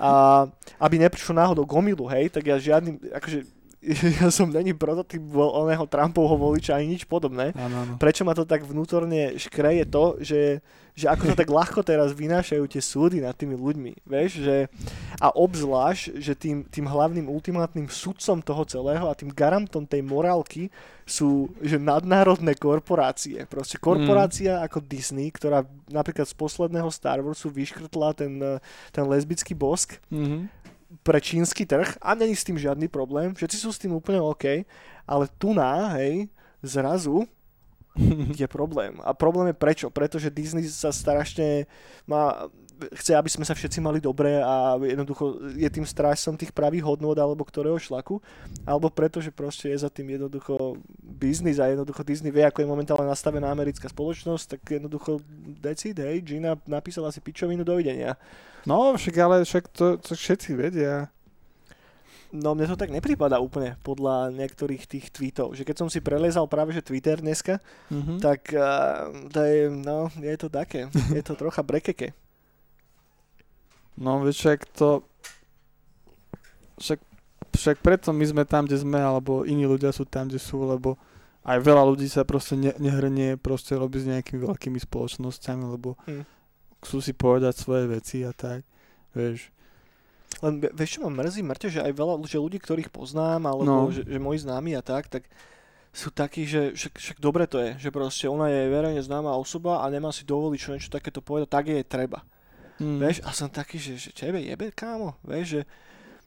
[0.00, 0.44] A
[0.80, 3.61] aby neprišlo náhodou k omilu, hej, tak ja žiadny, akože
[4.22, 7.50] ja som není prototyp oného Trumpovho voliča ani nič podobné.
[7.58, 7.92] Áno, áno.
[7.98, 10.62] Prečo ma to tak vnútorne škreje to, že,
[10.94, 14.70] že ako to tak ľahko teraz vynášajú tie súdy nad tými ľuďmi, vieš, že
[15.18, 20.70] a obzvlášť, že tým, tým hlavným ultimátnym sudcom toho celého a tým garantom tej morálky
[21.02, 23.42] sú že nadnárodné korporácie.
[23.50, 28.38] Proste korporácia ako Disney, ktorá napríklad z posledného Star Warsu vyškrtla ten,
[28.94, 30.61] ten lesbický bosk, Mhm.
[31.00, 34.68] Pre čínsky trh a není s tým žiadny problém, všetci sú s tým úplne OK,
[35.08, 36.28] ale tu na, hej,
[36.60, 37.24] zrazu
[38.40, 38.96] je problém.
[39.04, 39.86] A problém je prečo?
[39.92, 41.68] Pretože Disney sa strašne
[42.08, 42.48] má,
[42.90, 47.14] chce, aby sme sa všetci mali dobre a jednoducho je tým strážcom tých pravých hodnôt
[47.14, 48.18] alebo ktorého šlaku,
[48.66, 52.72] alebo preto, že proste je za tým jednoducho biznis a jednoducho Disney vie, ako je
[52.72, 55.22] momentálne nastavená americká spoločnosť, tak jednoducho
[55.60, 58.18] decid, hej, Gina napísala si pičovinu, dovidenia.
[58.66, 61.10] No, však ale však to, to všetci vedia.
[62.32, 66.48] No mne to tak nepripada úplne podľa niektorých tých tweetov, že keď som si prelezal
[66.48, 67.60] práve že Twitter dneska,
[67.92, 68.24] Mhm.
[68.24, 72.16] tak uh, to je, no, je to také, je to trocha brekeke.
[73.94, 75.04] No, však to...
[76.78, 76.98] Však,
[77.52, 80.96] však preto my sme tam, kde sme, alebo iní ľudia sú tam, kde sú, lebo
[81.42, 86.22] aj veľa ľudí sa proste ne, nehrnie proste robiť s nejakými veľkými spoločnosťami, lebo Hm.
[86.80, 88.66] chcú si povedať svoje veci a tak,
[89.12, 89.50] vieš.
[90.40, 93.68] Len vie- vieš, čo ma mrzí, mŕte, že aj veľa že ľudí, ktorých poznám, alebo
[93.68, 93.92] No.
[93.92, 95.28] že, že moji známi a tak, tak
[95.92, 99.84] sú takí, že však, však dobre to je, že proste ona je verejne známa osoba
[99.84, 102.24] a nemá si dovoliť čo niečo takéto povedať, tak je treba.
[102.82, 102.98] Mm.
[102.98, 105.62] Vieš, a som taký, že, že tebe jebe, kámo, vieš, že,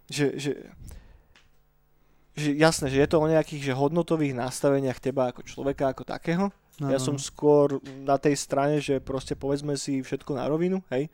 [0.08, 0.52] že, že,
[2.40, 6.46] že jasné, že je to o nejakých že hodnotových nastaveniach teba ako človeka, ako takého.
[6.80, 7.24] No, Ja no, som no.
[7.24, 11.12] skôr na tej strane, že proste povedzme si všetko na rovinu, hej.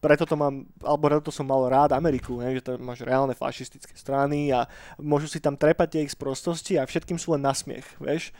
[0.00, 3.92] Preto to mám, alebo preto som mal rád Ameriku, hej, že tam máš reálne fašistické
[3.92, 4.64] strany a
[4.96, 8.32] môžu si tam trepať tie ich sprostosti a všetkým sú len nasmiech, vieš.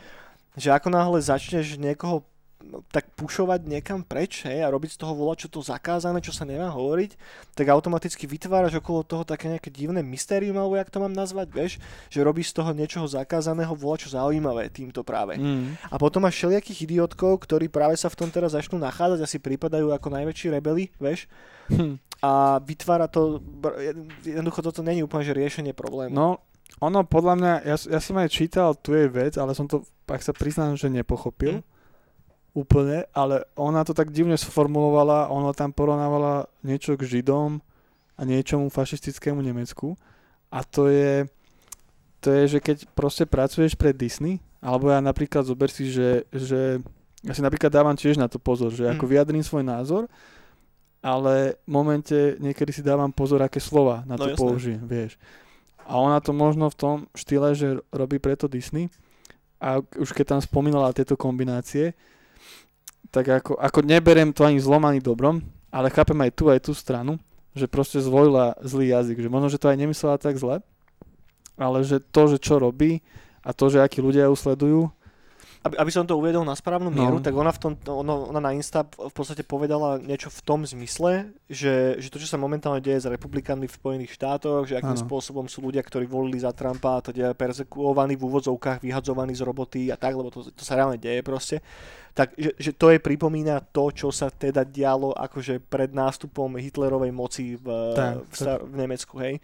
[0.57, 2.25] Že ako náhle začneš niekoho
[2.93, 6.45] tak pušovať niekam preč hej, a robiť z toho volať, čo to zakázané, čo sa
[6.45, 7.17] nemá hovoriť,
[7.57, 11.73] tak automaticky vytváraš okolo toho také nejaké divné mystérium, alebo jak to mám nazvať, vieš,
[12.13, 15.41] že robíš z toho niečoho zakázaného volať, čo zaujímavé týmto práve.
[15.41, 15.81] Mm.
[15.89, 19.41] A potom máš všelijakých idiotkov, ktorí práve sa v tom teraz začnú nachádzať a si
[19.41, 21.27] pripadajú ako najväčší rebeli, vieš,
[21.71, 22.03] Hm.
[22.19, 23.39] a vytvára to,
[24.27, 26.11] jednoducho toto není úplne že riešenie problému.
[26.11, 26.43] No,
[26.83, 30.23] ono podľa mňa, ja, ja som aj čítal tu jej vec, ale som to, ak
[30.23, 31.70] sa priznám, že nepochopil Hm.
[32.51, 37.63] Úplne, ale ona to tak divne sformulovala, ona tam porovnávala niečo k Židom
[38.19, 39.95] a niečomu fašistickému Nemecku
[40.51, 41.31] a to je,
[42.19, 46.83] to je, že keď proste pracuješ pre Disney, alebo ja napríklad zober si, že, že
[47.23, 49.11] ja si napríklad dávam tiež na to pozor, že ako Hm.
[49.15, 50.03] vyjadrím svoj názor,
[51.01, 54.41] ale v momente niekedy si dávam pozor, aké slova na No to jasné.
[54.43, 55.17] použijem, vieš.
[55.89, 58.93] A ona to možno v tom štýle, že robí preto Disney.
[59.57, 61.97] A už keď tam spomínala tieto kombinácie,
[63.11, 66.73] tak ako, ako neberiem to ani zlom, ani dobrom, ale chápem aj tu, aj tú
[66.75, 67.19] stranu,
[67.55, 69.27] že proste zvolila zlý jazyk.
[69.27, 70.63] Že možno, že to aj nemyslela tak zle,
[71.59, 73.03] ale že to, že čo robí
[73.43, 74.81] a to, že akí ľudia ju sledujú,
[75.61, 77.25] aby, aby som to uvedol na správnu mieru, No.
[77.25, 81.37] tak ona, v tom, ono, ona na Insta v podstate povedala niečo v tom zmysle,
[81.47, 85.05] že, že to, čo sa momentálne deje s republikánmi v Spojených štátoch, že akým Áno.
[85.05, 89.81] spôsobom sú ľudia, ktorí volili za Trumpa a teda persekuovaní v úvodzovkách, vyhadzovaní z roboty
[89.89, 91.61] a tak, lebo to, to sa reálne deje proste,
[92.11, 97.13] tak že, že to je pripomína to, čo sa teda dialo akože pred nástupom Hitlerovej
[97.13, 99.37] moci v, Tak, v, star- v Nemecku, hej.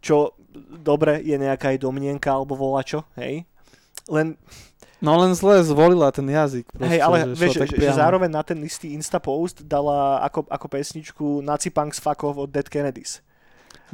[0.00, 0.32] Čo
[0.72, 3.44] dobre je nejaká aj domnienka alebo volačo, hej.
[4.10, 4.34] Len
[5.00, 6.66] no len zle zvolila ten jazyk.
[6.68, 10.44] Proste, Hej, ale že vieš, že, že zároveň na ten istý Insta post dala ako,
[10.44, 13.22] ako pesničku Nazi Punks Off od Dead Kennedys.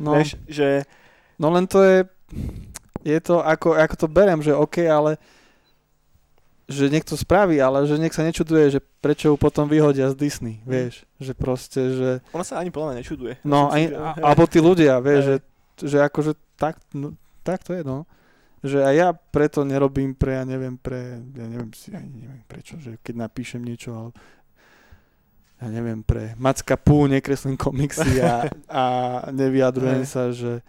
[0.01, 0.83] No, Vieš, že
[1.39, 2.09] no len to je,
[3.07, 5.21] je to ako, ako to berem, že OK, ale
[6.67, 10.59] že niekto spraví, ale že nech sa nečuduje, že prečo ju potom vyhodia z Disney,
[10.59, 10.67] Mhm.
[10.67, 13.33] vieš, že proste, že ona sa ani podľa mňa nečuduje.
[13.47, 15.29] No, že- a, alebo tí ľudia, vieš, Hej.
[15.31, 15.37] že,
[15.87, 17.15] že akože tak, no,
[17.47, 18.03] tak to je, no.
[18.59, 22.77] Že aj ja preto nerobím pre, ja neviem, pre, ja neviem si, ani neviem prečo,
[22.77, 24.11] že keď napíšem niečo, ale
[25.57, 28.85] ja neviem, pre Macka Pú nekreslím komiksy a, a
[29.31, 30.61] nevyjadrujem sa, že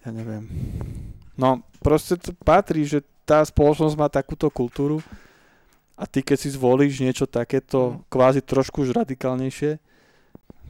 [0.00, 0.46] ja neviem.
[1.34, 4.98] No, proste to patrí, že tá spoločnosť má takúto kultúru
[5.94, 7.98] a ty keď si zvolíš niečo takéto Mhm.
[8.08, 9.78] kvázi trošku už radikálnejšie,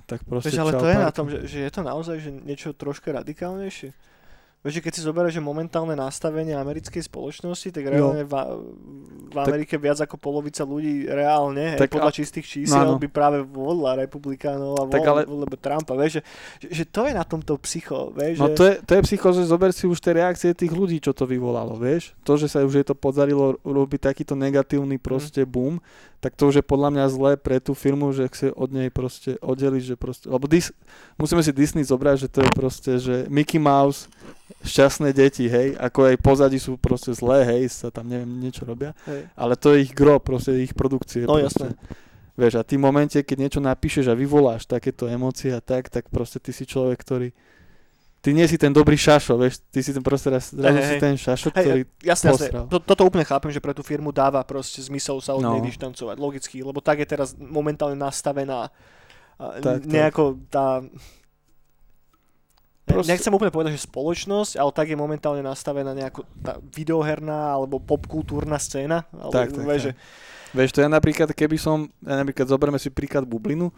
[0.04, 1.16] tak proste Vieš, ale čau, to je na parky.
[1.16, 3.92] tom, že, že je to naozaj že niečo troška radikálnejšie.
[4.58, 8.34] Vieš, že keď si zoberieš, že momentálne nastavenie americkej spoločnosti, tak reálne v,
[9.28, 13.06] v Amerike viac ako polovica ľudí reálne, tak, Tak podľa a- čistých čísiel no, by
[13.06, 16.22] práve volila republikánov a Tak vol, ale- lebo Trumpa, vieš, že,
[16.58, 18.54] že, že to je na tomto psycho, vieš, No že...
[18.54, 21.22] to je, to je psycho, že zober si už tie reakcie tých ľudí, čo to
[21.22, 22.18] vyvolalo, vieš?
[22.22, 25.48] To, že sa už je to podarilo robiť takýto negatívny proste Mhm.
[25.48, 25.74] boom,
[26.18, 29.38] tak to už je podľa mňa zlé pre tú firmu, že chce od nej proste
[29.38, 30.74] oddeliť, že proste, lebo Dis,
[31.14, 34.10] musíme si Disney zobrať, že to je proste, že Mickey Mouse,
[34.64, 38.92] šťastné deti, hej, ako aj pozadí sú proste zlé, hej, sa tam neviem, niečo robia,
[39.06, 39.28] Hej.
[39.38, 41.24] ale to je ich gro, proste ich produkcie.
[41.24, 41.76] No proste.
[42.38, 46.06] Vieš, a ty v momente, keď niečo napíšeš a vyvoláš takéto emócie a tak, tak
[46.06, 47.30] proste ty si človek, ktorý
[48.18, 50.94] Ty nie si ten dobrý šašo, vieš, ty si ten proste raz, raz Hej, si
[50.98, 51.80] ten šašo, Hej, ktorý...
[52.02, 52.66] jasne, jasne.
[52.66, 55.54] To, toto úplne chápem, že pre tú firmu dáva proste zmysel sa od No.
[55.54, 58.74] nej dištancovať, logicky, lebo tak je teraz momentálne nastavená
[59.38, 59.78] Tak, tak.
[59.86, 60.82] nejako tá...
[62.88, 63.12] Proste-.
[63.12, 68.56] Nechcem úplne povedať, že spoločnosť, ale tak je momentálne nastavená nejako tá videoherná alebo popkultúrna
[68.56, 69.04] scéna.
[69.12, 69.96] Ale, Tak, tak, vieš, tak.
[70.48, 73.68] Vieš, to ja napríklad, keby som, ja napríklad zoberme si príklad bublinu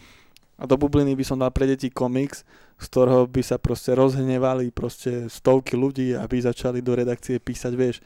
[0.55, 2.47] a do bubliny by som dal pre deti komiks,
[2.79, 7.99] z ktorého by sa proste rozhnevali proste stovky ľudí, aby začali do redakcie písať, vieš,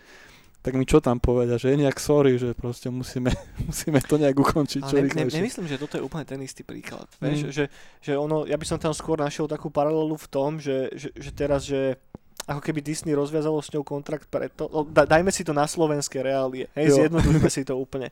[0.65, 3.29] tak mi čo tam povedia, že je nejak sorry, že proste musíme,
[3.69, 7.05] musíme to nejak ukončiť čo ne, ne, nemyslím, že toto je úplne ten istý príklad.
[7.21, 7.53] Vieš, Mm.
[7.53, 7.65] že,
[8.01, 11.31] že ono, ja by som tam skôr našiel takú paralelu v tom, že, že, že
[11.31, 12.01] teraz, že
[12.45, 16.21] ako keby Disney rozviazalo s ňou kontrakt preto, no, da, dajme si to na slovenské
[16.21, 16.97] reálie, hej, Jo.
[17.05, 18.09] zjednodušme si to úplne.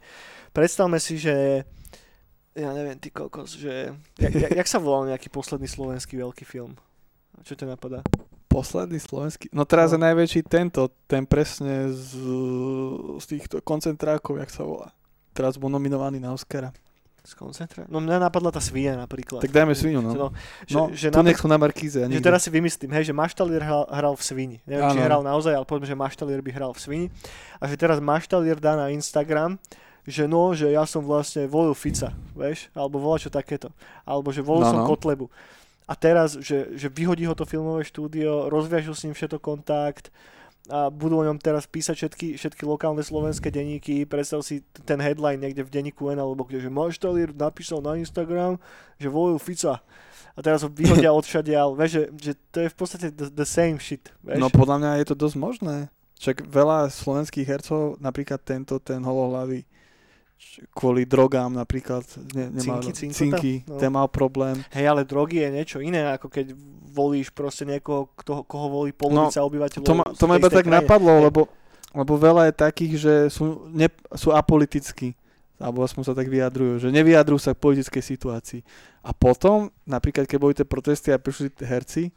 [0.53, 1.65] Predstavme si, že
[2.53, 6.77] ja neviem, ty kokos, že jak, jak, jak sa volal nejaký posledný slovenský veľký film?
[7.49, 8.05] Čo ťa napadá?
[8.53, 9.97] Posledný slovenský, no teraz No.
[9.97, 12.13] je najväčší tento, ten presne z,
[13.17, 14.93] z týchto koncentrákov, jak sa volá.
[15.33, 16.69] Teraz bol nominovaný na Oscara.
[17.23, 17.87] Z koncentra?
[17.87, 19.39] No mňa napadla tá svia napríklad.
[19.41, 20.11] Tak dajme svinu, no.
[20.11, 20.27] No,
[20.67, 22.03] že, No, že tu napríklad- nech sú na Markíze.
[22.03, 24.59] Že teraz si vymyslím, hej, že Maštalier hral, hral v Svini.
[24.67, 25.07] Neviem, či Áno.
[25.07, 27.07] hral naozaj, ale povedzme, že Maštalier by hral v Svini.
[27.57, 29.55] A že teraz Maštalier dá na Instagram,
[30.03, 33.71] že no, že ja som vlastne volil Fica, vieš, alebo volá čo takéto.
[34.03, 34.91] Alebo že volil No, som no.
[34.91, 35.31] Kotlebu.
[35.93, 40.09] A teraz, že, že vyhodí ho to filmové štúdio, rozviažu s ním všetko kontakt
[40.73, 44.09] a budú o ňom teraz písať všetky, všetky lokálne slovenské denníky.
[44.09, 48.57] Predstav si ten headline niekde v denníku N alebo kde, že Maštalier napísal na Instagram,
[48.97, 49.85] že volil Fica.
[50.33, 51.77] A teraz ho vyhodia odšadiaľ.
[51.77, 54.15] Vieš, že, že to je v podstate the, the same shit.
[54.25, 54.39] Vieš?
[54.41, 55.77] No podľa mňa je to dosť možné.
[56.23, 59.67] Však veľa slovenských hercov, napríklad tento, ten holohlavý,
[60.71, 63.17] kvôli drogám napríklad, ne, nemal, Cinky, cinkota?
[63.41, 63.79] cinky, No.
[63.79, 64.61] ten mal problém.
[64.71, 66.53] Hej, ale drogy je niečo iné, ako keď
[66.89, 69.83] volíš proste niekoho, kto, koho volí polovica obyvateľov.
[69.83, 70.77] No, To ma, to ma iba tak krajiny.
[70.79, 71.25] napadlo, Hej.
[71.25, 71.41] lebo,
[71.93, 75.17] lebo veľa je takých, že sú, ne, sú apolitickí,
[75.57, 78.61] alebo aspoň sa tak vyjadrujú, že nevyjadrujú sa k politickej situácii.
[79.01, 82.13] A potom, napríklad keď boli tie protesty a prišli herci,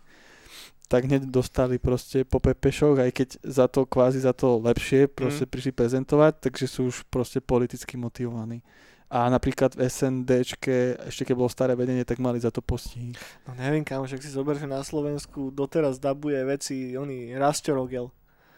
[0.85, 5.45] tak hneď dostali proste po pepešoch, aj keď za to kvázi za to lepšie proste
[5.45, 5.51] Mm.
[5.51, 8.61] prišli prezentovať, takže sú už proste politicky motivovaní.
[9.05, 13.13] A napríklad v SNDčke, ešte keď bolo staré vedenie, tak mali za to postihy.
[13.45, 18.09] No neviem, kam, však si zober, že na Slovensku doteraz dabuje veci, oni Rastio Rogel.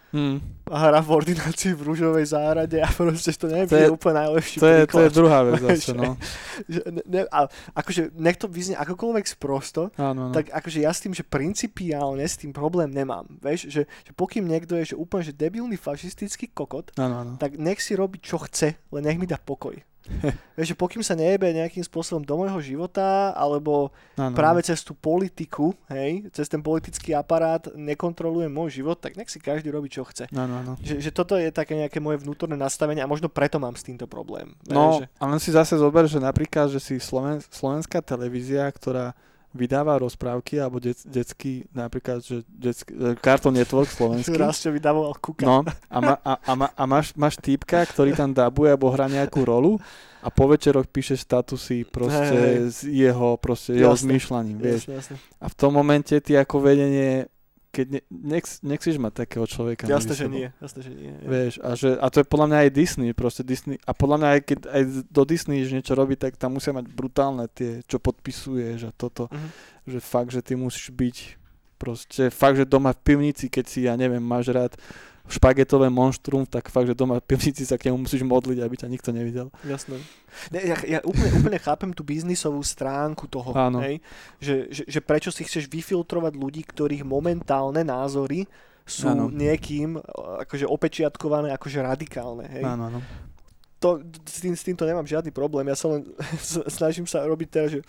[0.08, 0.40] Hmm.
[0.66, 4.56] A hra v ordinácii v rúžovej záhrade a proste to neviem, To je- úplne najlepší
[4.56, 5.12] To je, to je príklad.
[5.12, 6.16] druhá vec zase, no.
[6.64, 7.40] Že, ne, a
[7.74, 10.34] akože nech to vyznie akokoľvek sprosto, Áno, no.
[10.34, 13.28] tak akože ja s tým, že principiálne s tým problém nemám.
[13.38, 17.32] Vieš, že, že pokým niekto je že úplne že debilný fašistický kokot, Áno, áno.
[17.36, 19.76] tak nech si robí čo chce, len nech mi dá pokoj.
[20.58, 24.98] Vieš, že pokým sa nejebe nejakým spôsobom do môjho života, alebo áno, práve cez tú
[24.98, 30.08] politiku, hej, cez ten politický aparát nekontroluje môj život, tak nech si každý robí čo
[30.08, 30.32] chce.
[30.34, 30.74] Áno, áno.
[30.82, 34.10] Že, že toto je také nejaké moje vnútorné nastavenie a možno preto mám s týmto
[34.10, 34.58] problém.
[34.66, 38.66] No, Vieš, že, a len si zase zober, že napríklad, že si Sloven, slovenská televízia,
[38.74, 39.14] ktorá
[39.58, 44.38] vydáva rozprávky alebo dec, detský, napríklad, že detský, e, Cartoon Network slovenský.
[44.38, 45.42] raz čo vydával Kuka.
[45.44, 49.10] No, a, ma, a, a, ma, a máš, máš týpka, ktorý tam dabuje alebo hrá
[49.10, 49.82] nejakú rolu
[50.22, 52.58] a po večeroch píše statusy proste Hej, hej.
[52.70, 54.06] s jeho, proste jeho Jasné.
[54.06, 54.82] zmýšľaním, vieš.
[54.86, 55.16] Jasne, jasne.
[55.42, 57.32] A v tom momente ty ako vedenie,
[57.78, 59.86] keď ne, nech, nechceš mať takého človeka.
[59.86, 60.50] Jasné, že nie.
[60.58, 61.14] Jasné, že nie.
[61.22, 64.28] Vieš, a, že, a to je podľa mňa aj Disney, proste Disney, a podľa mňa
[64.34, 64.82] aj keď aj
[65.14, 69.50] do Disney niečo robí, tak tam musia mať brutálne tie, čo podpisuješ a toto, Mhm.
[69.86, 71.18] že fakt, že ty musíš byť
[71.78, 74.74] proste, fakt, že doma v pivnici, keď si, ja neviem, máš rád
[75.28, 78.88] špagetové monštrum, tak fakt, že doma v pivnici sa k nemu musíš modliť, aby ťa
[78.88, 79.48] nikto nevidel.
[79.68, 80.00] Jasné.
[80.52, 83.84] Ne, ja, ja úplne, úplne chápem tú biznisovú stránku toho, Áno.
[83.84, 84.00] hej?
[84.40, 88.48] Že, že, že prečo si chceš vyfiltrovať ľudí, ktorých momentálne názory
[88.88, 89.28] sú Áno.
[89.28, 90.02] niekým e,
[90.48, 92.48] akože opečiatkované akože radikálne.
[92.48, 92.64] Hej?
[92.64, 93.00] Áno, áno.
[93.78, 95.68] To, s, tým, s týmto nemám žiadny problém.
[95.68, 96.08] Ja sa len
[96.80, 97.84] snažím sa robiť teraz, že,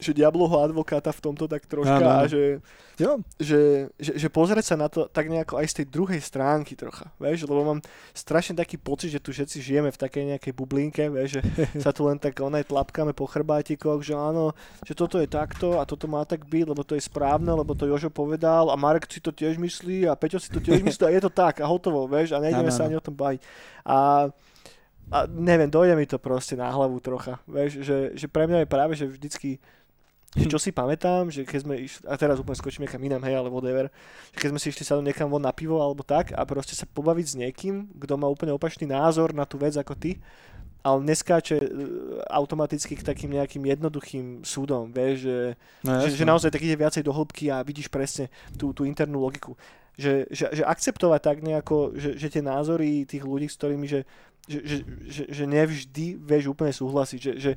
[0.00, 2.24] že diabloho advokáta v tomto tak troška Áno, áno.
[2.24, 2.58] a že,
[2.94, 6.78] Jo, že, že, že pozrieť sa na to tak nejako aj z tej druhej stránky
[6.78, 7.80] trocha, vieš, lebo mám
[8.14, 11.40] strašne taký pocit, že tu všetci žijeme v takej nejakej bublinke, vieš, že
[11.84, 14.54] sa tu len tak onaj tlapkáme po chrbátikoch, že áno,
[14.86, 17.90] že toto je takto a toto má tak byť, lebo to je správne, lebo to
[17.90, 21.14] Jožo povedal a Marek si to tiež myslí a Peťo si to tiež myslí a
[21.18, 23.42] je to tak a hotovo, vieš, a nejdeme Áno, sa ani o tom baviť.
[23.90, 24.30] A
[25.12, 28.68] a neviem, dojde mi to proste na hlavu trocha, vieš, že, že pre mňa je
[28.72, 29.60] práve, že vždycky
[30.34, 33.38] že čo si pamätám, že keď sme išli, a teraz úplne skočím niekam inám, hej,
[33.38, 33.86] ale whatever,
[34.34, 36.90] že keď sme si išli sa niekam von na pivo alebo tak a proste sa
[36.90, 40.18] pobaviť s niekým, kto má úplne opačný názor na tú vec ako ty,
[40.84, 41.68] ale neskáče e,
[42.28, 45.38] automaticky k takým nejakým jednoduchým súdom, vieš, že,
[45.80, 48.28] no, že, že naozaj tak ide viacej do hĺbky a vidíš presne
[48.60, 49.56] tú, tú internú logiku.
[49.96, 54.04] Že, že, že akceptovať tak nejako, že, že tie názory tých ľudí, s ktorými, že,
[54.44, 54.76] že, že,
[55.08, 57.52] že, že nevždy vieš úplne súhlasiť, že, že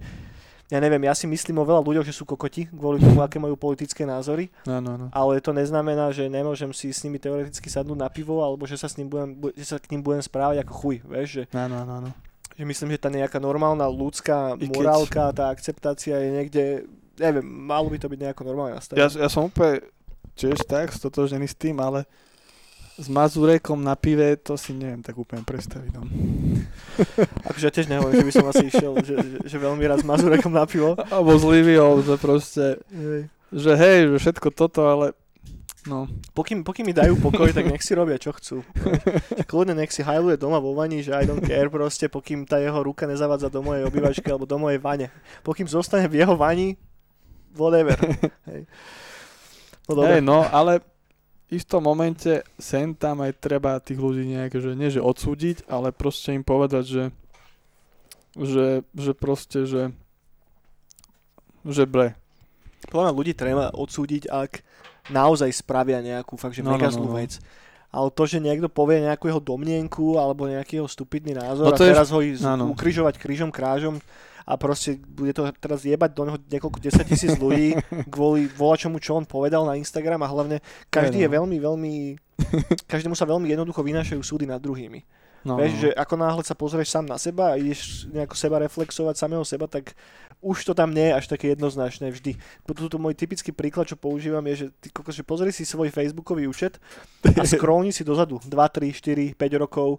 [0.68, 3.56] ja neviem, ja si myslím o veľa ľuďoch, že sú kokoti kvôli tomu, aké majú
[3.56, 5.06] politické názory, Áno, áno.
[5.10, 8.86] ale to neznamená, že nemôžem si s nimi teoreticky sadnúť na pivo, alebo že sa,
[8.86, 11.78] s ním budem, bu- že sa k ním budem správať ako chuj, vieš, že, Áno,
[11.78, 12.10] áno, áno.
[12.52, 16.64] že myslím, že tá nejaká normálna ľudská morálka, tá akceptácia je niekde,
[17.16, 19.00] neviem, malo by to byť nejako normálne nastavené.
[19.00, 19.88] Ja, ja som úplne
[20.36, 22.04] tiež tak stotožený s tým, ale
[22.98, 25.92] s Mazurekom na pive, to si neviem tak úplne predstaviť.
[25.94, 26.02] No.
[27.54, 30.08] Akože ja tiež nehovorím, že by som asi išiel, že, že, že veľmi rád s
[30.10, 30.98] Mazurekom na pivo.
[31.14, 33.30] Alebo s Liviou, že proste, Hej.
[33.54, 35.14] že hej, že všetko toto, ale
[35.86, 38.66] no, Pokým, pokým mi dajú pokoj, tak nech si robia, čo chcú.
[39.50, 42.82] Kľudne nech si hajluje doma vo vani, že I don't care proste, pokým tá jeho
[42.82, 45.14] ruka nezavádza do mojej obývačky alebo do mojej vane.
[45.46, 46.74] Pokým zostane v jeho vani,
[47.54, 47.94] whatever.
[48.50, 48.66] Hej.
[49.88, 50.20] No dobre.
[50.20, 50.84] hej, no, ale
[51.48, 56.36] istom momente sem tam aj treba tých ľudí nejak, že nie že odsúdiť, ale proste
[56.36, 57.04] im povedať, že
[58.38, 59.90] že, že proste, že
[61.68, 62.16] že bre.
[62.88, 64.62] Podľa ľudí treba odsúdiť, ak
[65.12, 67.18] naozaj spravia nejakú fakt, že No, no, mega no, zlú no.
[67.88, 71.80] Ale to, že niekto povie nejakú jeho domnienku alebo nejaký jeho stupidný názor No a
[71.80, 74.04] to je- teraz ho ísť ukrižovať krížom krážom
[74.44, 77.76] a proste bude to teraz jebať do neho niekoľko desať tisíc ľudí
[78.14, 80.58] kvôli volačomu, čo on povedal na Instagram a hlavne
[80.88, 81.94] každý je veľmi, veľmi,
[82.88, 85.04] každému sa veľmi jednoducho vynášajú súdy nad druhými.
[85.46, 85.80] No, Vieš, no.
[85.86, 89.70] že ako náhle sa pozrieš sám na seba a ideš nejako seba reflexovať samého seba,
[89.70, 89.94] tak
[90.42, 92.38] už to tam nie je až také jednoznačné vždy.
[92.66, 96.46] Tuto môj typický príklad, čo používam, je, že ty kokos, že pozri si svoj facebookový
[96.46, 96.78] účet
[97.26, 99.98] a scrollni si dozadu 2, 3, 4, 5 rokov,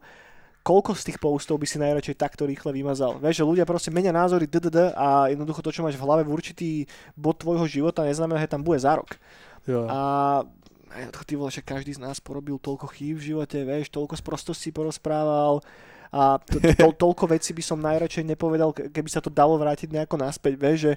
[0.62, 3.16] koľko z tých postov by si najradšej takto rýchle vymazal.
[3.18, 6.34] Vieš, že ľudia proste menia názory ddd a jednoducho to, čo máš v hlave v
[6.34, 6.70] určitý
[7.16, 9.16] bod tvojho života, neznamená, že tam bude za rok.
[9.64, 9.88] jo.
[9.88, 10.44] A
[11.24, 15.60] ty vole, že každý z nás porobil toľko chýb v živote, vieš, toľko sprostostí porozprával
[16.08, 19.92] a to, to, toľko vecí by som najradšej nepovedal, ke- keby sa to dalo vrátiť
[19.92, 20.92] nejako naspäť, vieš, že,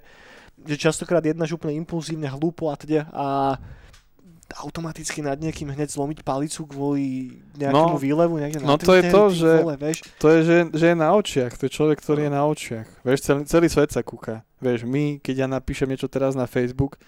[0.64, 3.60] že častokrát jednáš úplne impulzívne, hlúpo a teda a
[4.60, 9.22] automaticky nad niekým hneď zlomiť palicu kvôli nejakému No, výlevu niekde no to je to,
[9.32, 10.04] že- Vole, vieš.
[10.20, 12.88] To je, že, že je na očiach, to je človek, ktorý je na očiach.
[13.00, 14.44] Vieš, celý, celý svet sa kúka.
[14.60, 17.00] Vieš, my, keď ja napíšem niečo teraz na Facebook,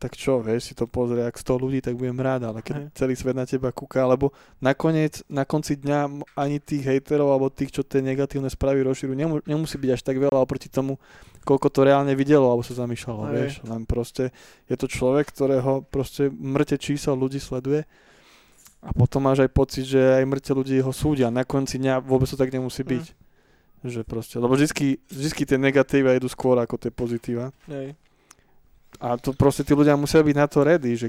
[0.00, 2.86] tak čo, vieš, si to pozrie, ak 100 ľudí, tak budem rád, ale keď Hej.
[2.96, 4.32] celý svet na teba kúka, lebo
[4.64, 9.34] nakoniec, na konci dňa ani tých hejterov, alebo tých, čo tie negatívne správy rozširujú, nemu,
[9.44, 10.96] nemusí byť až tak veľa oproti tomu,
[11.44, 13.32] koľko to reálne videlo, alebo sa zamýšľalo, Hej.
[13.36, 14.32] vieš, len proste
[14.72, 17.84] je to človek, ktorého proste mŕte čísel ľudí sleduje
[18.80, 21.28] a potom máš aj pocit, že aj mŕte ľudí ho súdia.
[21.28, 22.90] Na konci dňa vôbec to tak nemusí Mm.
[22.96, 23.04] byť.
[23.80, 27.48] Že proste, lebo vždycky, vždycky tie negatíva idú skôr ako tie pozitíva.
[27.64, 27.96] Hej.
[28.98, 31.08] A to proste tí ľudia musia byť na to ready, že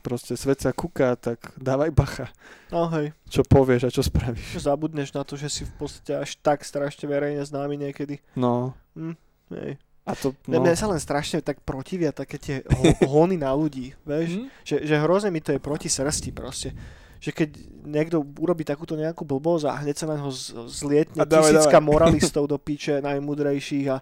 [0.00, 2.26] proste svet sa kúka, tak dávaj bacha,
[2.68, 4.56] No hej, čo povieš a čo spravíš.
[4.58, 8.16] zabudneš na to, že si v podstate až tak strašne verejne známy niekedy.
[8.32, 8.72] No,
[9.50, 9.76] Hej.
[10.00, 10.58] a to, No.
[10.58, 14.36] Mne sa len strašne tak protivia také tie ho- hony na ľudí, vieš?
[14.36, 14.46] Hm?
[14.64, 16.72] Že, že hrozne mi to je proti srsti proste.
[17.20, 17.50] Že keď
[17.84, 20.32] niekto urobí takúto nejakú blbosť a hneď sa na neho
[20.68, 21.88] zlietne A dávaj, tisícka dávaj.
[21.88, 24.00] moralistov do píče najmudrejších a,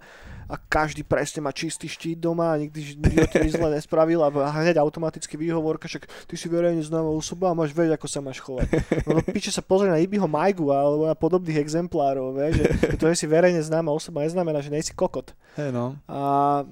[0.48, 4.30] a každý presne má čistý štít doma a nikdy v živote nič zle nespravil a
[4.30, 8.38] hneď automaticky výhovorka, však ty si verejne známa osoba a máš vedieť, ako sa máš
[8.40, 8.66] chovať.
[9.04, 12.66] No do píče sa pozrie na Ibiho Majgu alebo na podobných exemplárov, vieš, že
[13.00, 15.34] to, že si verejne známa osoba neznamená, že nejsi kokot.
[15.58, 15.98] Hej no.
[16.06, 16.64] A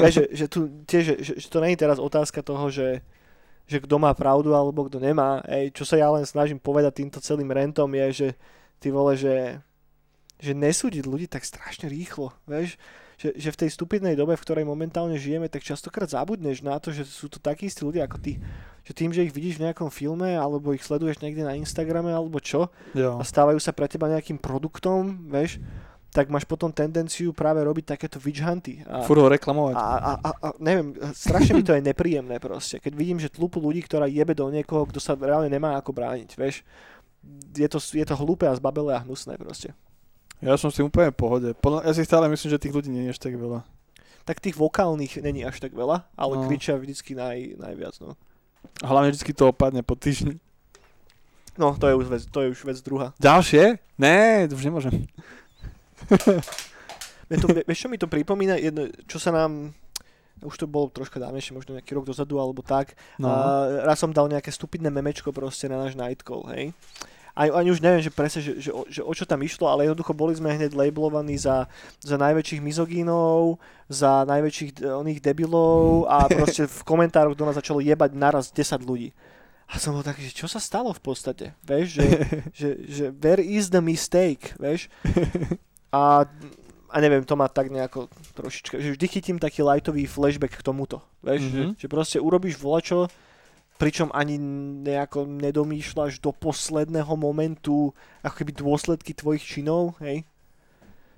[0.00, 3.04] vieš, že, že tu tiež, že, že, že to nie je teraz otázka toho, že,
[3.68, 5.44] že kto má pravdu alebo kto nemá.
[5.44, 8.28] Ej, čo sa ja len snažím povedať týmto celým rentom je, že
[8.80, 9.60] ty vole, že,
[10.40, 12.80] že nesúdiť ľudí tak strašne rýchlo, vieš,
[13.18, 16.94] že, že v tej stupidnej dobe, v ktorej momentálne žijeme, tak častokrát zabudneš na to,
[16.94, 18.38] že sú to takí istí ľudia ako ty.
[18.86, 22.38] Že tým, že ich vidíš v nejakom filme, alebo ich sleduješ niekde na Instagrame, alebo
[22.38, 23.18] čo, Jo.
[23.18, 25.58] a stávajú sa pre teba nejakým produktom, vieš,
[26.08, 28.80] tak máš potom tendenciu práve robiť takéto witch hunty.
[28.88, 29.74] A, Furt ho reklamovať.
[29.76, 32.80] a, a, a, a neviem, strašne mi to je nepríjemné proste.
[32.80, 36.32] Keď vidím, že tlupu ľudí, ktorá jebe do niekoho, kto sa reálne nemá ako brániť,
[36.34, 36.64] vieš.
[37.52, 39.76] Je to, je to hlúpe a zbabelé a hnusné proste.
[40.40, 41.48] Ja som s tým úplne v pohode.
[41.58, 43.66] Podľa, ja si stále myslím, že tých ľudí nie je až tak veľa.
[44.24, 46.46] Tak tých vokálnych není až tak veľa, ale No.
[46.46, 47.98] kričia vždycky naj, najviac.
[48.00, 48.14] No.
[48.80, 50.38] A hlavne vždy to opadne po týždni.
[51.58, 53.10] no, to je už vec, to je už vec druhá.
[53.18, 53.82] Ďalšie?
[53.98, 55.04] Ne, už nemôžem.
[57.28, 58.56] To, vieš, čo mi to pripomína?
[58.56, 59.76] Jedno, čo sa nám
[60.42, 62.94] už to bolo troška dávnejšie, možno nejaký rok dozadu alebo tak.
[63.18, 63.26] No.
[63.26, 63.36] A
[63.82, 66.70] raz som dal nejaké stupidné memečko proste na náš night call, hej.
[67.38, 69.86] Ani, ani už neviem, že presne, že, že, o, že o čo tam išlo, ale
[69.86, 71.70] jednoducho boli sme hneď labelovaní za,
[72.02, 78.10] za najväčších mizogínov, za najväčších oných debilov a proste v komentároch do nás začalo jebať
[78.18, 79.14] naraz 10 ľudí.
[79.68, 82.06] A som bol taký, že čo sa stalo v podstate, vieš, že,
[82.58, 84.90] že, že where is the mistake, vieš.
[85.88, 86.24] A,
[86.88, 91.00] a neviem, to má tak nejako trošička, že vždy chytím taký lightový flashback k tomuto,
[91.20, 91.48] vieš, Mhm.
[91.48, 91.70] mm-hmm.
[91.74, 93.08] že, že proste urobíš volačo,
[93.76, 94.36] pričom ani
[94.82, 100.26] nejako nedomýšľaš do posledného momentu ako keby dôsledky tvojich činov, hej.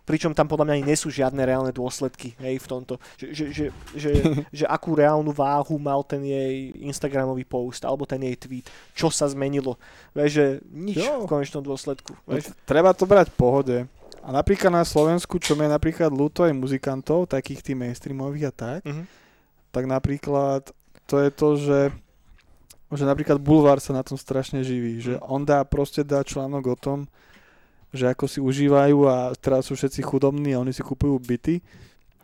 [0.01, 2.98] Pričom tam podľa mňa ani nie sú žiadne reálne dôsledky, hej, v tomto.
[3.14, 3.64] Že, že, že,
[3.94, 4.10] že,
[4.59, 9.24] že akú reálnu váhu mal ten jej Instagramový post, alebo ten jej tweet, čo sa
[9.24, 9.78] zmenilo.
[10.10, 11.24] Vieš, že nič Jo.
[11.24, 12.12] v konečnom dôsledku.
[12.26, 12.51] No, Vieš?
[12.51, 13.76] t- treba to brať v pohode.
[14.20, 18.52] A napríklad na Slovensku, čo mi je napríklad ľúto aj muzikantov, takých tých mainstreamových a
[18.52, 19.04] tak, Mhm.
[19.70, 20.62] tak napríklad
[21.06, 21.80] to je to, že
[22.90, 25.22] že napríklad Bulvár sa na tom strašne živí, že Mhm.
[25.30, 26.98] on dá, proste dá článok o tom,
[27.94, 31.62] že ako si užívajú a teraz sú všetci chudobní a oni si kupujú byty.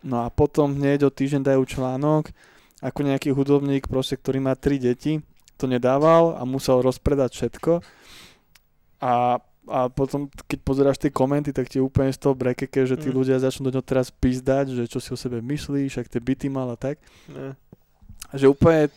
[0.02, 2.34] No a potom hneď o týždeň dajú článok,
[2.82, 5.22] ako nejaký hudobník, proste, ktorý má tri deti,
[5.54, 7.72] to nedával a musel rozpredať všetko.
[9.02, 13.10] A, a potom, keď pozeráš tie komenty, tak ti úplne z toho brekeke, že tí
[13.10, 13.16] Mm.
[13.18, 16.46] ľudia začnú do ňoho teraz pizdať, že čo si o sebe myslíš, ak tie byty
[16.46, 17.02] mal a tak.
[17.26, 17.58] Ne.
[18.30, 18.88] Že úplne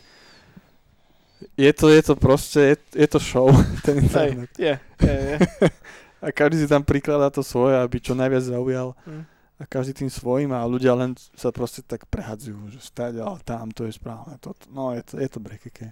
[1.56, 3.48] je to, je to proste, je, je to show,
[3.88, 4.50] ten internet.
[4.60, 5.38] je, je, je.
[6.20, 8.92] A každý si tam prikladá to svoje, aby čo najviac zaujal.
[9.08, 9.24] Mm.
[9.56, 13.72] A každý tým svojím a ľudia len sa proste tak prehadzujú, že stať, ale tam
[13.72, 14.36] to je správne.
[14.44, 15.92] To, no je to, je to brekeke.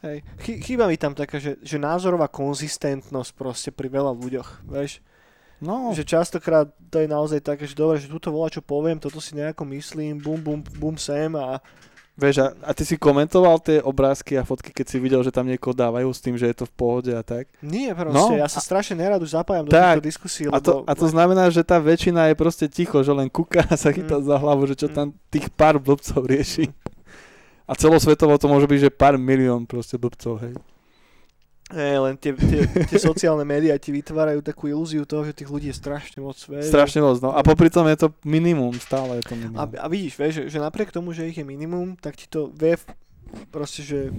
[0.00, 0.24] Hej.
[0.40, 5.04] Chýba mi tam taká, že, že názorová konzistentnosť proste pri veľa ľuďoch, vieš.
[5.60, 9.20] No, Že častokrát to je naozaj také, že dobre, že túto volá, čo poviem, toto
[9.20, 11.60] si nejako myslím, bum, bum, bum sem a
[12.16, 15.44] vieš, a, a ty si komentoval tie obrázky a fotky, keď si videl, že tam
[15.44, 17.44] niekoho dávajú s tým, že je to v pohode a tak?
[17.60, 20.88] nie proste, No, ja sa strašne nerad už zapájam do týchto diskusí, A to, lebo...
[20.88, 24.16] a to znamená, že tá väčšina je proste ticho, že len kúka a sa chytá
[24.16, 24.24] Mm.
[24.24, 24.94] za hlavu, že čo Mm.
[24.96, 26.72] tam tých pár blbcov rieši.
[27.70, 30.54] A celosvetovo to môže byť, že pár milión proste blbcov, hej.
[31.70, 35.70] Hej, len tie, tie, tie sociálne médiá ti vytvárajú takú ilúziu toho, že tých ľudí
[35.70, 36.34] je strašne moc.
[36.34, 37.30] Vieš, Strašne moc, no.
[37.30, 39.54] A popri tom je to minimum, stále je to minimum.
[39.54, 42.50] A, a vidíš, vieš, že, že napriek tomu, že ich je minimum, tak ti to
[42.58, 42.74] vie
[43.50, 44.10] proste, že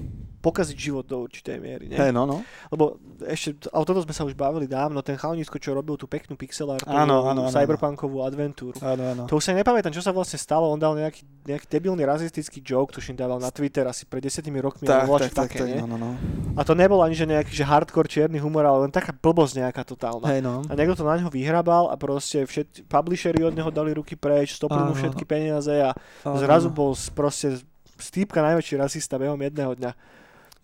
[0.42, 1.98] pokaziť život do určitej miery, nie?
[2.02, 2.42] Hej, no, no.
[2.74, 6.34] Lebo ešte, o toto sme sa už bavili dávno, ten chalnisko, čo robil tú peknú
[6.34, 8.74] pixel artovú Áno, áno, áno, cyberpunkovú adventúru.
[8.82, 9.24] Áno, áno.
[9.30, 12.90] To už sa nepamätám, čo sa vlastne stalo, on dal nejaký, nejaký debilný rasistický joke,
[12.90, 15.78] tuším dával na Twitter asi pred desiatimi rokmi, Tak, tak, tak, tak, také, tak, nie?
[15.78, 16.12] no, no, no.
[16.58, 19.86] A to nebol ani že nejaký že hardcore čierny humor, ale len taká blbosť nejaká
[19.86, 20.26] totálna.
[20.26, 20.66] Hej, no.
[20.66, 24.58] A niekto to na ňo vyhrabal a proste všet, publishery od neho dali ruky preč,
[24.58, 25.94] stopili mu Áno, všetky peniaze a
[26.26, 27.62] Áno, zrazu bol proste
[28.02, 29.92] stýpka najväčší rasista behom jedného dňa.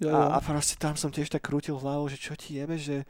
[0.02, 0.14] Jo, jo.
[0.14, 3.06] A, a proste tam som tiež tak krútil hlavou, že čo ti jebe, že,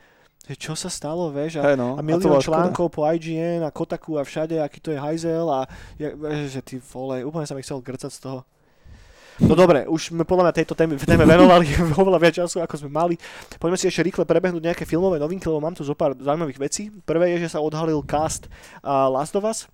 [0.47, 1.99] že čo sa stalo, vieš, a, Hej, no.
[1.99, 2.47] a milión škoda.
[2.47, 5.67] článkov po IGN a Kotaku a všade, aký to je hajzel a
[5.99, 6.07] je,
[6.47, 8.39] že ty vole, úplne sa mi chcel grcať z toho.
[9.37, 11.69] No dobre, už sme podľa mňa tejto téme, téme venovali
[12.01, 13.15] oveľa viac času, ako sme mali.
[13.61, 16.89] Poďme si ešte rýchle prebehnúť nejaké filmové novinky, lebo mám tu zo pár zaujímavých vecí.
[17.05, 18.49] Prvé je, že sa odhalil cast
[18.81, 19.69] uh, Last of Us,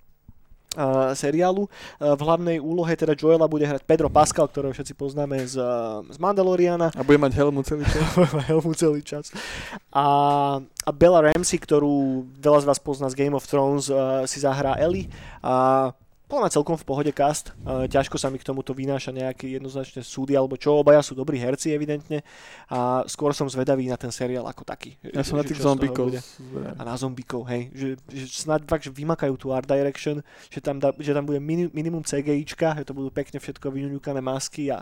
[1.13, 1.69] seriálu.
[2.01, 5.57] V hlavnej úlohe teda Joela bude hrať Pedro Pascal, ktorého všetci poznáme z,
[6.09, 6.91] z Mandaloriana.
[6.93, 8.05] A bude mať helmu celý čas.
[8.49, 9.31] Helmu celý čas.
[9.93, 10.05] A,
[10.61, 13.87] a Bella Ramsey, ktorú veľa z vás pozná z Game of Thrones,
[14.27, 15.07] si zahrá Ellie.
[15.39, 15.89] A
[16.34, 17.53] podľa mňa celkom v pohode cast.
[17.61, 21.38] Uh, ťažko sa mi k tomuto vynáša nejaké jednoznačné súdy, alebo čo, obaja sú dobrí
[21.38, 22.26] herci evidentne.
[22.73, 24.97] A skôr som zvedavý na ten seriál ako taký.
[25.05, 26.05] Ja som na Že tých čo z toho zombíkov.
[26.10, 26.22] bude.
[26.73, 27.69] A na zombíkov, hej.
[27.77, 31.38] Že, že snad fakt, že vymakajú tú art direction, že tam, da, že tam bude
[31.38, 34.81] mini, minimum CGIčka, že to budú pekne všetko vyňuňukané masky a,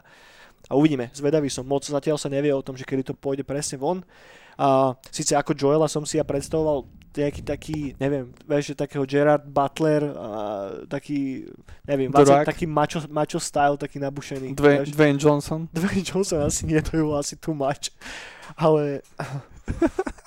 [0.72, 1.11] a uvidíme.
[1.11, 4.07] Zvedavý som moc, zatiaľ sa nevie o tom, že kedy to pôjde presne von.
[4.62, 10.16] A síce ako Joela som si ja predstavoval nejaký taký, neviem, vieš, takého Gerard Butler,
[10.16, 10.30] a
[10.88, 11.50] taký,
[11.84, 14.56] neviem, The vlastne taký macho, macho style, taký nabušený.
[14.56, 14.96] Dwayne, vieš.
[14.96, 15.68] Dwayne Johnson.
[15.76, 17.92] Dwayne Johnson asi nie, to je asi too much.
[18.56, 19.02] Ale...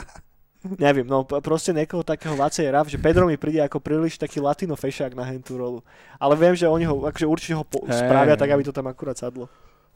[0.65, 4.73] Neviem, no proste niekoho takého Vacej Rav, že Pedro mi príde ako príliš taký latino
[4.73, 5.85] fešák na hentú rolu.
[6.17, 8.01] Ale viem, že oni ho, akože určite ho po- Hej.
[8.01, 9.53] spravia tak, aby to tam akurát sadlo.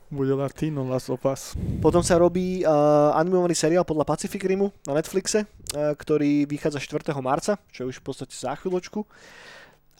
[0.08, 1.52] Bude Latino Last of Us.
[1.84, 7.12] Potom sa robí uh, animovaný seriál podľa Pacific Rimu na Netflixe, uh, ktorý vychádza 4.
[7.20, 9.04] marca, čo je už v podstate za chvíľočku.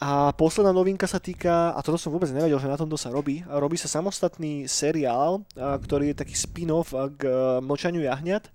[0.01, 3.45] A posledná novinka sa týka, a toto som vôbec nevedel, že na tomto sa robí,
[3.45, 8.47] robí sa samostatný seriál, a, ktorý je taký spin-off k a, Mlčaniu jahňat,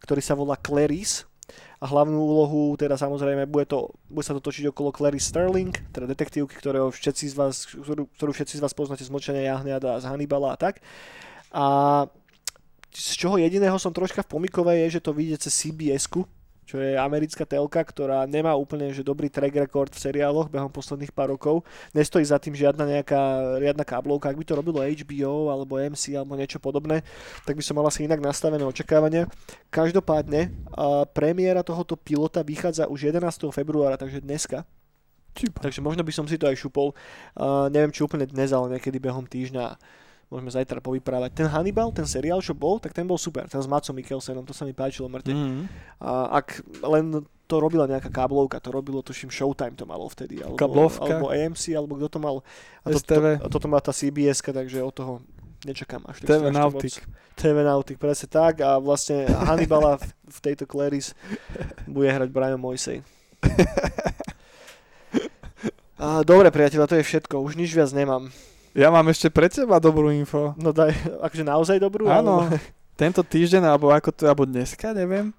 [0.00, 1.28] ktorý sa volá Clarice.
[1.82, 6.06] A hlavnú úlohu, teda samozrejme, bude, to, bude sa to točiť okolo Clarice Sterling, teda
[6.06, 10.06] detektívky, ktorého všetci z vás, ktorú, ktorú všetci z vás poznáte z jahňat a z
[10.06, 10.78] Hannibala a tak.
[11.50, 11.64] A
[12.94, 16.22] z čoho jediného som troška v pomikovej je, že to vyjde cez CBS-ku,
[16.72, 21.12] čo je americká telka, ktorá nemá úplne že dobrý track record v seriáloch behom posledných
[21.12, 21.68] pár rokov.
[21.92, 23.20] Nestojí za tým žiadna nejaká
[23.60, 24.32] riadna káblovka.
[24.32, 27.04] Ak by to robilo HBO alebo MC alebo niečo podobné,
[27.44, 29.28] tak by som mal asi inak nastavené očakávania.
[29.68, 33.52] Každopádne, a premiéra tohoto pilota vychádza už 11.
[33.52, 34.64] februára, takže dneska.
[35.36, 35.60] Čipa.
[35.60, 36.96] Takže možno by som si to aj šupol.
[37.36, 39.76] Uh, neviem, či úplne dnes, ale niekedy behom týždňa
[40.32, 41.36] môžeme zajtra povyprávať.
[41.36, 43.44] Ten Hannibal, ten seriál, čo bol, tak ten bol super.
[43.44, 45.36] Ten s Macom Mikkelsenom, to sa mi páčilo mŕte.
[45.36, 45.68] Mm.
[46.00, 50.56] A ak len to robila nejaká káblovka, to robilo tuším Showtime to malo vtedy, alebo,
[50.56, 51.04] Káblovka?
[51.04, 52.40] alebo AMC, alebo kto to mal.
[52.80, 53.26] A to, to, STV.
[53.44, 55.12] a toto má tá CBS, takže od toho
[55.68, 56.94] nečakám až tak TV Nautic.
[56.96, 57.12] moc.
[57.36, 61.12] TV Nautic, presne tak a vlastne Hannibala v, v tejto Clarice
[61.84, 63.04] bude hrať Brian Moisey.
[66.02, 68.26] A, dobre priateľa, to je všetko, už nič viac nemám.
[68.72, 70.56] Ja mám ešte pre teba dobrú info.
[70.56, 70.92] No daj,
[71.26, 72.06] akože naozaj dobrú?
[72.06, 72.56] Áno, alebo-
[72.96, 75.32] tento týždeň, alebo ako to, alebo dneska, neviem,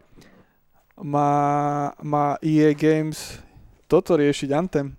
[0.95, 1.31] má,
[1.99, 3.39] má EA Games
[3.85, 4.93] toto riešiť Anthem.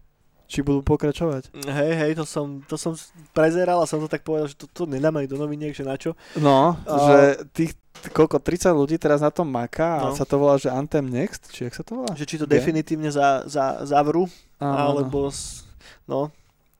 [0.44, 1.50] Či budú pokračovať.
[1.56, 2.92] Hej, hej, to som, to som
[3.32, 6.12] prezeral a som to tak povedal, že to, to nedáme do noviniek, že na čo.
[6.36, 7.18] No, A- že
[7.50, 7.72] tých
[8.06, 10.14] koľko, 30 ľudí teraz na tom maká a No.
[10.14, 12.12] sa to volá, že Anthem Next, či jak sa to volá?
[12.12, 12.54] Že či to Vie?
[12.54, 14.28] definitívne za, za, zavrú,
[14.60, 15.26] Áno, alebo...
[15.26, 15.64] S,
[16.04, 16.28] no,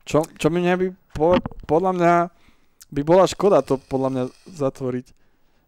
[0.04, 2.14] Čo, čo mi by, po, podľa mňa,
[2.92, 5.06] by bola škoda to podľa mňa zatvoriť.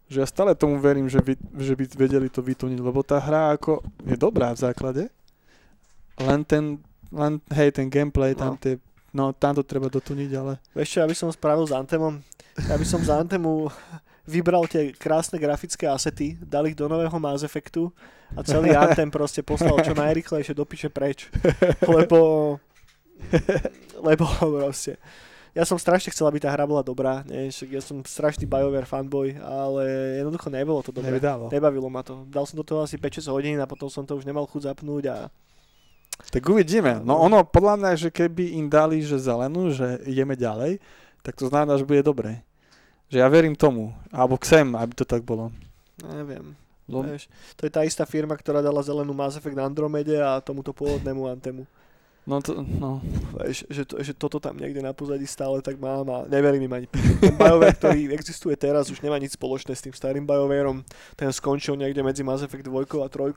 [0.07, 3.57] Že ja stále tomu verím, že by, že by vedeli to vytuniť, lebo tá hra
[3.57, 5.03] ako je dobrá v základe,
[6.21, 6.79] len ten,
[7.11, 8.61] len, hej, ten gameplay, tam No.
[8.61, 8.79] tie,
[9.11, 12.23] no tam to treba dotuniť, ale vieš čo, ja by som spravil s Anthemom,
[12.55, 13.67] ja by som z Anthemu
[14.27, 17.91] vybral tie krásne grafické asety, dal ich do nového Mass Effectu
[18.35, 21.31] a celý Anthem proste poslal čo najrychlejšie do piče preč.
[21.87, 22.59] Lebo...
[24.07, 24.97] Lebo proste...
[25.57, 27.49] Ja som strašne chcel, aby tá hra bola dobrá, nie?
[27.73, 29.89] Ja som strašný BioWare fanboy, ale
[30.21, 31.17] jednoducho nebolo to dobré.
[31.17, 31.49] nevydalo.
[31.49, 32.29] Nebavilo ma to.
[32.29, 35.09] Dal som do toho asi 5-6 hodín a potom som to už nemal chuť zapnúť
[35.09, 35.17] a
[36.29, 37.01] Tak uvidíme.
[37.01, 40.77] No ono, podľa mňa, že keby im dali, že zelenú, že ideme ďalej,
[41.25, 42.45] tak to znamená, že bude dobré.
[43.09, 43.97] Že ja verím tomu.
[44.13, 45.49] Alebo chcem, aby to tak bolo.
[46.05, 46.53] neviem.
[46.87, 47.27] No, Vieš,
[47.59, 51.67] to je tá istá firma, ktorá dala zelenú Mass Effect Andromede a tomuto pôvodnému Antemu.
[52.27, 52.99] No to, no.
[53.39, 56.73] Vieš, že, to, že toto tam niekde na pozadí stále tak mám a neverím im
[56.75, 56.87] ani.
[57.23, 60.83] Ten BioWare, ktorý existuje teraz, už nemá nič spoločné s tým starým BioWareom.
[61.15, 63.31] Ten skončil niekde medzi Mass Effect 2 a 3.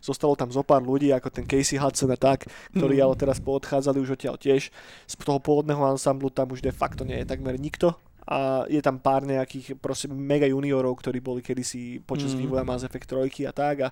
[0.00, 3.04] Zostalo tam zo pár ľudí, ako ten Casey Hudson a tak, ktorí Mhm.
[3.04, 4.72] ale teraz poodchádzali už odtiaľ tiež.
[5.04, 7.92] Z toho pôvodného ansamblu tam už de facto nie je takmer nikto.
[8.24, 12.40] A je tam pár nejakých proste mega juniorov, ktorí boli kedysi počas Mhm.
[12.40, 13.76] vývoja Mass Effect 3 a tak.
[13.84, 13.88] A,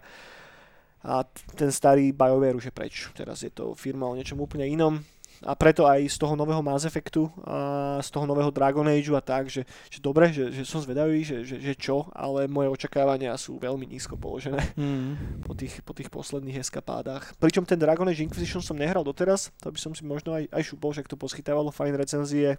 [1.05, 1.23] a
[1.55, 2.95] ten starý BioWare už je preč.
[3.15, 4.99] Teraz je to firma o niečom úplne inom.
[5.47, 9.23] A preto aj z toho nového Mass Effectu a z toho nového Dragon Ageu a
[9.23, 13.39] tak, že, že dobre, že, že som zvedavý, že, že, že čo, ale moje očakávania
[13.39, 15.43] sú veľmi nízko položené Mm.
[15.47, 17.35] po tých, po tých posledných eskapádach.
[17.39, 20.63] Pričom ten Dragon Age Inquisition som nehral doteraz, to by som si možno aj, aj
[20.67, 22.59] šupol, že to poskytávalo fajn recenzie.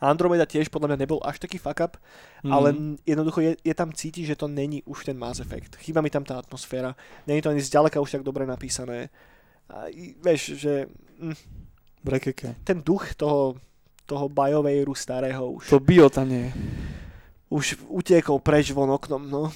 [0.00, 1.94] Andromeda tiež podľa mňa nebol až taký fuck up,
[2.38, 2.52] Mm.
[2.54, 2.68] ale
[3.02, 5.74] jednoducho je, je tam cítiť, že to není už ten Mass Effect.
[5.82, 6.94] Chýba mi tam tá atmosféra.
[7.26, 9.10] Není to ani zďaleka už tak dobre napísané.
[9.66, 9.90] A,
[10.22, 10.86] vieš, že
[11.18, 11.34] mm,
[12.06, 12.54] Brekeke.
[12.62, 13.58] ten duch toho,
[14.06, 16.52] toho BioWareu starého už, To bio tam nie je.
[17.50, 19.50] už utiekol preč von oknom, no.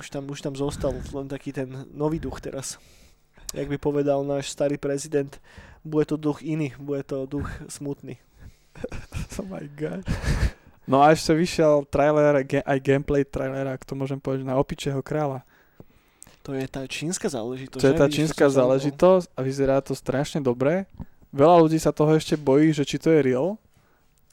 [0.00, 2.80] Už tam, už tam zostal len taký ten nový duch teraz.
[3.52, 5.36] Jak by povedal náš starý prezident,
[5.84, 8.16] bude to duch iný, bude to duch smutný.
[9.40, 10.04] Oh my god.
[10.84, 15.40] No a ešte vyšiel trailer, aj gameplay trailera, ak to môžem povedať, na Opičeho kráľa.
[16.42, 17.80] To je tá čínska záležitosť.
[17.80, 20.90] To je tá čínska záležitosť a vyzerá to strašne dobre.
[21.30, 23.56] Veľa ľudí sa toho ešte bojí, že či to je real,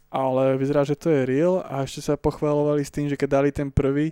[0.10, 3.50] ale vyzerá, že to je real a ešte sa pochvalovali s tým, že keď dali
[3.54, 4.12] ten prvý,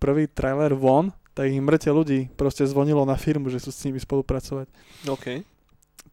[0.00, 4.00] prvý trailer von, tak ich mŕte ľudí proste zvonilo na firmu, že sú s nimi
[4.00, 4.66] spolupracovať.
[5.06, 5.53] OK.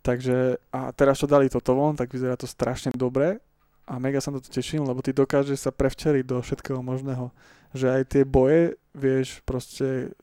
[0.01, 3.37] Takže a teraz čo dali toto von, tak vyzerá to strašne dobre
[3.85, 7.29] a mega sa na to teším, lebo ty dokážeš sa prevčeriť do všetkého možného.
[7.75, 10.15] Že aj tie boje, vieš proste,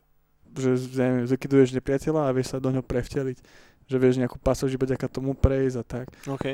[0.57, 3.39] že neviem, zakiduješ nepriateľa a vieš sa do ňoho prevteliť.
[3.89, 6.07] Že vieš nejakú pasož iba ďaká tomu prejsť a tak.
[6.29, 6.47] OK.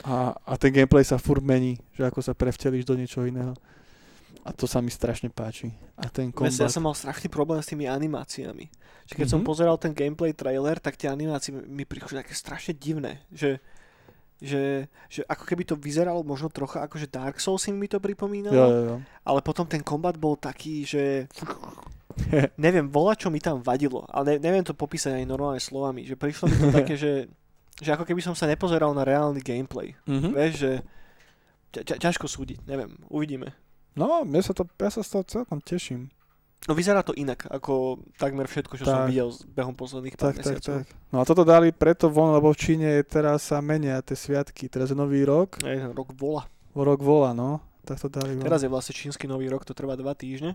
[0.00, 3.52] A, a ten gameplay sa furt mení, že ako sa prevtelíš do niečoho iného.
[4.40, 5.70] A to sa mi strašne páči.
[5.94, 6.56] A ten Kombat.
[6.56, 8.72] Ja som mal strašný problém s tými animáciami.
[9.04, 9.46] Že keď som Mhm.
[9.46, 13.20] pozeral ten gameplay trailer, tak tie animácie mi prišli také strašne divné.
[13.28, 13.60] Že,
[14.40, 14.62] že,
[15.06, 18.56] že ako keby to vyzeralo možno trocha ako že Dark Souls mi to pripomínalo.
[18.56, 18.96] Jo, jo, jo.
[19.22, 21.28] Ale potom ten kombat bol taký, že
[22.56, 26.16] neviem, vola čo mi tam vadilo, ale ne, neviem to popísať aj normálne slovami, že
[26.16, 27.28] prišlo mi to také, že,
[27.76, 29.92] že ako keby som sa nepozeral na reálny gameplay.
[30.08, 30.32] Mhm.
[30.32, 30.72] Vieš, že
[31.76, 33.52] ťa, ťažko súdiť, neviem, uvidíme.
[33.94, 36.08] No, ja sa, to, ja sa z toho celkom teším.
[36.68, 39.08] No vyzerá to inak, ako takmer všetko, čo som Tak.
[39.08, 40.74] videl s behom posledných pár Tak, tak, mesiacov.
[40.76, 40.86] tak.
[41.08, 44.68] No a toto dali preto von, lebo v Číne je teraz sa menia tie sviatky.
[44.68, 46.44] Teraz je nový rok, Je rok vola.
[46.76, 47.64] rok vola, no.
[47.82, 48.44] Tak to dali von.
[48.44, 50.52] Teraz je vlastne čínsky nový rok, to trvá dva týždne.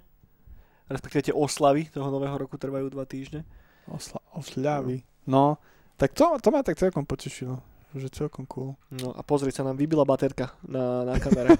[0.85, 3.41] Respektíve tie oslavy toho nového roku trvajú dva týždne.
[3.89, 5.01] Osla, osľavy.
[5.25, 5.57] No,
[5.97, 7.57] tak to, to ma tak celkom potešilo.
[7.95, 8.75] Že celkom cool.
[8.91, 11.55] No a pozri sa, nám vybila baterka na, na kamere.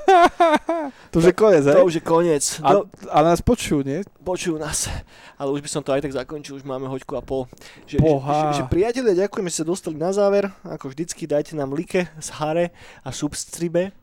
[1.16, 2.44] to už je koniec, to už je koniec.
[2.60, 4.03] A, No, a nás počujú, nie?
[4.20, 4.91] počujú nás.
[5.40, 7.48] Ale už by som to aj tak zakončil, už máme hoďku a pol.
[7.88, 8.52] Že, že, Boha.
[8.52, 10.52] že, že priatelia, ďakujeme, že ste dostali na záver.
[10.68, 12.76] Ako vždycky, dajte nám like z hare
[13.07, 13.95] a substribe.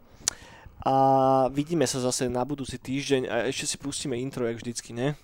[0.88, 0.94] A
[1.52, 5.14] vidíme sa zase na budúci týždeň a ešte si pustíme intro, jak vždycky, ne?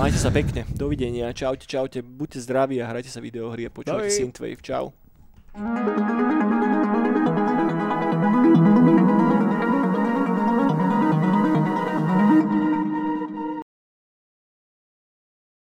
[0.00, 4.08] Majte sa pekne, dovidenia, čaute, čaute, buďte zdraví a hrajte sa videohry a počúvajte.
[4.10, 4.90] Synthwave, čau.
[5.58, 6.87] うん。